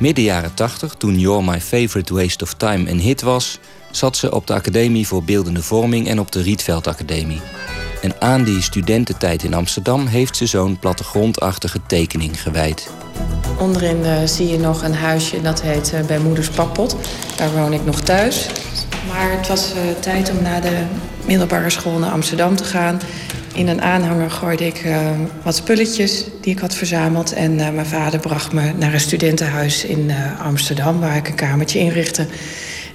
[0.00, 3.58] Midden jaren 80, toen You're My Favorite Waste of Time een hit was,
[3.90, 7.40] zat ze op de Academie voor Beeldende Vorming en op de Rietveld Academie.
[8.02, 12.90] En aan die studententijd in Amsterdam heeft ze zo'n plattegrondachtige tekening gewijd.
[13.58, 16.96] Onderin eh, zie je nog een huisje dat heet eh, bij Moeders Pappot.
[17.36, 18.46] Daar woon ik nog thuis.
[19.08, 20.82] Maar het was eh, tijd om naar de
[21.26, 23.00] middelbare school naar Amsterdam te gaan.
[23.54, 25.10] In een aanhanger gooide ik eh,
[25.42, 27.32] wat spulletjes die ik had verzameld.
[27.32, 31.00] En eh, mijn vader bracht me naar een studentenhuis in eh, Amsterdam...
[31.00, 32.26] waar ik een kamertje inrichtte.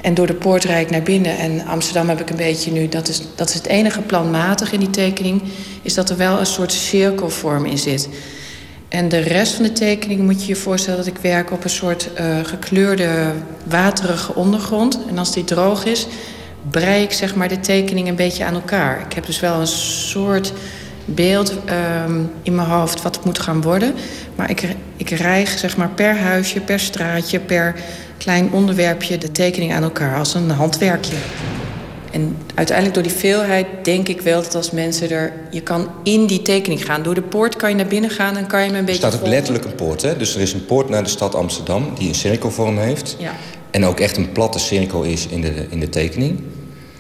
[0.02, 1.38] En door de poort rijd ik naar binnen.
[1.38, 2.88] En Amsterdam heb ik een beetje nu...
[2.88, 5.42] Dat is, dat is het enige planmatig in die tekening...
[5.82, 8.10] is dat er wel een soort cirkelvorm in zit.
[8.90, 11.70] En de rest van de tekening moet je je voorstellen dat ik werk op een
[11.70, 12.10] soort
[12.44, 13.32] gekleurde
[13.64, 15.00] waterige ondergrond.
[15.10, 16.08] En als die droog is,
[16.70, 19.06] brei ik zeg maar de tekening een beetje aan elkaar.
[19.06, 20.54] Ik heb dus wel een soort
[21.06, 23.94] beeld ehm, in mijn hoofd wat het moet gaan worden.
[24.36, 24.68] Maar ik,
[24.98, 27.76] ik rijg zeg maar per huisje, per straatje, per
[28.18, 31.16] klein onderwerpje de tekening aan elkaar als een handwerkje.
[32.12, 35.34] En uiteindelijk door die veelheid denk ik wel dat als mensen er...
[35.50, 37.04] Je kan in die tekening gaan.
[37.04, 39.08] Door de poort kan je naar binnen gaan en kan je me een Er beetje
[39.08, 40.18] staat ook letterlijk een poort, hè?
[40.18, 43.16] Dus er is een poort naar de stad Amsterdam die een cirkelvorm heeft.
[43.20, 43.32] Ja.
[43.76, 46.40] En ook echt een platte cirkel is in de, in de tekening.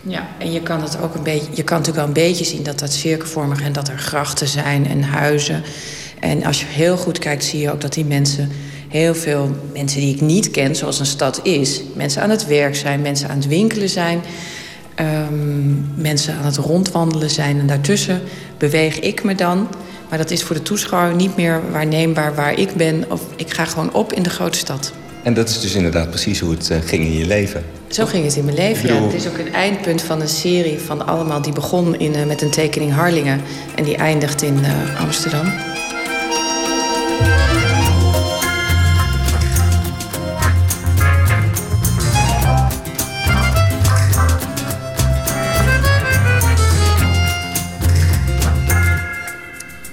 [0.02, 1.48] Ja, en je kan het ook een beetje.
[1.54, 4.88] Je kan natuurlijk wel een beetje zien dat dat cirkelvormig en dat er grachten zijn
[4.88, 5.64] en huizen.
[6.20, 8.52] En als je heel goed kijkt, zie je ook dat die mensen.
[8.88, 11.82] Heel veel mensen die ik niet ken, zoals een stad is.
[11.94, 14.22] Mensen aan het werk zijn, mensen aan het winkelen zijn.
[14.96, 17.60] ehm, mensen aan het rondwandelen zijn.
[17.60, 18.22] En daartussen
[18.58, 19.68] beweeg ik me dan.
[20.10, 23.06] Maar dat is voor de toeschouwer niet meer waarneembaar waar ik ben.
[23.10, 24.94] Of ik ga gewoon op in de grote stad.
[25.26, 27.64] En dat is dus inderdaad precies hoe het eh, ging in je leven.
[27.88, 28.82] Zo ging het in mijn leven.
[28.82, 29.06] Bedoel- Ja.
[29.06, 32.42] Het is ook een eindpunt van een serie van allemaal die begon in, eh, met
[32.42, 33.42] een tekening Harlingen
[33.76, 35.54] en die eindigt in eh, Amsterdam.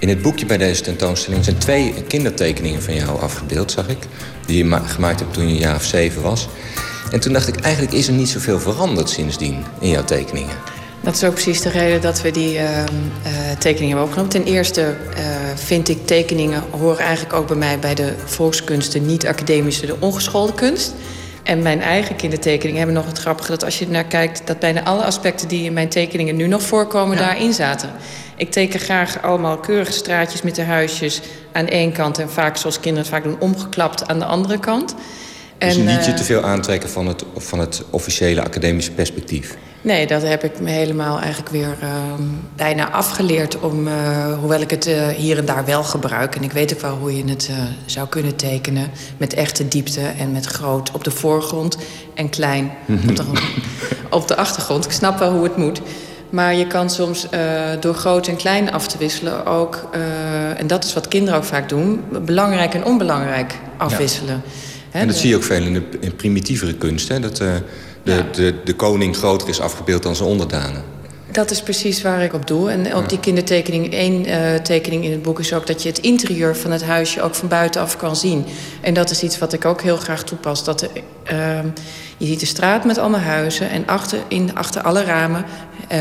[0.03, 3.99] In het boekje bij deze tentoonstelling zijn twee kindertekeningen van jou afgebeeld, zag ik.
[4.47, 6.49] Die je ma- gemaakt hebt toen je een jaar of zeven was.
[7.11, 10.57] En toen dacht ik, eigenlijk is er niet zoveel veranderd sindsdien in jouw tekeningen.
[11.01, 12.87] Dat is ook precies de reden dat we die ehm,
[13.23, 14.31] eh, tekeningen hebben opgenomen.
[14.31, 15.25] Ten eerste eh,
[15.55, 20.55] vind ik tekeningen horen eigenlijk ook bij mij bij de volkskunsten, niet academische, de ongeschoolde
[20.55, 20.95] kunst.
[21.43, 24.85] En mijn eigen kindertekeningen hebben nog het grappige dat als je naar kijkt, dat bijna
[24.85, 27.91] alle aspecten die in mijn tekeningen nu nog voorkomen, daarin zaten.
[28.37, 31.21] Ik teken graag allemaal keurige straatjes met de huisjes
[31.53, 34.95] aan één kant en vaak, zoals kinderen het vaak doen, omgeklapt aan de andere kant.
[35.59, 39.57] Dus En, niet je te veel aantrekken van het, van het officiële academische perspectief.
[39.83, 42.23] Nee, dat heb ik me helemaal eigenlijk weer ehm,
[42.57, 43.61] bijna afgeleerd.
[43.61, 46.35] Om, eh, hoewel ik het eh, hier en daar wel gebruik.
[46.37, 47.57] En ik weet ook wel hoe je het eh,
[47.87, 48.91] zou kunnen tekenen.
[49.17, 51.77] Met echte diepte en met groot op de voorgrond
[52.15, 52.73] en klein
[53.09, 53.25] op, de,
[54.11, 54.85] op de achtergrond.
[54.85, 55.81] Ik snap wel hoe het moet.
[56.31, 57.27] Maar je kan soms
[57.81, 59.89] door groot en klein af te wisselen ook...
[60.57, 62.01] en dat is wat kinderen ook vaak doen...
[62.25, 64.43] belangrijk en onbelangrijk afwisselen.
[64.91, 67.09] Hè, en dat de- zie je ook veel in de in primitievere kunst.
[67.09, 67.21] Hè?
[67.21, 67.43] Dat
[68.03, 70.93] de, de, de koning groter is afgebeeld dan zijn onderdanen.
[71.33, 72.71] Dat is precies waar ik op doe.
[72.71, 75.99] En op die kindertekening, één eh, tekening in het boek is ook dat je het
[75.99, 78.45] interieur van het huisje ook van buitenaf kan zien.
[78.81, 80.65] En dat is iets wat ik ook heel graag toepas.
[80.65, 80.89] Dat
[81.23, 81.67] ehm,
[82.17, 85.45] je ziet de straat met allemaal huizen en achter, in, achter alle ramen
[85.89, 86.01] eh,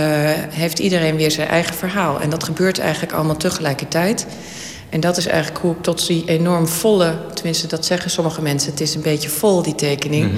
[0.49, 2.22] heeft iedereen weer zijn eigen verhaal.
[2.22, 4.26] En dat gebeurt eigenlijk allemaal tegelijkertijd.
[4.90, 8.72] En dat is eigenlijk hoe ik tot die enorm volle, tenminste dat zeggen sommige mensen,
[8.72, 10.32] het is een beetje vol die tekening.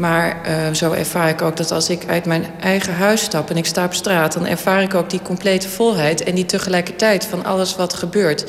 [0.00, 3.56] Maar eh, zo ervaar ik ook dat als ik uit mijn eigen huis stap en
[3.56, 7.44] ik sta op straat, dan ervaar ik ook die complete volheid en die tegelijkertijd van
[7.44, 8.44] alles wat gebeurt.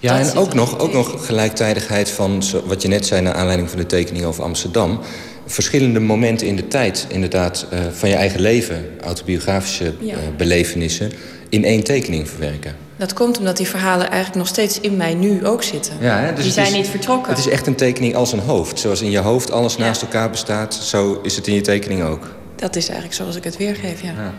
[0.00, 3.20] Ja, Dat en ook nog, ook nog gelijktijdigheid van wat je net zei...
[3.20, 5.00] naar aanleiding van de tekening over Amsterdam.
[5.46, 8.84] Verschillende momenten in de tijd, inderdaad, eh, van je eigen leven...
[9.04, 10.14] autobiografische Ja.
[10.14, 11.12] eh, belevenissen...
[11.48, 12.85] in één tekening verwerken.
[12.96, 15.94] Dat komt omdat die verhalen eigenlijk nog steeds in mij nu ook zitten.
[16.00, 17.28] Ja, hè, dus die zijn is- niet vertrokken.
[17.34, 18.78] Het is echt een tekening als een hoofd.
[18.78, 20.74] Zoals in je hoofd alles naast elkaar bestaat...
[20.74, 22.34] zo is het in je tekening ook.
[22.56, 24.10] Dat is eigenlijk zoals ik het weergeef, ja.
[24.10, 24.34] Ja.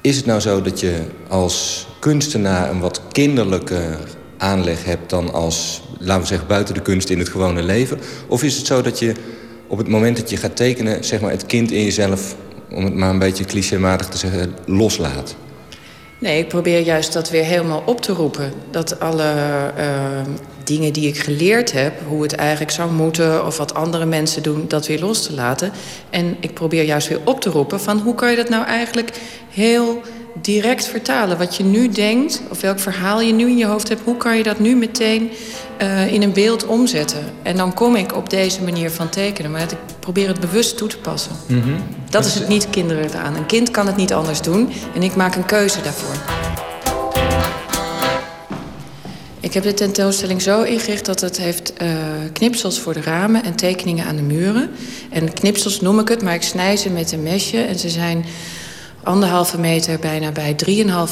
[0.00, 0.98] Is het nou zo dat je
[1.28, 3.96] als kunstenaar een wat kinderlijke
[4.38, 7.98] aanleg hebt dan als, laten we zeggen, buiten de kunst in het gewone leven?
[8.28, 9.14] Of is het zo dat je
[9.66, 12.34] op het moment dat je gaat tekenen, zeg maar, het kind in jezelf,
[12.70, 15.34] om het maar een beetje clichématig te zeggen, loslaat?
[16.20, 18.52] Nee, ik probeer juist dat weer helemaal op te roepen.
[18.70, 19.32] Dat alle
[19.76, 19.86] eh,
[20.64, 23.46] dingen die ik geleerd heb, hoe het eigenlijk zou moeten...
[23.46, 25.72] of wat andere mensen doen, dat weer los te laten.
[26.10, 27.98] En ik probeer juist weer op te roepen van...
[27.98, 29.10] hoe kan je dat nou eigenlijk
[29.50, 30.00] heel
[30.34, 31.38] direct vertalen.
[31.38, 34.00] Wat je nu denkt, of welk verhaal je nu in je hoofd hebt...
[34.04, 35.30] hoe kan je dat nu meteen
[35.78, 37.24] eh, in een beeld omzetten?
[37.42, 39.50] En dan kom ik op deze manier van tekenen.
[39.50, 41.32] Maar ik probeer het bewust toe te passen.
[42.10, 43.36] Dat is het niet kinderen aan.
[43.36, 44.70] Een kind kan het niet anders doen.
[44.94, 46.14] En ik maak een keuze daarvoor.
[49.40, 51.88] Ik heb de tentoonstelling zo ingericht dat het heeft eh,
[52.32, 54.70] knipsels voor de ramen en tekeningen aan de muren.
[55.10, 57.60] En knipsels noem ik het, maar ik snij ze met een mesje.
[57.60, 58.24] En ze zijn
[59.02, 60.56] anderhalve meter bijna bij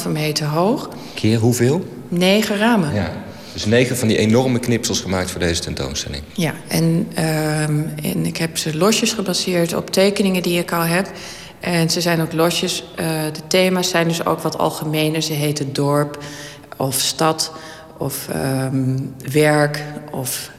[0.03, 0.89] 3,5 meter hoog.
[1.13, 1.85] Keer hoeveel?
[2.07, 2.93] Negen ramen.
[2.93, 3.11] Ja.
[3.53, 6.23] Dus negen van die enorme knipsels gemaakt voor deze tentoonstelling.
[6.33, 11.11] Ja, en, ehm, en ik heb ze losjes gebaseerd op tekeningen die ik al heb.
[11.59, 12.83] En ze zijn ook losjes.
[12.95, 15.21] eh, de thema's zijn dus ook wat algemener.
[15.21, 16.23] Ze heten dorp
[16.77, 17.51] of stad
[17.97, 18.97] of ehm,
[19.31, 20.51] werk of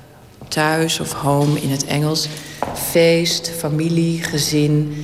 [0.48, 2.28] thuis of home in het Engels.
[2.74, 4.94] Feest, familie, gezin.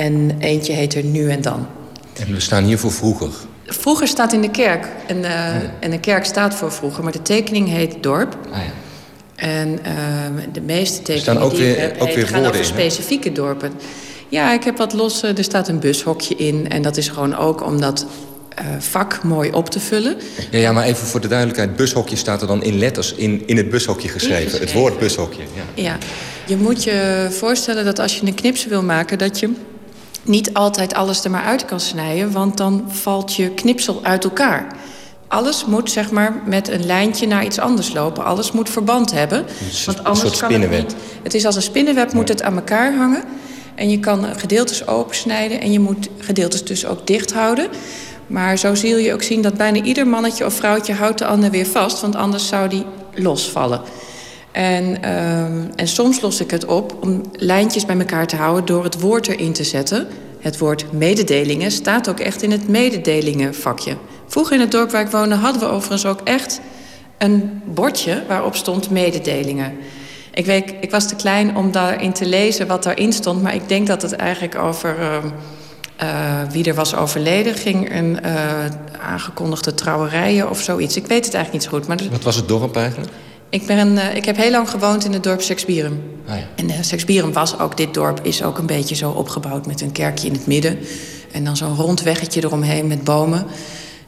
[0.00, 1.66] En eentje heet er nu en dan.
[2.12, 3.28] En we staan hier voor vroeger.
[3.66, 4.86] Vroeger staat in de kerk.
[5.06, 7.02] En, eh, en de kerk staat voor vroeger.
[7.02, 8.36] Maar de tekening heet dorp.
[8.50, 8.62] Ah, ja.
[9.36, 12.42] En ehm, de meeste tekeningen staan ook die weer- ik heb ook heet- weer gaan
[12.42, 13.72] woorden over in, specifieke dorpen.
[14.28, 15.26] Ja, ik heb wat losse.
[15.26, 16.68] Er staat een bushokje in.
[16.68, 18.06] En dat is gewoon ook om dat
[18.54, 20.16] eh, vak mooi op te vullen.
[20.50, 21.76] Ja, ja, maar even voor de duidelijkheid.
[21.76, 24.60] Bushokje staat er dan in letters in, in het bushokje geschreven.
[24.60, 25.42] Het woord bushokje.
[25.74, 25.82] Ja.
[25.82, 25.98] Ja,
[26.46, 29.18] je moet je voorstellen dat als je een knipsel wil maken...
[29.18, 29.50] dat je
[30.22, 32.32] niet altijd alles er maar uit kan snijden...
[32.32, 34.66] want dan valt je knipsel uit elkaar.
[35.28, 38.24] Alles moet zeg maar met een lijntje naar iets anders lopen.
[38.24, 39.46] Alles moet verband hebben.
[39.86, 40.94] Want een anders soort kan het niet.
[41.22, 43.22] Het is als een spinnenweb, moet het aan elkaar hangen.
[43.74, 47.68] En je kan gedeeltes opensnijden en je moet gedeeltes dus ook dicht houden.
[48.26, 51.50] Maar zo zul je ook zien dat bijna ieder mannetje of vrouwtje houdt de ander
[51.50, 52.00] weer vast.
[52.00, 52.84] Want anders zou die
[53.14, 53.80] losvallen.
[54.52, 58.84] En, ehm, en soms los ik het op om lijntjes bij elkaar te houden door
[58.84, 60.06] het woord erin te zetten.
[60.40, 63.96] Het woord mededelingen staat ook echt in het mededelingenvakje.
[64.26, 66.60] Vroeger in het dorp waar ik woonde hadden we overigens ook echt
[67.18, 69.76] een bordje waarop stond mededelingen.
[70.34, 73.68] Ik, weet, ik was te klein om daarin te lezen wat daarin stond, maar ik
[73.68, 75.26] denk dat het eigenlijk over ehm,
[75.96, 77.94] eh, wie er was overleden ging.
[77.94, 78.64] Een eh,
[79.00, 80.96] aangekondigde trouwerijen of zoiets.
[80.96, 81.86] Ik weet het eigenlijk niet zo goed.
[81.86, 83.12] Maar Wat was het dorp eigenlijk?
[83.50, 86.02] Ik, ben, eh, ik heb heel lang gewoond in het dorp Seksbieren.
[86.26, 86.44] Ah, ja.
[86.56, 89.92] En uh, Seksbieren was ook, dit dorp is ook een beetje zo opgebouwd met een
[89.92, 90.78] kerkje in het midden.
[91.32, 93.46] En dan zo'n rond weggetje eromheen met bomen.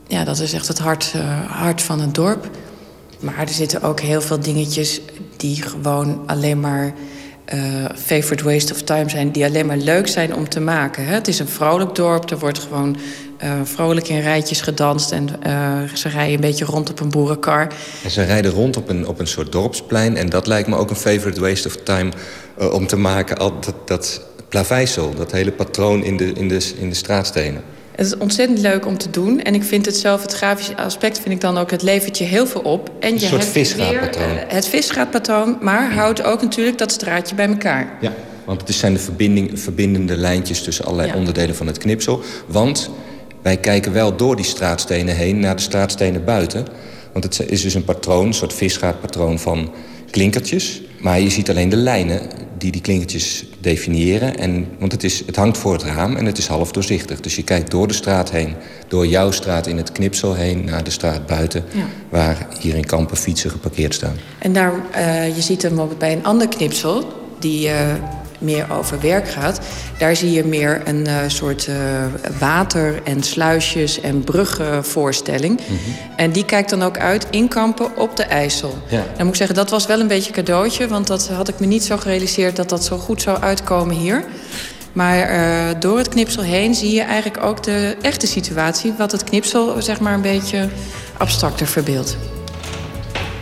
[0.07, 2.51] Ja, dat is echt het hart, eh, hart van het dorp.
[3.21, 5.01] Maar er zitten ook heel veel dingetjes
[5.37, 6.95] die gewoon alleen maar
[7.45, 7.61] eh,
[7.95, 9.31] favorite waste of time zijn.
[9.31, 11.05] Die alleen maar leuk zijn om te maken.
[11.05, 11.15] Hè?
[11.15, 12.31] Het is een vrolijk dorp.
[12.31, 12.97] Er wordt gewoon
[13.43, 15.13] eh, vrolijk in rijtjes gedanst.
[15.13, 17.69] En eh, ze rijden een beetje rond op een boerenkar.
[18.05, 20.17] En ze rijden rond op een, op een soort dorpsplein.
[20.17, 22.11] En dat lijkt me ook een favorite waste of time
[22.59, 23.39] eh, om te maken.
[23.39, 27.63] Al dat, dat plaveisel, dat hele patroon in de, in, de, in de straatstenen.
[27.97, 29.43] Het is ontzettend leuk om te doen.
[29.43, 31.71] En ik vind het zelf, het grafische aspect vind ik dan ook...
[31.71, 32.91] het levert je heel veel op.
[33.01, 34.35] En Een je soort hebt visgraatpatroon.
[34.35, 37.97] weer, het visgraatpatroon, maar houdt ook natuurlijk dat straatje bij elkaar.
[38.01, 38.13] Ja.
[38.45, 41.15] Want het zijn de verbinding, verbindende lijntjes tussen allerlei Ja.
[41.17, 42.23] onderdelen van het knipsel.
[42.47, 42.91] Want
[43.43, 46.67] wij kijken wel door die straatstenen heen naar de straatstenen buiten.
[47.13, 49.73] Want het is dus een patroon, een soort visgraatpatroon van
[50.11, 50.83] klinkertjes.
[51.01, 52.21] Maar je ziet alleen de lijnen
[52.59, 54.39] die die klinkertjes definiëren.
[54.39, 57.21] En, want het, is, het hangt voor het raam en het is half doorzichtig.
[57.21, 58.55] Dus je kijkt door de straat heen,
[58.89, 60.65] door jouw straat in het knipsel heen...
[60.65, 61.85] naar de straat buiten, Ja.
[62.09, 64.17] waar hier in Kampen fietsen geparkeerd staan.
[64.39, 67.05] En daar, eh, je ziet hem bij een ander knipsel,
[67.39, 67.95] die eh,
[68.43, 69.61] meer over werk gaat.
[69.99, 71.77] Daar zie je meer een eh, soort eh,
[72.39, 75.61] water- en sluisjes- en bruggenvoorstelling.
[76.17, 78.75] En die kijkt dan ook uit in Kampen op de IJssel.
[78.89, 78.97] Ja.
[79.17, 80.89] Dan moet ik zeggen, dat was wel een beetje een cadeautje...
[80.89, 84.25] want dat had ik me niet zo gerealiseerd dat dat zo goed zou uitkomen hier.
[84.93, 88.95] Maar eh, door het knipsel heen zie je eigenlijk ook de echte situatie...
[88.99, 90.69] wat het knipsel zeg maar een beetje
[91.17, 92.17] abstracter verbeeldt.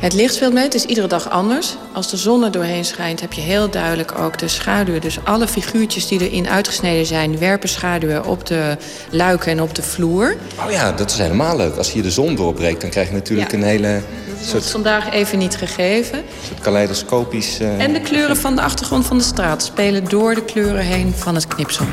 [0.00, 1.76] Het licht speelt mee, het is iedere dag anders.
[1.92, 5.00] Als de zon er doorheen schijnt, heb je heel duidelijk ook de schaduwen.
[5.00, 8.76] Dus alle figuurtjes die erin uitgesneden zijn, werpen schaduwen op de
[9.10, 10.36] luiken en op de vloer.
[10.66, 11.76] Oh ja, dat is helemaal leuk.
[11.76, 13.56] Als hier de zon doorbreekt, dan krijg je natuurlijk Ja.
[13.58, 16.22] een hele Dat is soort, vandaag even niet gegeven.
[16.46, 17.58] soort kaleidoscopisch...
[17.60, 21.14] eh, En de kleuren van de achtergrond van de straat spelen door de kleuren heen
[21.16, 21.84] van het knipsel.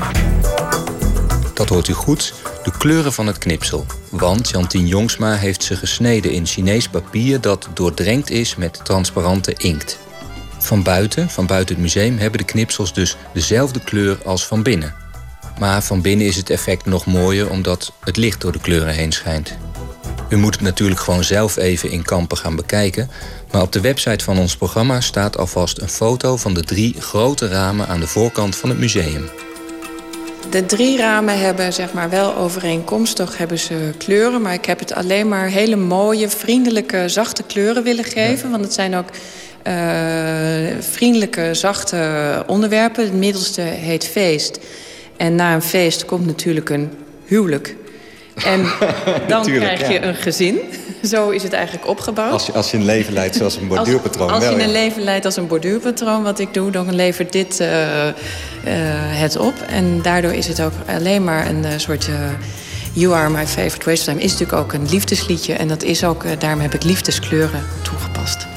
[1.58, 3.86] Dat hoort u goed, de kleuren van het knipsel.
[4.10, 10.00] Want Jantien Jongsma heeft ze gesneden in Chinees papier dat doordrenkt is met transparante inkt.
[10.60, 14.96] Van buiten, van buiten het museum, hebben de knipsels dus dezelfde kleur als van binnen.
[15.60, 19.12] Maar van binnen is het effect nog mooier omdat het licht door de kleuren heen
[19.12, 19.58] schijnt.
[20.30, 23.10] U moet het natuurlijk gewoon zelf even in kampen gaan bekijken.
[23.52, 27.48] Maar op de website van ons programma staat alvast een foto van de drie grote
[27.48, 29.30] ramen aan de voorkant van het museum.
[30.50, 34.94] De drie ramen hebben zeg maar wel overeenkomstig hebben ze kleuren, maar ik heb het
[34.94, 39.10] alleen maar hele mooie, vriendelijke, zachte kleuren willen geven, want het zijn ook
[39.64, 39.74] eh,
[40.80, 43.04] vriendelijke, zachte onderwerpen.
[43.04, 44.60] Het middelste heet feest.
[45.18, 46.92] En na een feest komt natuurlijk een
[47.26, 47.76] huwelijk.
[48.46, 48.66] En
[49.28, 50.04] dan krijg je ja.
[50.04, 50.60] een gezin.
[51.12, 52.32] Zo is het eigenlijk opgebouwd.
[52.32, 54.30] Als je, als je een leven leidt zoals een borduurpatroon.
[54.30, 57.32] Als, als wel, je een leven leidt als een borduurpatroon, wat ik doe, dan levert
[57.32, 58.14] dit eh, eh,
[59.20, 59.54] het op.
[59.68, 62.10] En daardoor is het ook alleen maar een eh, soort.
[62.94, 65.54] you are my favorite waste of time is natuurlijk ook een liefdesliedje.
[65.54, 68.48] En dat is ook, eh, daarom heb ik liefdeskleuren toegepast.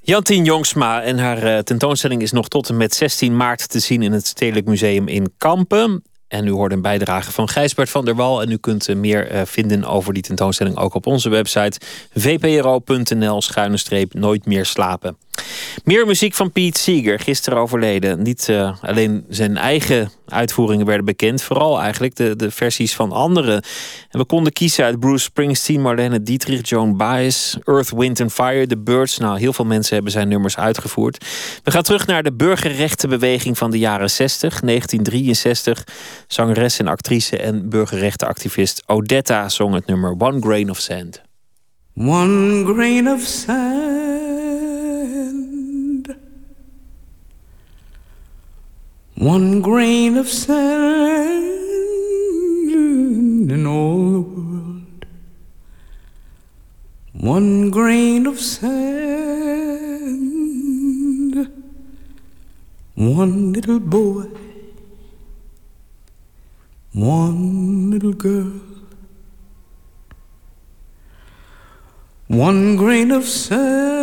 [0.00, 4.02] Jantien Jongsma en haar eh, tentoonstelling is nog tot en met 16 maart te zien
[4.02, 6.02] in het Stedelijk Museum in Kampen.
[6.28, 8.42] En u hoort een bijdrage van Gijsbert van der Wal.
[8.42, 11.80] En u kunt eh, meer eh, vinden over die tentoonstelling ook op onze website
[12.14, 15.16] vpro.nl schuine streep nooit meer slapen.
[15.84, 18.22] Meer muziek van Pete Seeger, gisteren overleden.
[18.22, 23.62] Niet eh, alleen zijn eigen uitvoeringen werden bekend, vooral eigenlijk de, de versies van anderen.
[24.10, 28.66] En we konden kiezen uit Bruce Springsteen, Marlene Dietrich, Joan Baez, Earth, Wind and Fire,
[28.66, 29.18] The Birds.
[29.18, 31.24] Nou, heel veel mensen hebben zijn nummers uitgevoerd.
[31.64, 35.84] We gaan terug naar de burgerrechtenbeweging van de jaren 60, 1963.
[36.26, 41.22] Zangeres en actrice en burgerrechtenactivist Odetta zong het nummer One Grain of Sand.
[41.94, 44.15] One grain of sand
[49.26, 51.50] One grain of sand
[53.50, 55.06] in all the world.
[57.12, 58.76] One grain of sand.
[62.94, 64.26] One little boy.
[66.92, 68.60] One little girl.
[72.28, 73.95] One grain of sand,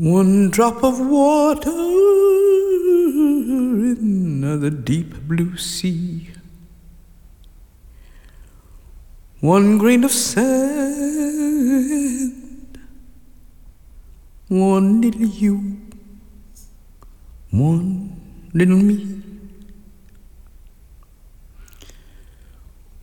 [0.00, 1.68] one drop of water
[3.90, 6.30] in the deep blue sea.
[9.40, 10.38] One grain of sand,
[14.48, 15.76] one little you,
[17.50, 18.16] one
[18.54, 19.22] little me.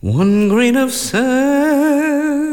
[0.00, 2.47] One grain of sand,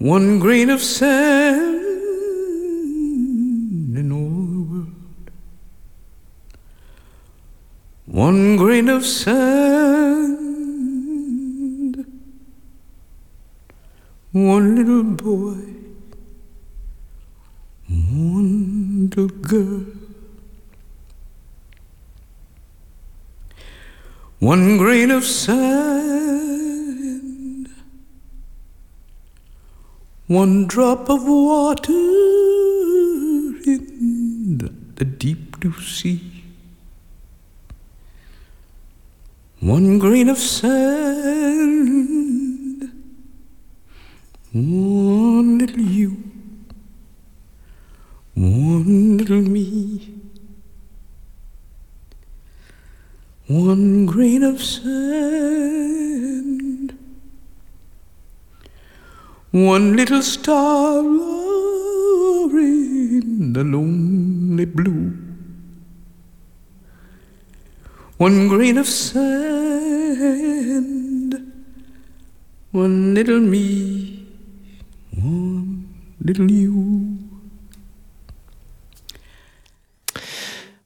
[0.00, 1.84] one grain of sand
[3.96, 4.94] in all the world.
[8.06, 10.40] One grain of sand,
[14.32, 15.60] one little boy,
[17.86, 19.84] one little girl.
[24.38, 26.69] One grain of sand,
[30.30, 31.90] one drop of water
[33.66, 34.58] in
[34.94, 36.44] the, deep blue sea.
[39.58, 41.72] One grain of sand,
[44.52, 46.22] one little you,
[48.34, 50.14] one little me.
[53.48, 55.90] One grain of sand,
[59.50, 61.02] one little star
[62.52, 65.12] in the lonely blue.
[68.16, 69.24] One grain of sand,
[72.70, 74.26] one little me,
[75.10, 75.88] one
[76.20, 77.16] little you.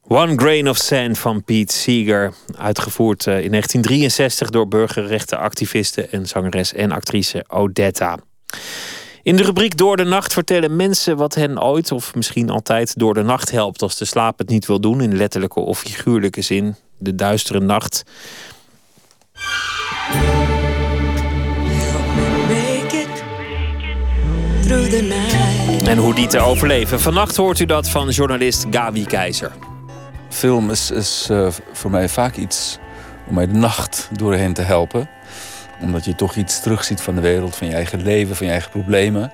[0.07, 2.33] One Grain of Sand van Pete Seeger.
[2.57, 8.19] Uitgevoerd eh, in 1963 door burgerrechtenactiviste en zangeres en actrice Odetta.
[9.23, 13.13] In de rubriek Door de Nacht vertellen mensen wat hen ooit of misschien altijd door
[13.13, 16.75] de nacht helpt als de slaap het niet wil doen in letterlijke of figuurlijke zin.
[16.97, 18.03] De duistere nacht.
[25.85, 26.99] En hoe die te overleven.
[26.99, 29.51] Vannacht hoort u dat van journalist Gabi Keizer.
[30.29, 32.77] Film is, is eh, voor mij vaak iets
[33.27, 35.09] om mij de nacht doorheen te helpen.
[35.85, 38.71] Omdat je toch iets terugziet van de wereld, van je eigen leven, van je eigen
[38.71, 39.31] problemen.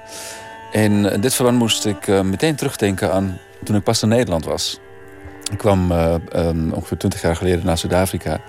[0.72, 4.46] En in dit verband moest ik eh, meteen terugdenken aan toen ik pas in Nederland
[4.46, 4.80] was.
[5.52, 8.40] Ik kwam eh, ehm, ongeveer twintig jaar geleden naar Zuid-Afrika.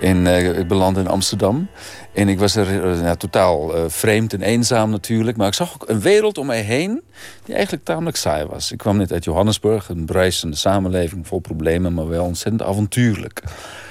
[0.00, 1.68] En eh, ik belandde in Amsterdam.
[2.16, 5.36] En ik was er eh, nou, totaal eh, vreemd en eenzaam natuurlijk.
[5.36, 7.02] Maar ik zag ook een wereld om mij heen
[7.44, 8.72] die eigenlijk tamelijk saai was.
[8.72, 13.42] Ik kwam net uit Johannesburg, een bruisende samenleving vol problemen, maar wel ontzettend avontuurlijk.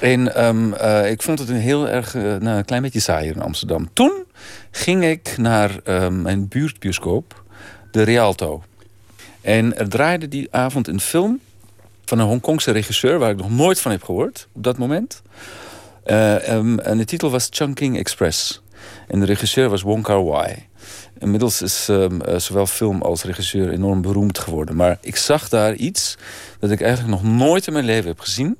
[0.02, 3.41] En ehm, eh, ik vond het een heel erg, nou, een klein beetje saaier in
[3.41, 3.89] Amsterdam.
[3.93, 4.23] Toen
[4.72, 5.72] ging ik naar
[6.11, 7.43] mijn buurtbioscoop,
[7.91, 8.64] de Rialto.
[9.41, 11.39] En er draaide die avond een film
[12.06, 13.19] van een Hongkongse regisseur...
[13.19, 15.22] waar ik nog nooit van heb gehoord op dat moment.
[16.06, 18.61] Eh, ehm, en de titel was Chungking Express.
[19.07, 20.68] En de regisseur was Wong Kar-wai.
[21.19, 24.76] Inmiddels is ehm, eh, zowel film als regisseur enorm beroemd geworden.
[24.76, 26.18] Maar ik zag daar iets
[26.60, 28.57] dat ik eigenlijk nog nooit in mijn leven heb gezien.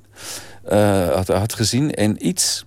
[0.64, 1.94] eh, had, gezien.
[1.94, 2.64] En iets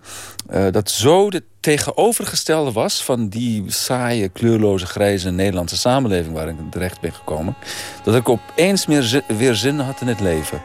[0.72, 7.02] dat zo de tegenovergestelde was van die saaie, kleurloze, grijze Nederlandse samenleving waar ik terecht
[7.02, 7.56] ben gekomen.
[8.04, 10.62] Dat ik opeens meer weer zin had in het leven.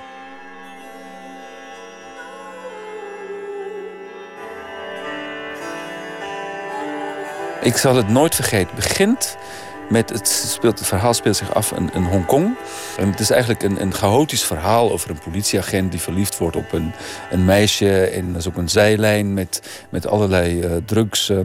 [7.65, 8.75] Ik zal het nooit vergeten.
[8.75, 9.37] Begint
[9.89, 12.57] met het, speelt, verhaal speelt zich af in, in Hongkong.
[12.97, 16.73] En het is eigenlijk een, een chaotisch verhaal over een politieagent die verliefd wordt op
[16.73, 16.93] een,
[17.31, 18.05] een meisje.
[18.05, 21.29] En dat is ook een zijlijn met, met allerlei eh, drugs.
[21.29, 21.39] eh,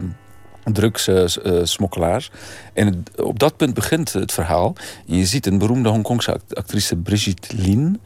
[0.64, 2.30] drugssmokkelaars.
[2.74, 4.74] en het- op dat punt begint het verhaal.
[5.08, 8.00] En je ziet een beroemde Hongkongse act- actrice Brigitte Lin.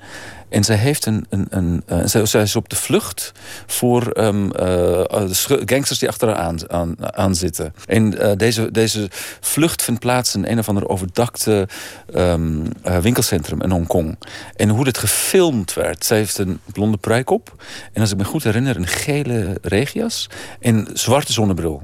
[0.49, 3.33] En zij, heeft een, een, een, eh, zij, zij is op de vlucht
[3.67, 6.37] voor eh, schu- gangsters die achter haar
[6.69, 7.75] aan, aan, zitten.
[7.87, 9.09] En eh, deze, deze
[9.41, 11.69] vlucht vindt plaats in een of ander overdakte
[12.13, 14.19] ehm, eh, winkelcentrum in Hongkong.
[14.57, 16.05] En hoe dit gefilmd werd.
[16.05, 17.65] Zij heeft een blonde pruik op.
[17.93, 20.29] En als ik me goed herinner, een gele regenjas.
[20.61, 21.83] En zwarte zonnebril.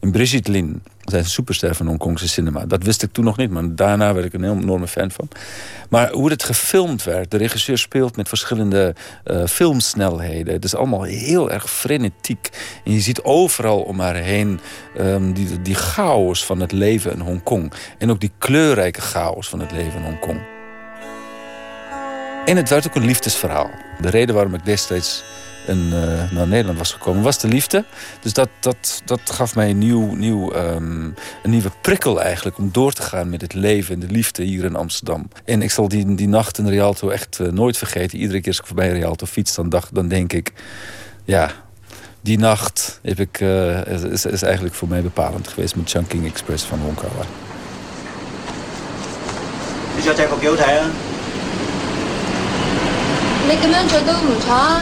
[0.00, 0.82] En Brigitte Lin.
[1.04, 2.66] Zij is een superster van Hongkongse cinema.
[2.66, 5.28] Dat wist ik toen nog niet, maar daarna werd ik een enorme fan van.
[5.88, 7.30] Maar hoe het gefilmd werd.
[7.30, 8.94] De regisseur speelt met verschillende
[9.24, 10.54] eh, filmsnelheden.
[10.54, 12.50] Het is allemaal heel erg frenetiek.
[12.84, 14.60] En je ziet overal om haar heen
[14.96, 17.72] ehm, die, die chaos van het leven in Hongkong.
[17.98, 20.40] En ook die kleurrijke chaos van het leven in Hongkong.
[22.44, 23.70] En het werd ook een liefdesverhaal.
[24.00, 25.24] De reden waarom ik destijds
[25.65, 27.85] een, eh, naar Nederland was gekomen, was de liefde.
[28.21, 31.03] Dus dat, dat, dat gaf mij een, nieuw, nieuw, ehm,
[31.43, 34.63] een nieuwe prikkel eigenlijk om door te gaan met het leven en de liefde hier
[34.63, 35.27] in Amsterdam.
[35.45, 38.19] En ik zal die, die nacht in Rialto echt eh, nooit vergeten.
[38.19, 40.53] Iedere keer als ik voorbij Rialto fiets, dan, dacht, dan denk ik,
[41.25, 41.51] ja,
[42.21, 46.63] die nacht heb ik, eh, is, is eigenlijk voor mij bepalend geweest met Chungking Express
[46.63, 47.27] van Wong Kar-wai.
[49.93, 50.89] 你想借个表睇啊？
[53.47, 54.81] 你咁样着都唔错，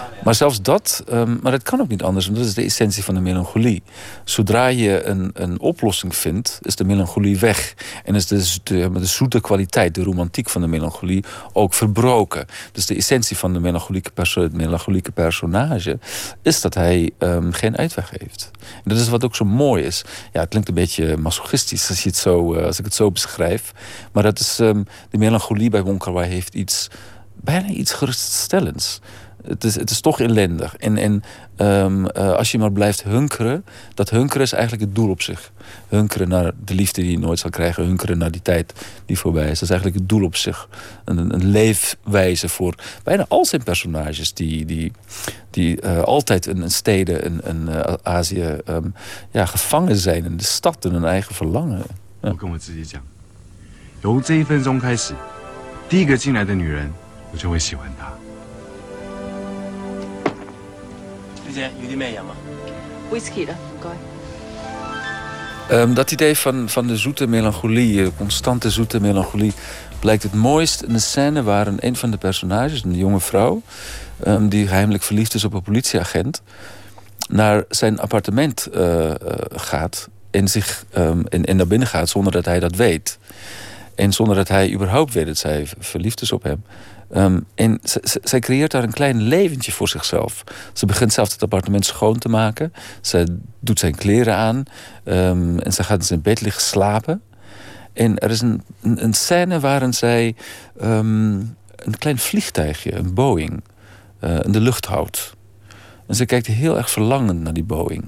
[0.23, 3.03] Maar zelfs dat, ehm, maar dat kan ook niet anders, want dat is de essentie
[3.03, 3.83] van de melancholie.
[4.23, 7.73] Zodra je een, een oplossing vindt, is de melancholie weg.
[8.03, 11.23] En is de, de, de zoete kwaliteit, de romantiek van de melancholie
[11.53, 12.45] ook verbroken.
[12.71, 15.99] Dus de essentie van de melancholieke, perso het melancholieke personage
[16.41, 18.51] is dat hij ehm, geen uitweg heeft.
[18.53, 20.03] En dat is wat ook zo mooi is.
[20.33, 23.11] Ja, het klinkt een beetje masochistisch als, je het zo, eh, als ik het zo
[23.11, 23.71] beschrijf.
[24.11, 26.87] Maar dat is, ehm, de melancholie bij Wong Kar-wai heeft iets,
[27.35, 28.99] bijna iets geruststellends
[29.46, 30.76] Het is, het is toch ellendig.
[30.76, 31.22] En, en
[31.56, 33.64] ehm, eh, als je maar blijft hunkeren,
[33.94, 35.52] dat hunkeren is eigenlijk het doel op zich.
[35.88, 38.72] Hunkeren naar de liefde die je nooit zal krijgen, hunkeren naar die tijd
[39.04, 39.58] die voorbij is.
[39.58, 40.68] Dat is eigenlijk het doel op zich.
[41.04, 42.74] Een, een leefwijze voor
[43.04, 44.92] bijna al zijn personages die, die,
[45.50, 48.88] die eh, altijd in, in steden in, in eh, Azië ehm,
[49.30, 51.82] ja, gevangen zijn in de stad en hun eigen verlangen.
[52.20, 53.00] 我跟我自己讲，
[54.02, 55.14] 由这一分钟开始，
[55.88, 56.90] 第一个进来的女人，
[57.32, 58.19] 我就会喜欢她。
[61.50, 62.34] 小姐，要啲咩饮啊？
[63.10, 63.88] Whisky 啦，唔该。
[65.68, 69.52] Ehm, dat idee van, van de zoete melancholie, de constante zoete melancholie,
[70.00, 73.62] blijkt het mooist in de scène waarin een van de personages, een jonge vrouw,
[74.22, 76.42] ehm, die heimelijk verliefd is op een politieagent,
[77.28, 79.16] naar zijn appartement eh, eh,
[79.50, 83.18] gaat en, zich, ehm, en, en naar binnen gaat zonder dat hij dat weet.
[83.94, 86.64] En zonder dat hij überhaupt weet dat zij v- verliefd is op hem.
[87.11, 87.79] Ehm, en
[88.23, 90.43] zij creëert daar een klein leventje voor zichzelf.
[90.73, 92.73] Ze begint zelf het appartement schoon te maken.
[93.01, 94.63] Ze doet zijn kleren aan.
[95.03, 97.21] ehm, en ze gaat in zijn bed liggen slapen.
[97.93, 100.35] En er is een scène waarin zij
[100.79, 101.39] ehm,
[101.75, 103.63] een klein vliegtuigje, een Boeing,
[104.19, 105.33] eh, in de lucht houdt.
[106.07, 108.05] En ze kijkt heel erg verlangend naar die Boeing.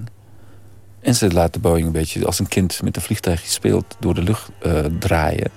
[1.00, 4.14] En ze laat de Boeing een beetje als een kind met een vliegtuigje speelt door
[4.14, 5.50] de lucht eh, draaien.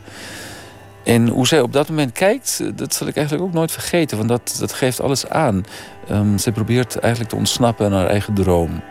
[1.07, 4.17] En hoe zij op dat moment kijkt, eh, dat zal ik eigenlijk ook nooit vergeten.
[4.17, 5.65] Want dat, dat geeft alles aan.
[6.07, 8.81] Ehm zij probeert eigenlijk te ontsnappen aan haar eigen droom.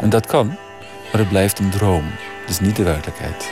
[0.00, 0.46] En dat kan,
[1.12, 2.04] maar het blijft een droom.
[2.48, 3.50] Is niet de werkelijkheid.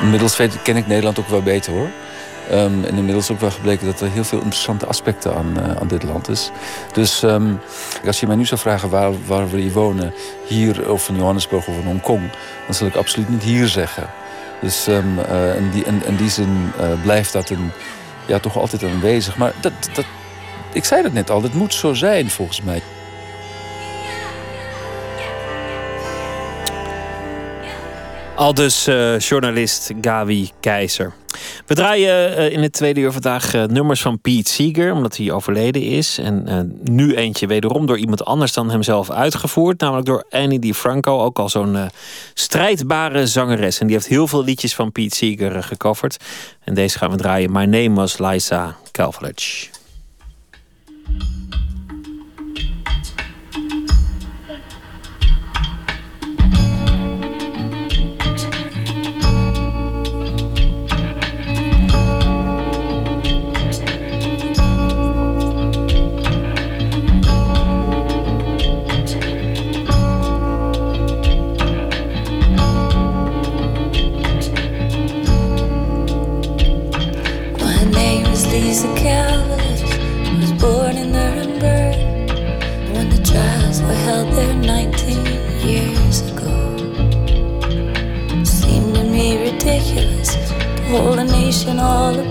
[0.00, 1.90] Inmiddels ken ik Nederland ook wel beter hoor.
[2.52, 5.88] Ehm, en inmiddels ook wel gebleken dat er heel veel interessante aspecten aan, eh, aan
[5.88, 6.50] dit land is.
[6.92, 7.54] Dus ehm,
[8.06, 10.14] als je mij nu zou vragen waar, waar wil wonen,
[10.46, 12.30] hier of in Johannesburg of in Hongkong,
[12.66, 14.06] dan zal ik absoluut niet hier zeggen.
[14.60, 17.70] Dus ehm, eh, in, die, in, in die zin eh, blijft dat een,
[18.26, 19.36] ja, toch altijd aanwezig.
[19.36, 20.04] Maar dat, dat,
[20.72, 22.82] ik zei dat net al, dat moet zo zijn volgens mij.
[28.42, 31.12] Al dus eh, journalist Gawi Keizer.
[31.66, 35.30] We draaien eh, in het tweede uur vandaag eh, nummers van Pete Seeger, omdat hij
[35.32, 36.18] overleden is.
[36.18, 39.80] En nu eentje wederom door iemand anders dan hemzelf uitgevoerd.
[39.80, 41.90] Namelijk door Annie DiFranco, ook al zo'n
[42.34, 43.78] strijdbare zangeres.
[43.78, 46.16] En die heeft heel veel liedjes van Pete Seeger gecoverd.
[46.64, 47.52] En deze gaan we draaien.
[47.52, 49.66] My name was Liza Calvage.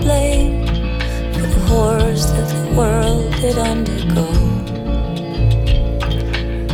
[0.00, 0.66] Blame
[1.32, 4.26] for the horrors that the world did undergo.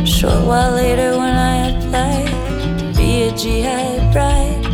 [0.05, 2.29] Short while later, when I applied
[2.79, 4.65] to be a GI bride,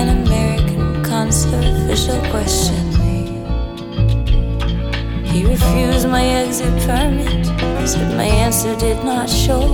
[0.00, 3.18] an American consular official questioned me.
[5.30, 7.46] He refused my exit permit,
[7.88, 9.66] said my answer did not show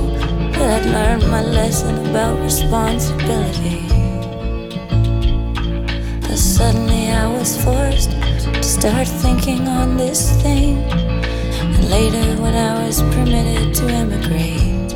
[0.53, 3.98] that I'd learned my lesson about responsibility.
[6.49, 10.79] Suddenly I was forced to start thinking on this thing.
[10.83, 14.95] And later, when I was permitted to emigrate,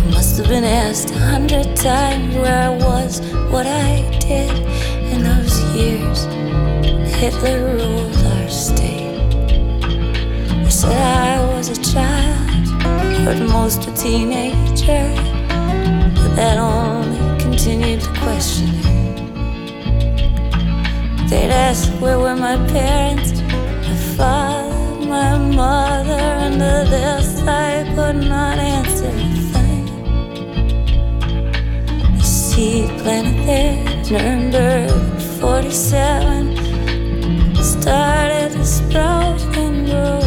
[0.00, 3.20] I must have been asked a hundred times where I was,
[3.52, 4.50] what I did
[5.12, 6.24] in those years.
[7.14, 9.20] Hitler ruled our state.
[10.64, 12.82] They said I was a child,
[13.28, 15.12] at most a teenager,
[16.14, 18.95] but that only continued to question it.
[21.28, 28.16] They'd ask where were my parents, my father, my mother, and to this I could
[28.16, 29.10] not answer a
[29.52, 29.86] thing.
[32.16, 33.76] The seed planted there,
[34.08, 36.56] Nuremberg 47
[37.60, 40.20] started to sprout and grow.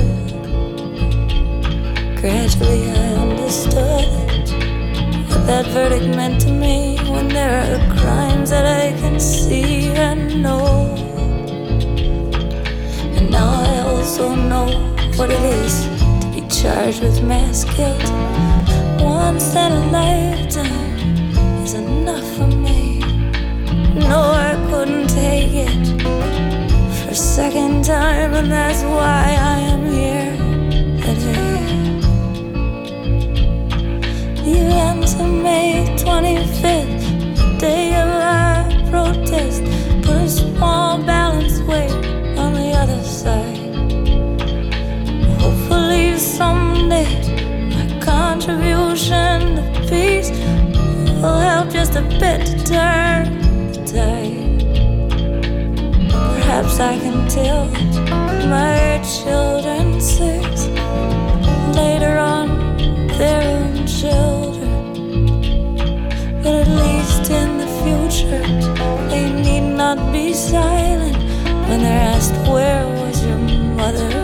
[2.19, 4.18] Gradually, I understood
[5.49, 10.93] that verdict meant to me when there are crimes that I can see and know.
[13.15, 14.67] And now I also know
[15.17, 15.73] what it is
[16.21, 18.09] to be charged with mass guilt.
[19.01, 22.99] Once in a lifetime is enough for me.
[24.07, 25.85] No, I couldn't take it
[26.97, 30.18] for a second time, and that's why I am here
[35.19, 39.63] of May 25th, day of our protest,
[40.03, 41.91] put a small balance weight
[42.37, 43.57] on the other side.
[45.41, 47.11] Hopefully, someday,
[47.69, 50.31] my contribution to peace
[51.21, 53.23] will help just a bit to turn
[53.71, 54.59] the tide.
[56.11, 57.65] Perhaps I can tell
[58.47, 60.67] my children six
[61.75, 62.47] later on
[63.17, 64.38] their own children.
[66.49, 68.41] But at least in the future,
[69.11, 71.15] they need not be silent
[71.67, 74.18] when they're asked, Where was your mother?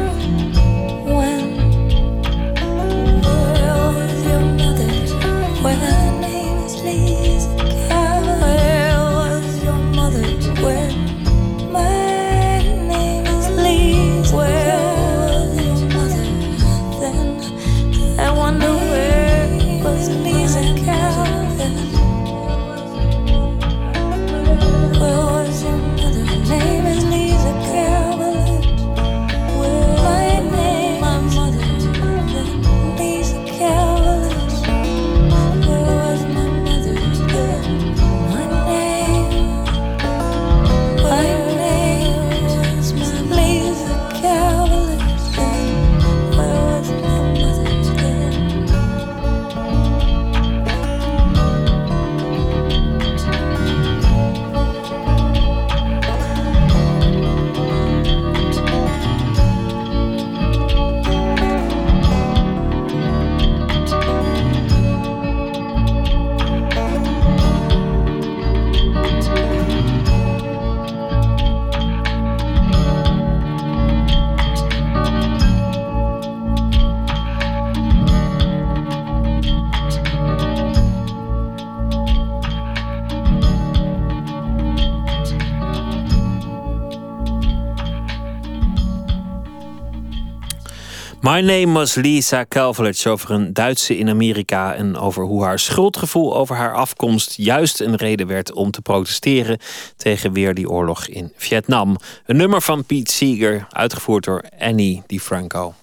[91.35, 96.35] My name was Lisa Calverlitz over een Duitse in Amerika en over hoe haar schuldgevoel
[96.35, 99.59] over haar afkomst juist een reden werd om te protesteren
[99.97, 101.97] tegen weer die oorlog in Vietnam.
[102.25, 105.73] Een nummer van Pete Seeger, uitgevoerd door Annie DiFranco.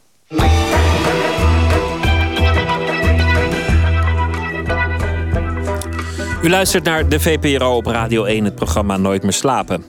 [6.43, 9.85] U luistert naar de VPRO op Radio 1, het programma Nooit meer slapen.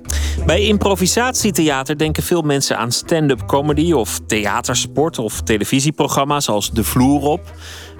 [0.45, 7.21] Bij improvisatietheater denken veel mensen aan stand-up comedy of theatersport of televisieprogramma's als De Vloer
[7.21, 7.53] op.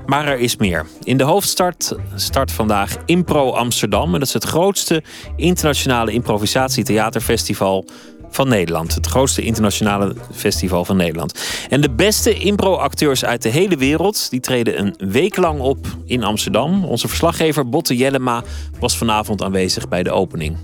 [0.06, 0.86] Maar er is meer.
[1.04, 4.14] In de hoofdstad start vandaag Impro Amsterdam.
[4.14, 5.04] En dat is het grootste
[5.36, 7.86] internationale improvisatietheaterfestival
[8.30, 8.96] van Nederland.
[8.96, 11.40] Het grootste internationale festival van Nederland.
[11.70, 14.30] En de beste impro-acteurs uit de hele wereld...
[14.30, 16.86] die treden een week lang op in Amsterdam.
[16.86, 18.44] Onze verslaggever Botte Jellema
[18.80, 20.58] was vanavond aanwezig bij de opening.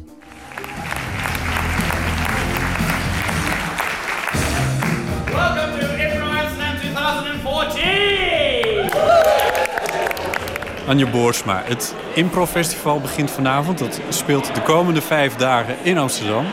[10.90, 11.61] Anja Boersma.
[11.66, 13.78] Het Impro-festival begint vanavond.
[13.78, 16.45] Dat speelt de komende vijf dagen in Amsterdam.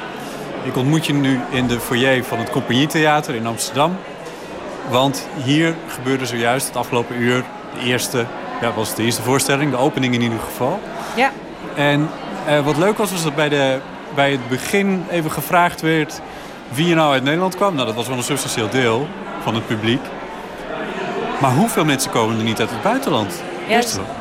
[0.62, 3.96] Ik ontmoet je nu in de foyer van het Compagnietheater in Amsterdam.
[4.90, 7.44] Want hier gebeurde zojuist het afgelopen uur
[7.74, 8.26] de eerste,
[8.60, 10.80] ja, was het de eerste voorstelling, de opening in ieder geval.
[11.14, 11.30] Ja.
[11.74, 12.08] En
[12.46, 13.78] eh, wat leuk was, was dat bij, de,
[14.14, 16.20] bij het begin even gevraagd werd
[16.68, 17.74] wie er nou uit Nederland kwam.
[17.74, 19.08] Nou, dat was wel een substantieel deel
[19.42, 20.02] van het publiek.
[21.40, 23.42] Maar hoeveel mensen komen er niet uit het buitenland?
[23.68, 23.80] Ja?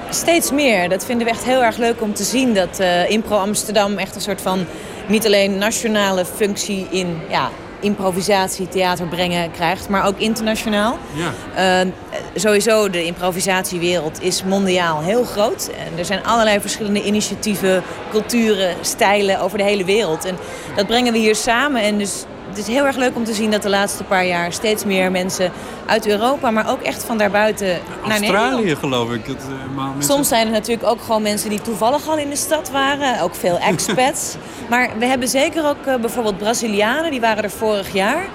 [0.10, 0.90] Steeds meer.
[0.90, 2.53] Dat vinden we echt heel erg leuk om te zien.
[2.53, 4.65] Dat eh, Impro Amsterdam echt een soort van
[5.07, 7.49] niet alleen nationale functie in ja,
[7.80, 10.98] improvisatie, theater brengen krijgt, maar ook internationaal.
[11.14, 11.82] Ja.
[11.82, 11.88] Eh,
[12.36, 15.69] sowieso, de improvisatiewereld is mondiaal heel groot.
[15.77, 20.26] En er zijn allerlei verschillende initiatieven, culturen, stijlen over de hele wereld.
[20.26, 20.38] En
[20.76, 21.82] dat brengen we hier samen.
[21.82, 22.26] En dus
[22.57, 25.11] het is heel erg leuk om te zien dat de laatste paar jaar steeds meer
[25.11, 25.52] mensen
[25.86, 27.68] uit Europa, maar ook echt van daarbuiten
[28.07, 28.44] naar Nederland.
[28.52, 29.26] Australië geloof ik.
[29.27, 32.30] Dat, eh, maar mensen- Soms zijn er natuurlijk ook gewoon mensen die toevallig al in
[32.30, 33.22] de stad waren.
[33.22, 34.36] Ook veel expats.
[34.69, 37.11] maar we hebben zeker ook eh, bijvoorbeeld Brazilianen.
[37.11, 38.26] Die waren er vorig jaar.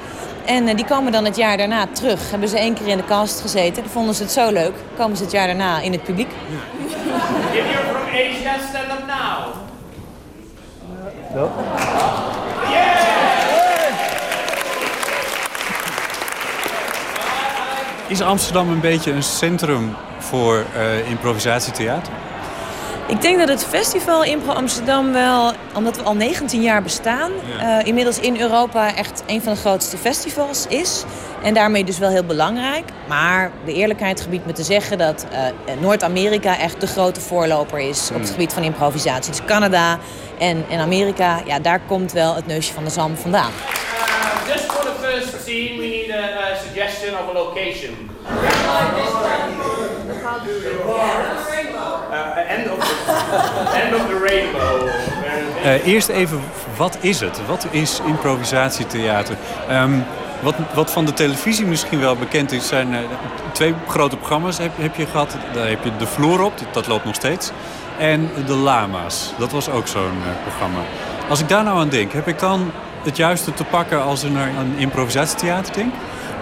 [0.45, 2.31] En eh, die komen dan het jaar daarna terug.
[2.31, 3.83] Hebben ze één keer in de cast gezeten.
[3.83, 4.73] Dan vonden ze het zo leuk.
[4.97, 6.31] Komen ze het jaar daarna in het publiek.
[6.31, 9.55] If you're from Asia, stand up now.
[18.11, 22.13] Is Amsterdam een beetje een centrum voor eh, improvisatietheater?
[23.09, 27.79] Ik denk dat het festival Impro Amsterdam wel, omdat we al 19 jaar bestaan, Ja.
[27.81, 31.05] eh, inmiddels in Europa echt een van de grootste festivals is.
[31.43, 32.85] En daarmee dus wel heel belangrijk.
[33.09, 38.09] Maar de eerlijkheid gebiedt me te zeggen dat eh, Noord-Amerika echt de grote voorloper is
[38.09, 38.33] op het Hmm.
[38.33, 39.31] gebied van improvisatie.
[39.31, 39.99] Dus Canada
[40.39, 43.51] en, en Amerika, ja, daar komt wel het neusje van de zalm vandaan.
[43.51, 45.90] Uh, just for the first scene, we need
[46.21, 48.11] a, a suggestion of a location.
[52.49, 52.79] End, of
[53.75, 54.89] end of rainbow.
[55.65, 56.41] Eh, eerst even,
[56.77, 57.47] wat is het?
[57.47, 59.37] Wat is improvisatietheater?
[59.69, 59.99] Ehm,
[60.41, 63.01] wat, wat van de televisie misschien wel bekend is, zijn eh,
[63.53, 65.37] twee grote programma's heb, heb je gehad.
[65.53, 67.51] Daar heb je De Vloer op, dat loopt nog steeds.
[67.99, 70.81] En De Lama's, dat was ook zo'n eh, programma.
[71.29, 72.73] Als ik daar nou aan denk, heb ik dan
[73.05, 75.93] het juiste te pakken als naar een improvisatietheater denk?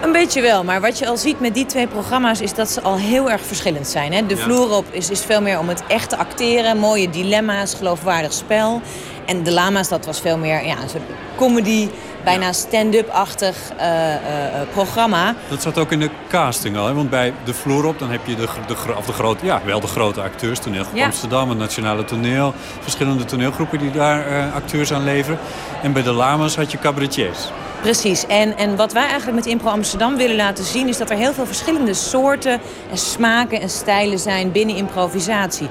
[0.01, 2.81] Een beetje wel, maar wat je al ziet met die twee programma's is dat ze
[2.81, 4.13] al heel erg verschillend zijn.
[4.13, 4.25] Hè?
[4.25, 4.41] De Ja.
[4.41, 8.81] vloer op is, is veel meer om het echte acteren, mooie dilemma's, geloofwaardig spel.
[9.29, 11.03] En de Lama's, dat was veel meer ja, een soort
[11.35, 11.89] comedy,
[12.23, 15.35] bijna stand-up-achtig eh, eh, eh, programma.
[15.49, 16.93] Dat zat ook in de casting al, hè?
[16.93, 19.79] want bij de vloer op dan heb je de, de, of de grote, ja, wel
[19.79, 20.59] de grote acteurs,
[20.93, 21.05] Ja.
[21.05, 25.39] Amsterdam, het Nationale Toneel, verschillende toneelgroepen die daar acteurs aan leveren.
[25.83, 27.39] En bij de Lama's had je cabaretiers.
[27.81, 28.25] Precies.
[28.25, 30.87] En, en wat wij eigenlijk met Impro Amsterdam willen laten zien...
[30.87, 32.59] is dat er heel veel verschillende soorten
[32.91, 35.67] en smaken en stijlen zijn binnen improvisatie.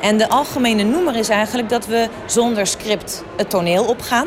[0.00, 4.26] En de algemene noemer is eigenlijk dat we zonder script het toneel opgaan.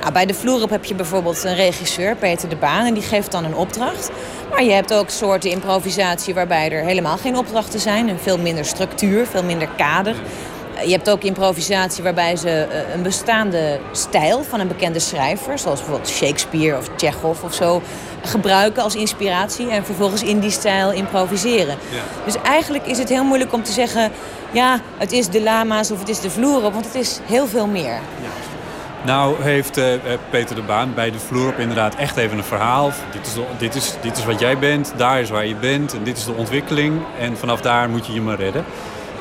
[0.00, 2.86] Nou, bij de vloer op heb je bijvoorbeeld een regisseur, Peter de Baan...
[2.86, 4.10] en die geeft dan een opdracht.
[4.50, 8.08] Maar je hebt ook soorten improvisatie waarbij er helemaal geen opdrachten zijn...
[8.08, 10.14] en veel minder structuur, veel minder kader...
[10.82, 15.78] Je hebt ook improvisatie waarbij ze eh, een bestaande stijl van een bekende schrijver, zoals
[15.78, 17.82] bijvoorbeeld Shakespeare of Chekhov of zo,
[18.24, 21.76] gebruiken als inspiratie en vervolgens in die stijl improviseren.
[22.24, 24.12] Dus eigenlijk is het heel moeilijk om te zeggen,
[24.50, 27.46] ja, het is de lama's of het is de vloer op, want het is heel
[27.46, 27.98] veel meer.
[29.04, 32.44] Nou heeft eh, eh, Peter de Baan bij de vloer op inderdaad echt even een
[32.44, 32.92] verhaal.
[33.12, 35.92] Dit is, de- dit, is, dit is wat jij bent, daar is waar je bent
[35.94, 37.00] en dit is de ontwikkeling.
[37.20, 38.64] En vanaf daar moet je je maar redden.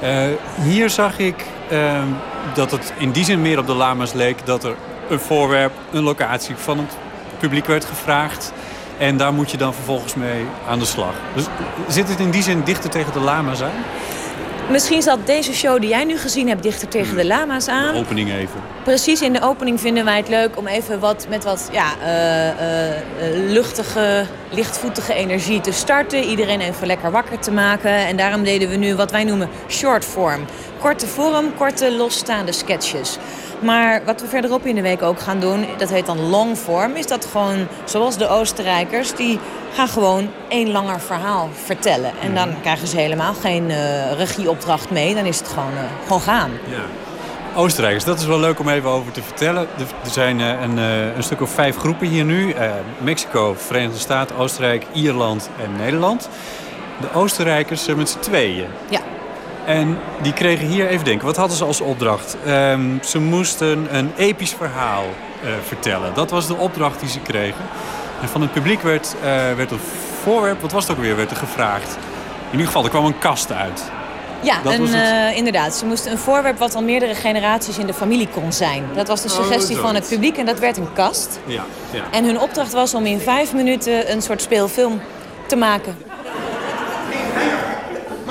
[0.02, 0.18] Eh,
[0.62, 2.02] hier zag ik eh,
[2.54, 4.76] dat het in die zin meer op de lama's leek dat er
[5.10, 6.92] een voorwerp, een locatie van het
[7.40, 8.54] publiek werd gevraagd.
[8.98, 11.14] En daar moet je dan vervolgens mee aan de slag.
[11.36, 11.46] Dus
[11.88, 13.84] zit het in die zin dichter tegen de lama's aan?
[14.70, 17.96] Misschien zat deze show die jij nu gezien hebt dichter tegen de lama's aan.
[17.96, 18.62] Opening even.
[18.84, 22.50] Precies in de opening vinden wij het leuk om even wat, met wat ja, eh,
[22.50, 23.02] eh, eh,
[23.52, 26.24] luchtige, lichtvoetige energie te starten.
[26.24, 27.92] Iedereen even lekker wakker te maken.
[27.92, 30.46] En daarom deden we nu wat wij noemen short form.
[30.80, 33.18] Korte vorm, korte losstaande sketches.
[33.64, 36.96] Maar wat we verderop in de week ook gaan doen, dat heet dan long form,
[36.96, 39.40] is dat gewoon zoals de Oostenrijkers, die
[39.74, 42.12] gaan gewoon één langer verhaal vertellen.
[42.22, 46.22] En dan krijgen ze helemaal geen eh, regieopdracht mee, dan is het gewoon, eh, gewoon
[46.22, 46.52] gaan.
[47.56, 49.68] Oostenrijkers, dat is wel leuk om even over te vertellen.
[50.04, 50.78] Er zijn eh, een,
[51.18, 52.56] een stuk of vijf groepen hier nu.
[52.98, 56.30] Mexico, Verenigde Staten, Oostenrijk, Ierland en Nederland.
[57.02, 58.68] De Oostenrijkers zijn met z'n tweeën.
[58.90, 59.00] Ja.
[59.66, 62.38] En die kregen hier, even denken, wat hadden ze als opdracht?
[62.46, 65.04] Ehm, ze moesten een episch verhaal
[65.44, 66.14] eh, vertellen.
[66.14, 67.66] Dat was de opdracht die ze kregen.
[68.22, 69.80] En van het publiek werd, eh, werd een
[70.24, 71.98] voorwerp, wat was het ook weer, werd er gevraagd.
[72.46, 73.84] In ieder geval, er kwam een kast uit.
[74.42, 75.76] Ja, Dat een, eh, inderdaad.
[75.76, 78.84] Ze moesten een voorwerp wat al meerdere generaties in de familie kon zijn.
[78.96, 81.40] Dat was de Oh, suggestie van het publiek en dat werd een kast.
[81.46, 82.04] Ja, ja.
[82.12, 85.02] En hun opdracht was om in vijf minuten een soort speelfilm
[85.48, 85.98] te maken.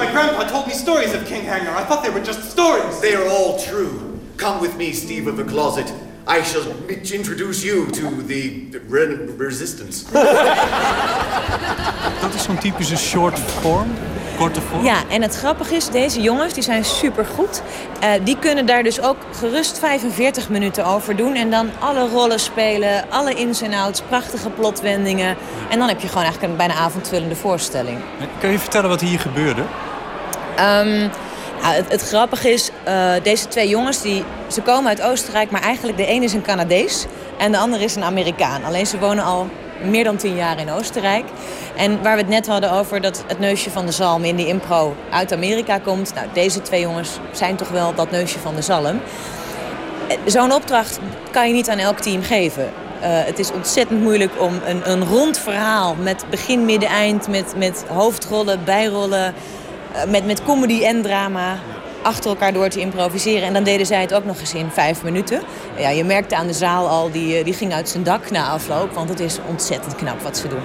[0.02, 1.70] My grandpa told me stories of King Hanger.
[1.70, 2.98] I thought they were just stories.
[3.00, 4.18] They are all true.
[4.36, 5.92] Come with me, Steve of the Closet.
[6.26, 10.04] I shall introduce you to the re- resistance.
[12.20, 13.86] Dat is zo'n typische short form,
[14.36, 14.84] korte vorm.
[14.84, 17.62] Ja, en het grappige is, deze jongens die zijn supergoed.
[18.00, 21.34] Eh die kunnen daar dus ook gerust 45 minuten over doen.
[21.34, 25.36] En dan alle rollen spelen, alle ins en outs, prachtige plotwendingen.
[25.70, 27.98] En dan heb je gewoon eigenlijk een bijna avondvullende voorstelling.
[28.40, 29.62] Kun je vertellen wat hier gebeurde?
[30.56, 31.08] Ehm,
[31.62, 36.10] het, grappige is, eh, deze twee jongens die, ze komen uit Oostenrijk, maar eigenlijk de
[36.10, 37.06] een is een Canadees
[37.38, 38.64] en de ander is een Amerikaan.
[38.64, 39.48] Alleen ze wonen al
[39.84, 41.24] meer dan tien jaar in Oostenrijk.
[41.76, 44.46] En waar we het net hadden over dat het neusje van de zalm in die
[44.46, 46.14] impro uit Amerika komt.
[46.14, 49.00] Nou, deze twee jongens zijn toch wel dat neusje van de zalm.
[50.08, 50.98] Eh, Zo'n opdracht
[51.30, 52.70] kan je niet aan elk team geven.
[53.00, 57.54] Eh, het is ontzettend moeilijk om een, een rond verhaal met begin, midden, eind, met,
[57.56, 59.34] met hoofdrollen, bijrollen,
[60.08, 61.58] met, met comedy en drama
[62.02, 63.42] achter elkaar door te improviseren.
[63.42, 65.42] En dan deden zij het ook nog eens in vijf minuten.
[65.76, 68.48] Ja, je merkte aan de zaal al, die, eh, die ging uit zijn dak na
[68.48, 70.62] afloop, want het is ontzettend knap wat ze doen.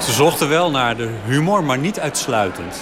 [0.00, 2.76] Ze zochten wel naar de humor, maar niet uitsluitend.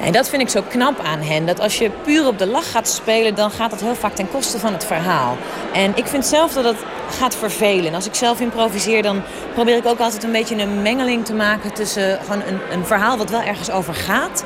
[0.00, 1.46] En dat vind ik zo knap aan hen.
[1.46, 4.30] Dat als je puur op de lach gaat spelen, dan gaat dat heel vaak ten
[4.30, 5.36] koste van het verhaal.
[5.72, 6.76] En ik vind zelf dat het
[7.18, 7.86] gaat vervelen.
[7.86, 9.22] En als ik zelf improviseer, dan
[9.54, 13.16] probeer ik ook altijd een beetje een mengeling te maken tussen gewoon een, een verhaal
[13.16, 14.44] wat wel ergens over gaat.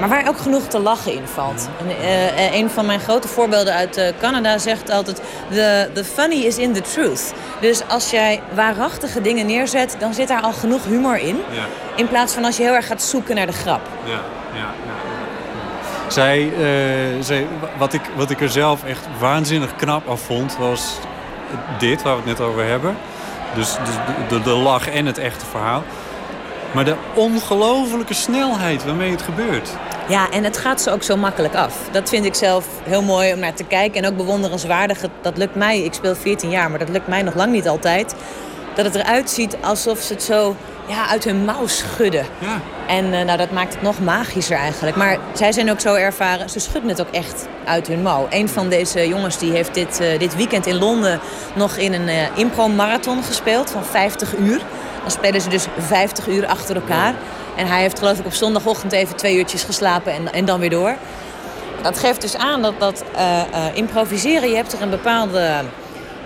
[0.00, 1.68] Maar waar ook genoeg te lachen in valt.
[1.78, 5.20] En, eh, eh, een van mijn grote voorbeelden uit eh, Canada zegt altijd...
[5.50, 7.34] The, the funny is in the truth.
[7.60, 9.96] Dus als jij waarachtige dingen neerzet...
[9.98, 11.36] dan zit daar al genoeg humor in.
[11.36, 11.64] Ja.
[11.96, 13.80] In plaats van als je heel erg gaat zoeken naar de grap.
[14.04, 14.94] Ja, ja, ja.
[16.08, 16.52] Zij,
[17.20, 17.46] zij,
[17.78, 20.98] wat, ik, wat ik er zelf echt waanzinnig knap af vond, was
[21.78, 22.96] dit waar we het net over hebben.
[23.54, 23.80] Dus de,
[24.28, 25.82] de, de lach en het echte verhaal.
[26.72, 29.70] Maar de ongelofelijke snelheid waarmee het gebeurt.
[30.08, 31.88] Ja, en het gaat ze ook zo makkelijk af.
[31.92, 34.02] Dat vind ik zelf heel mooi om naar te kijken.
[34.02, 35.00] En ook bewonderenswaardig.
[35.22, 38.14] Dat lukt mij, ik speel 14 jaar, maar dat lukt mij nog lang niet altijd.
[38.74, 40.56] Dat het eruit ziet alsof ze het zo
[40.86, 42.26] ja, uit hun mouw schudden.
[42.38, 42.60] Ja.
[42.86, 44.96] En eh, nou, dat maakt het nog magischer eigenlijk.
[44.96, 48.26] Maar zij zijn ook zo ervaren, ze schudden het ook echt uit hun mouw.
[48.30, 51.20] Een van deze jongens die heeft dit, eh, dit weekend in Londen
[51.54, 54.60] nog in een eh, impro-marathon gespeeld van 50 uur.
[55.06, 57.14] Dan spelen ze dus 50 uur achter elkaar.
[57.56, 60.70] En hij heeft geloof ik op zondagochtend even twee uurtjes geslapen en, en dan weer
[60.70, 60.94] door.
[61.82, 63.46] Dat geeft dus aan dat, dat eh, eh,
[63.76, 65.50] improviseren, je hebt er een bepaalde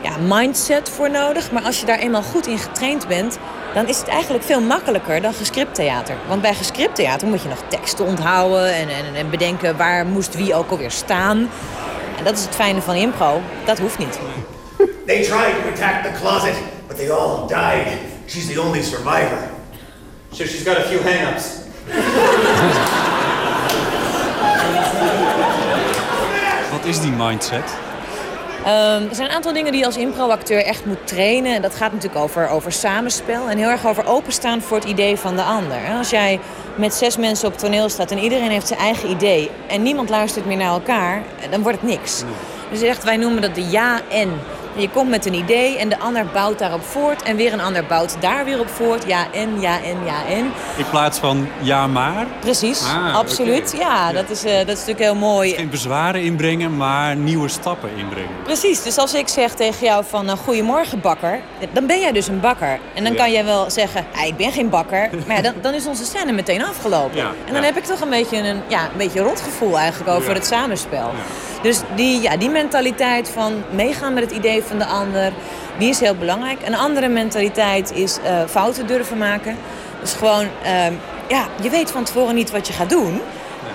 [0.00, 1.52] ja, mindset voor nodig.
[1.52, 3.38] Maar als je daar eenmaal goed in getraind bent,
[3.74, 6.14] dan is het eigenlijk veel makkelijker dan gescript theater.
[6.28, 10.34] Want bij gescript theater moet je nog teksten onthouden en, en, en bedenken waar moest
[10.34, 11.38] wie ook alweer staan.
[12.18, 13.40] En dat is het fijne van impro.
[13.64, 14.18] Dat hoeft niet.
[15.06, 16.54] They tried to attack the closet,
[16.88, 18.09] but they all died.
[18.30, 19.50] She's the only survivor.
[20.32, 21.44] So she's got a few hang-ups.
[26.70, 27.74] Wat is die mindset?
[28.64, 31.54] Ehm, er zijn een aantal dingen die je als improacteur echt moet trainen.
[31.54, 35.16] En dat gaat natuurlijk over, over samenspel en heel erg over openstaan voor het idee
[35.16, 35.84] van de ander.
[35.84, 36.40] En als jij
[36.74, 40.08] met zes mensen op het toneel staat en iedereen heeft zijn eigen idee en niemand
[40.08, 42.22] luistert meer naar elkaar, dan wordt het niks.
[42.70, 44.00] Dus echt, wij noemen dat de ja
[44.74, 44.80] en.
[44.80, 47.22] Je komt met een idee en de ander bouwt daarop voort.
[47.22, 49.04] En weer een ander bouwt daar weer op voort.
[49.06, 50.52] Ja, en, ja, en, ja, en.
[50.76, 52.26] In plaats van ja maar.
[52.40, 53.74] Precies, Ah, absoluut.
[53.78, 55.54] Ja, Dat, is, eh, dat is natuurlijk heel mooi.
[55.54, 58.30] Geen bezwaren inbrengen, maar nieuwe stappen inbrengen.
[58.44, 61.40] Precies, dus als ik zeg tegen jou van uh, goedemorgen bakker,
[61.72, 62.78] dan ben jij dus een bakker.
[62.94, 63.18] En dan Ja.
[63.18, 65.10] kan jij wel zeggen, "Ah, ik ben geen bakker.
[65.26, 67.20] Maar ja, dan, dan is onze scène meteen afgelopen.
[67.46, 70.46] En dan heb ik toch een beetje een, ja, een beetje rotgevoel eigenlijk over het
[70.46, 71.10] samenspel.
[71.62, 75.32] Dus die, ja, die mentaliteit van meegaan met het idee van de ander,
[75.78, 76.58] die is heel belangrijk.
[76.66, 79.56] Een andere mentaliteit is eh, fouten durven maken.
[80.00, 80.92] Dus gewoon, ehm,
[81.28, 83.20] ja, je weet van tevoren niet wat je gaat doen.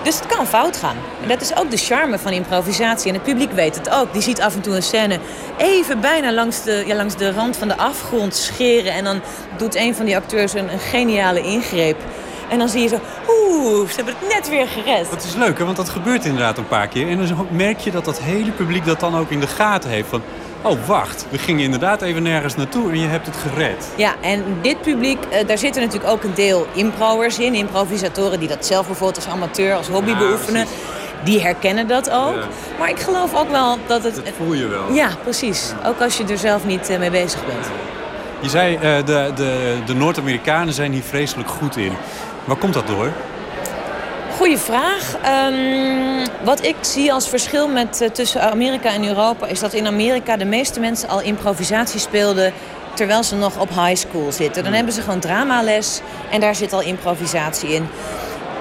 [0.02, 0.96] Dus het kan fout gaan.
[1.22, 3.08] En dat is ook de charme van improvisatie.
[3.08, 4.12] En het publiek weet het ook.
[4.12, 5.18] Die ziet af en toe een scène
[5.56, 8.92] even bijna langs de, ja, langs de rand van de afgrond scheren.
[8.92, 9.20] En dan
[9.56, 11.96] doet een van die acteurs een, een geniale ingreep.
[12.48, 12.98] En dan zie je zo,
[13.28, 15.10] oeh, ze hebben het net weer gered.
[15.10, 15.64] Dat is leuk, hè?
[15.64, 17.08] want dat gebeurt inderdaad een paar keer.
[17.08, 20.08] En dan merk je dat dat hele publiek dat dan ook in de gaten heeft.
[20.08, 20.22] Van,
[20.62, 23.88] oh wacht, we gingen inderdaad even nergens naartoe en je hebt het gered.
[23.96, 27.54] Ja, en dit publiek, eh, daar zitten natuurlijk ook een deel impro'ers in.
[27.54, 30.66] Improvisatoren die dat zelf bijvoorbeeld als amateur, als hobby Ja, beoefenen.
[31.24, 32.34] Die herkennen dat ook.
[32.34, 32.46] Ja.
[32.78, 34.14] Maar ik geloof ook wel dat het...
[34.14, 34.92] Dat voel je wel.
[34.92, 35.72] Ja, precies.
[35.86, 37.66] Ook als je er zelf niet eh, mee bezig bent.
[38.40, 41.92] Je zei, eh, de, de, de Noord-Amerikanen zijn hier vreselijk goed in.
[42.46, 43.12] Waar komt dat door?
[44.36, 45.16] Goeie vraag.
[45.22, 49.46] Ehm, wat ik zie als verschil met, eh, tussen Amerika en Europa...
[49.46, 52.52] is dat in Amerika de meeste mensen al improvisatie speelden...
[52.94, 54.64] terwijl ze nog op high school zitten.
[54.64, 56.00] Dan hebben ze gewoon dramales
[56.30, 57.88] en daar zit al improvisatie in.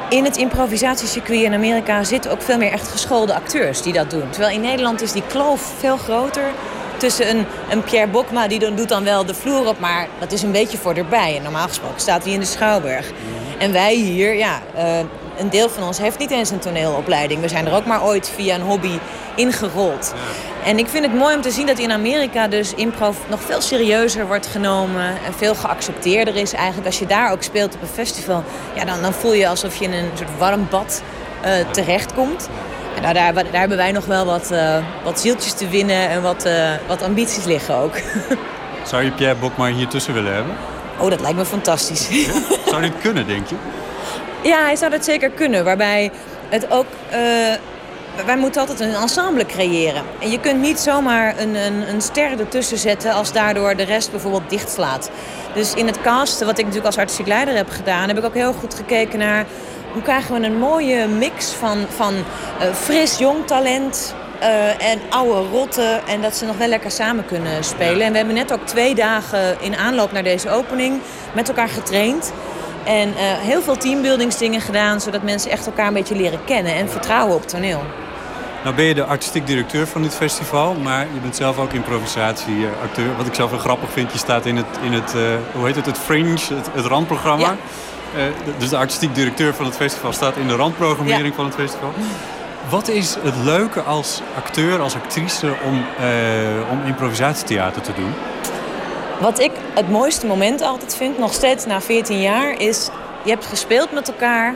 [0.09, 4.29] In het improvisatiecircuit in Amerika zitten ook veel meer echt geschoolde acteurs die dat doen.
[4.29, 6.51] Terwijl in Nederland is die kloof veel groter
[6.97, 10.31] tussen een, een Pierre Bokma, die dan, doet dan wel de vloer op, maar dat
[10.31, 11.35] is een beetje voor erbij.
[11.35, 13.11] En normaal gesproken staat hij in de Schouwburg.
[13.57, 14.99] En wij hier, ja, eh,
[15.37, 17.41] een deel van ons heeft niet eens een toneelopleiding.
[17.41, 18.99] We zijn er ook maar ooit via een hobby
[19.35, 20.13] ingerold.
[20.65, 23.61] En ik vind het mooi om te zien dat in Amerika dus improv nog veel
[23.61, 25.05] serieuzer wordt genomen.
[25.25, 26.87] En veel geaccepteerder is eigenlijk.
[26.87, 28.43] Als je daar ook speelt op een festival,
[28.75, 31.01] ja, dan, dan voel je alsof je in een soort warm bad
[31.41, 32.49] eh, terechtkomt.
[32.95, 36.21] En nou, daar, daar hebben wij nog wel wat, eh, wat zieltjes te winnen en
[36.21, 36.47] wat,
[36.87, 37.95] wat ambities liggen ook.
[38.83, 40.55] Zou je Pierre Bokma hier tussen willen hebben?
[40.99, 42.07] Oh, dat lijkt me fantastisch.
[42.65, 43.55] Zou dit kunnen, denk je?
[44.41, 45.63] Ja, hij zou dat zeker kunnen.
[45.63, 46.11] Waarbij
[46.49, 46.85] het ook.
[47.09, 47.19] eh,
[48.25, 50.03] wij moeten altijd een ensemble creëren.
[50.19, 54.11] En je kunt niet zomaar een, een, een ster ertussen zetten als daardoor de rest
[54.11, 55.09] bijvoorbeeld dichtslaat.
[55.53, 58.33] Dus in het casten, wat ik natuurlijk als artistiek leider heb gedaan, heb ik ook
[58.33, 59.45] heel goed gekeken naar
[59.93, 62.13] hoe krijgen we een mooie mix van, van
[62.59, 64.15] eh, fris jong talent.
[64.45, 66.07] Eh, en oude rotten.
[66.07, 68.01] En dat ze nog wel lekker samen kunnen spelen.
[68.01, 71.01] En we hebben net ook twee dagen in aanloop naar deze opening
[71.33, 72.31] met elkaar getraind.
[72.83, 76.89] En eh, heel veel teambuildingsdingen gedaan, zodat mensen echt elkaar een beetje leren kennen en
[76.89, 77.83] vertrouwen op toneel.
[78.63, 83.15] Nou ben je de artistiek directeur van dit festival, maar je bent zelf ook improvisatieacteur.
[83.17, 85.21] Wat ik zelf wel grappig vind, je staat in het, in het eh,
[85.53, 87.55] hoe heet het, het Fringe, het, het randprogramma.
[88.57, 91.33] Dus de artistiek directeur van het festival staat in de randprogrammering Ja.
[91.35, 91.93] van het festival.
[92.69, 98.13] Wat is het leuke als acteur, als actrice om, eh, om improvisatietheater te doen?
[99.19, 102.89] Wat ik het mooiste moment altijd vind, nog steeds na 14 jaar, is
[103.23, 104.55] je hebt gespeeld met elkaar.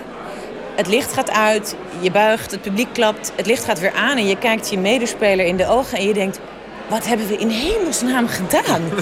[0.76, 4.28] Het licht gaat uit, je buigt, het publiek klapt, het licht gaat weer aan en
[4.28, 6.40] je kijkt je medespeler in de ogen en je denkt,
[6.90, 8.82] wat hebben we in hemelsnaam gedaan?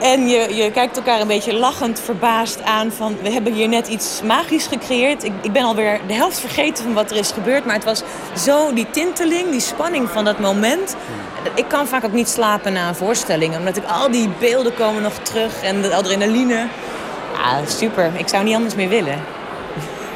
[0.00, 3.16] En je, je kijkt elkaar een beetje lachend, verbaasd aan van...
[3.22, 5.24] we hebben hier net iets magisch gecreëerd.
[5.24, 7.64] Ik, ik ben alweer de helft vergeten van wat er is gebeurd.
[7.64, 8.02] Maar het was
[8.44, 10.96] zo die tinteling, die spanning van dat moment.
[11.54, 13.56] Ik kan vaak ook niet slapen na een voorstelling.
[13.56, 16.66] Omdat ik al die beelden komen nog terug en de adrenaline.
[17.36, 18.10] Ah, super.
[18.16, 19.20] Ik zou niet anders meer willen.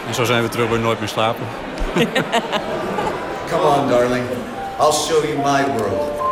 [0.08, 1.46] En zo zijn we terug bij Nooit meer slapen.
[3.50, 4.24] Come on, darling.
[4.80, 6.23] I'll show you my world.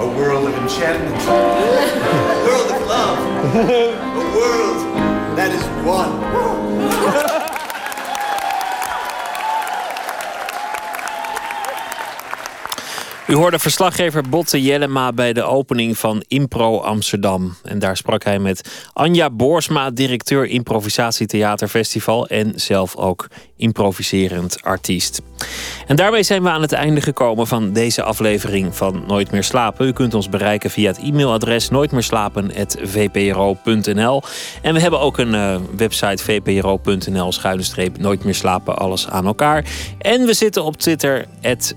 [0.00, 1.14] A world of enchantment.
[1.22, 3.54] A world of love.
[3.54, 7.40] A world that is one.
[13.34, 17.54] U hoorde verslaggever Botte Jellema bij de opening van Impro Amsterdam.
[17.62, 25.22] En daar sprak hij met Anja Boorsma, directeur Improvisatietheaterfestival en zelf ook improviserend artiest.
[25.86, 29.86] En daarmee zijn we aan het einde gekomen van deze aflevering van Nooit meer slapen.
[29.86, 34.22] U kunt ons bereiken via het e-mailadres nooitmeerslapen@vpro.nl.
[34.62, 37.62] En we hebben ook een eh, website vpro.nl schuine
[37.98, 39.64] nooit meer slapen alles aan elkaar.
[39.98, 41.26] En we zitten op Twitter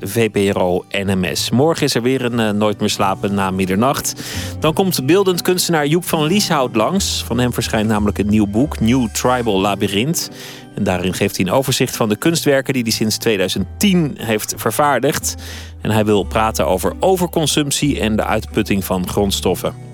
[0.01, 1.46] @vpro_nms.
[1.51, 4.23] Morgen is er weer een eh, Nooit meer slapen na middernacht.
[4.59, 7.23] Dan komt beeldend kunstenaar Joep van Lieshout langs.
[7.23, 10.29] Van hem verschijnt namelijk een nieuw boek, New Tribal Labyrinth.
[10.75, 15.35] En daarin geeft hij een overzicht van de kunstwerken die hij sinds 2010 heeft vervaardigd.
[15.81, 19.86] En hij wil praten over overconsumptie en de uitputting van grondstoffen.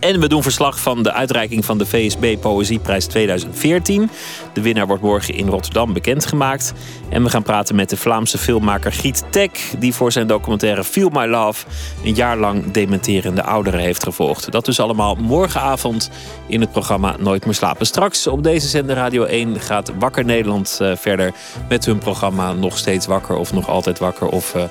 [0.00, 4.10] En we doen verslag van de uitreiking van de VSB Poëzieprijs 2014.
[4.52, 6.72] De winnaar wordt morgen in Rotterdam bekendgemaakt.
[7.08, 9.60] En we gaan praten met de Vlaamse filmmaker Giet Tek...
[9.78, 11.66] die voor zijn documentaire Feel My Love...
[12.04, 14.52] een jaar lang dementerende ouderen heeft gevolgd.
[14.52, 16.10] Dat dus allemaal morgenavond
[16.46, 17.86] in het programma Nooit meer slapen.
[17.86, 21.32] Straks op deze zender Radio 1 gaat Wakker Nederland eh, verder...
[21.68, 24.26] met hun programma Nog Steeds Wakker of Nog Altijd Wakker...
[24.26, 24.62] of eh,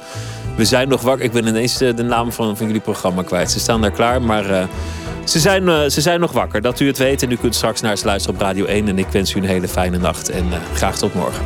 [0.60, 1.26] We zijn nog wakker.
[1.26, 3.52] Ik ben ineens eh, de naam van, van jullie programma kwijt.
[3.52, 4.50] Ze staan daar klaar, maar...
[4.50, 4.64] eh,
[5.24, 7.24] ze zijn, eh, ze zijn nog wakker, dat u het weet.
[7.24, 8.88] En u kunt straks naar ze luisteren op Radio 1.
[8.88, 11.46] En ik wens u een hele fijne nacht en graag tot morgen.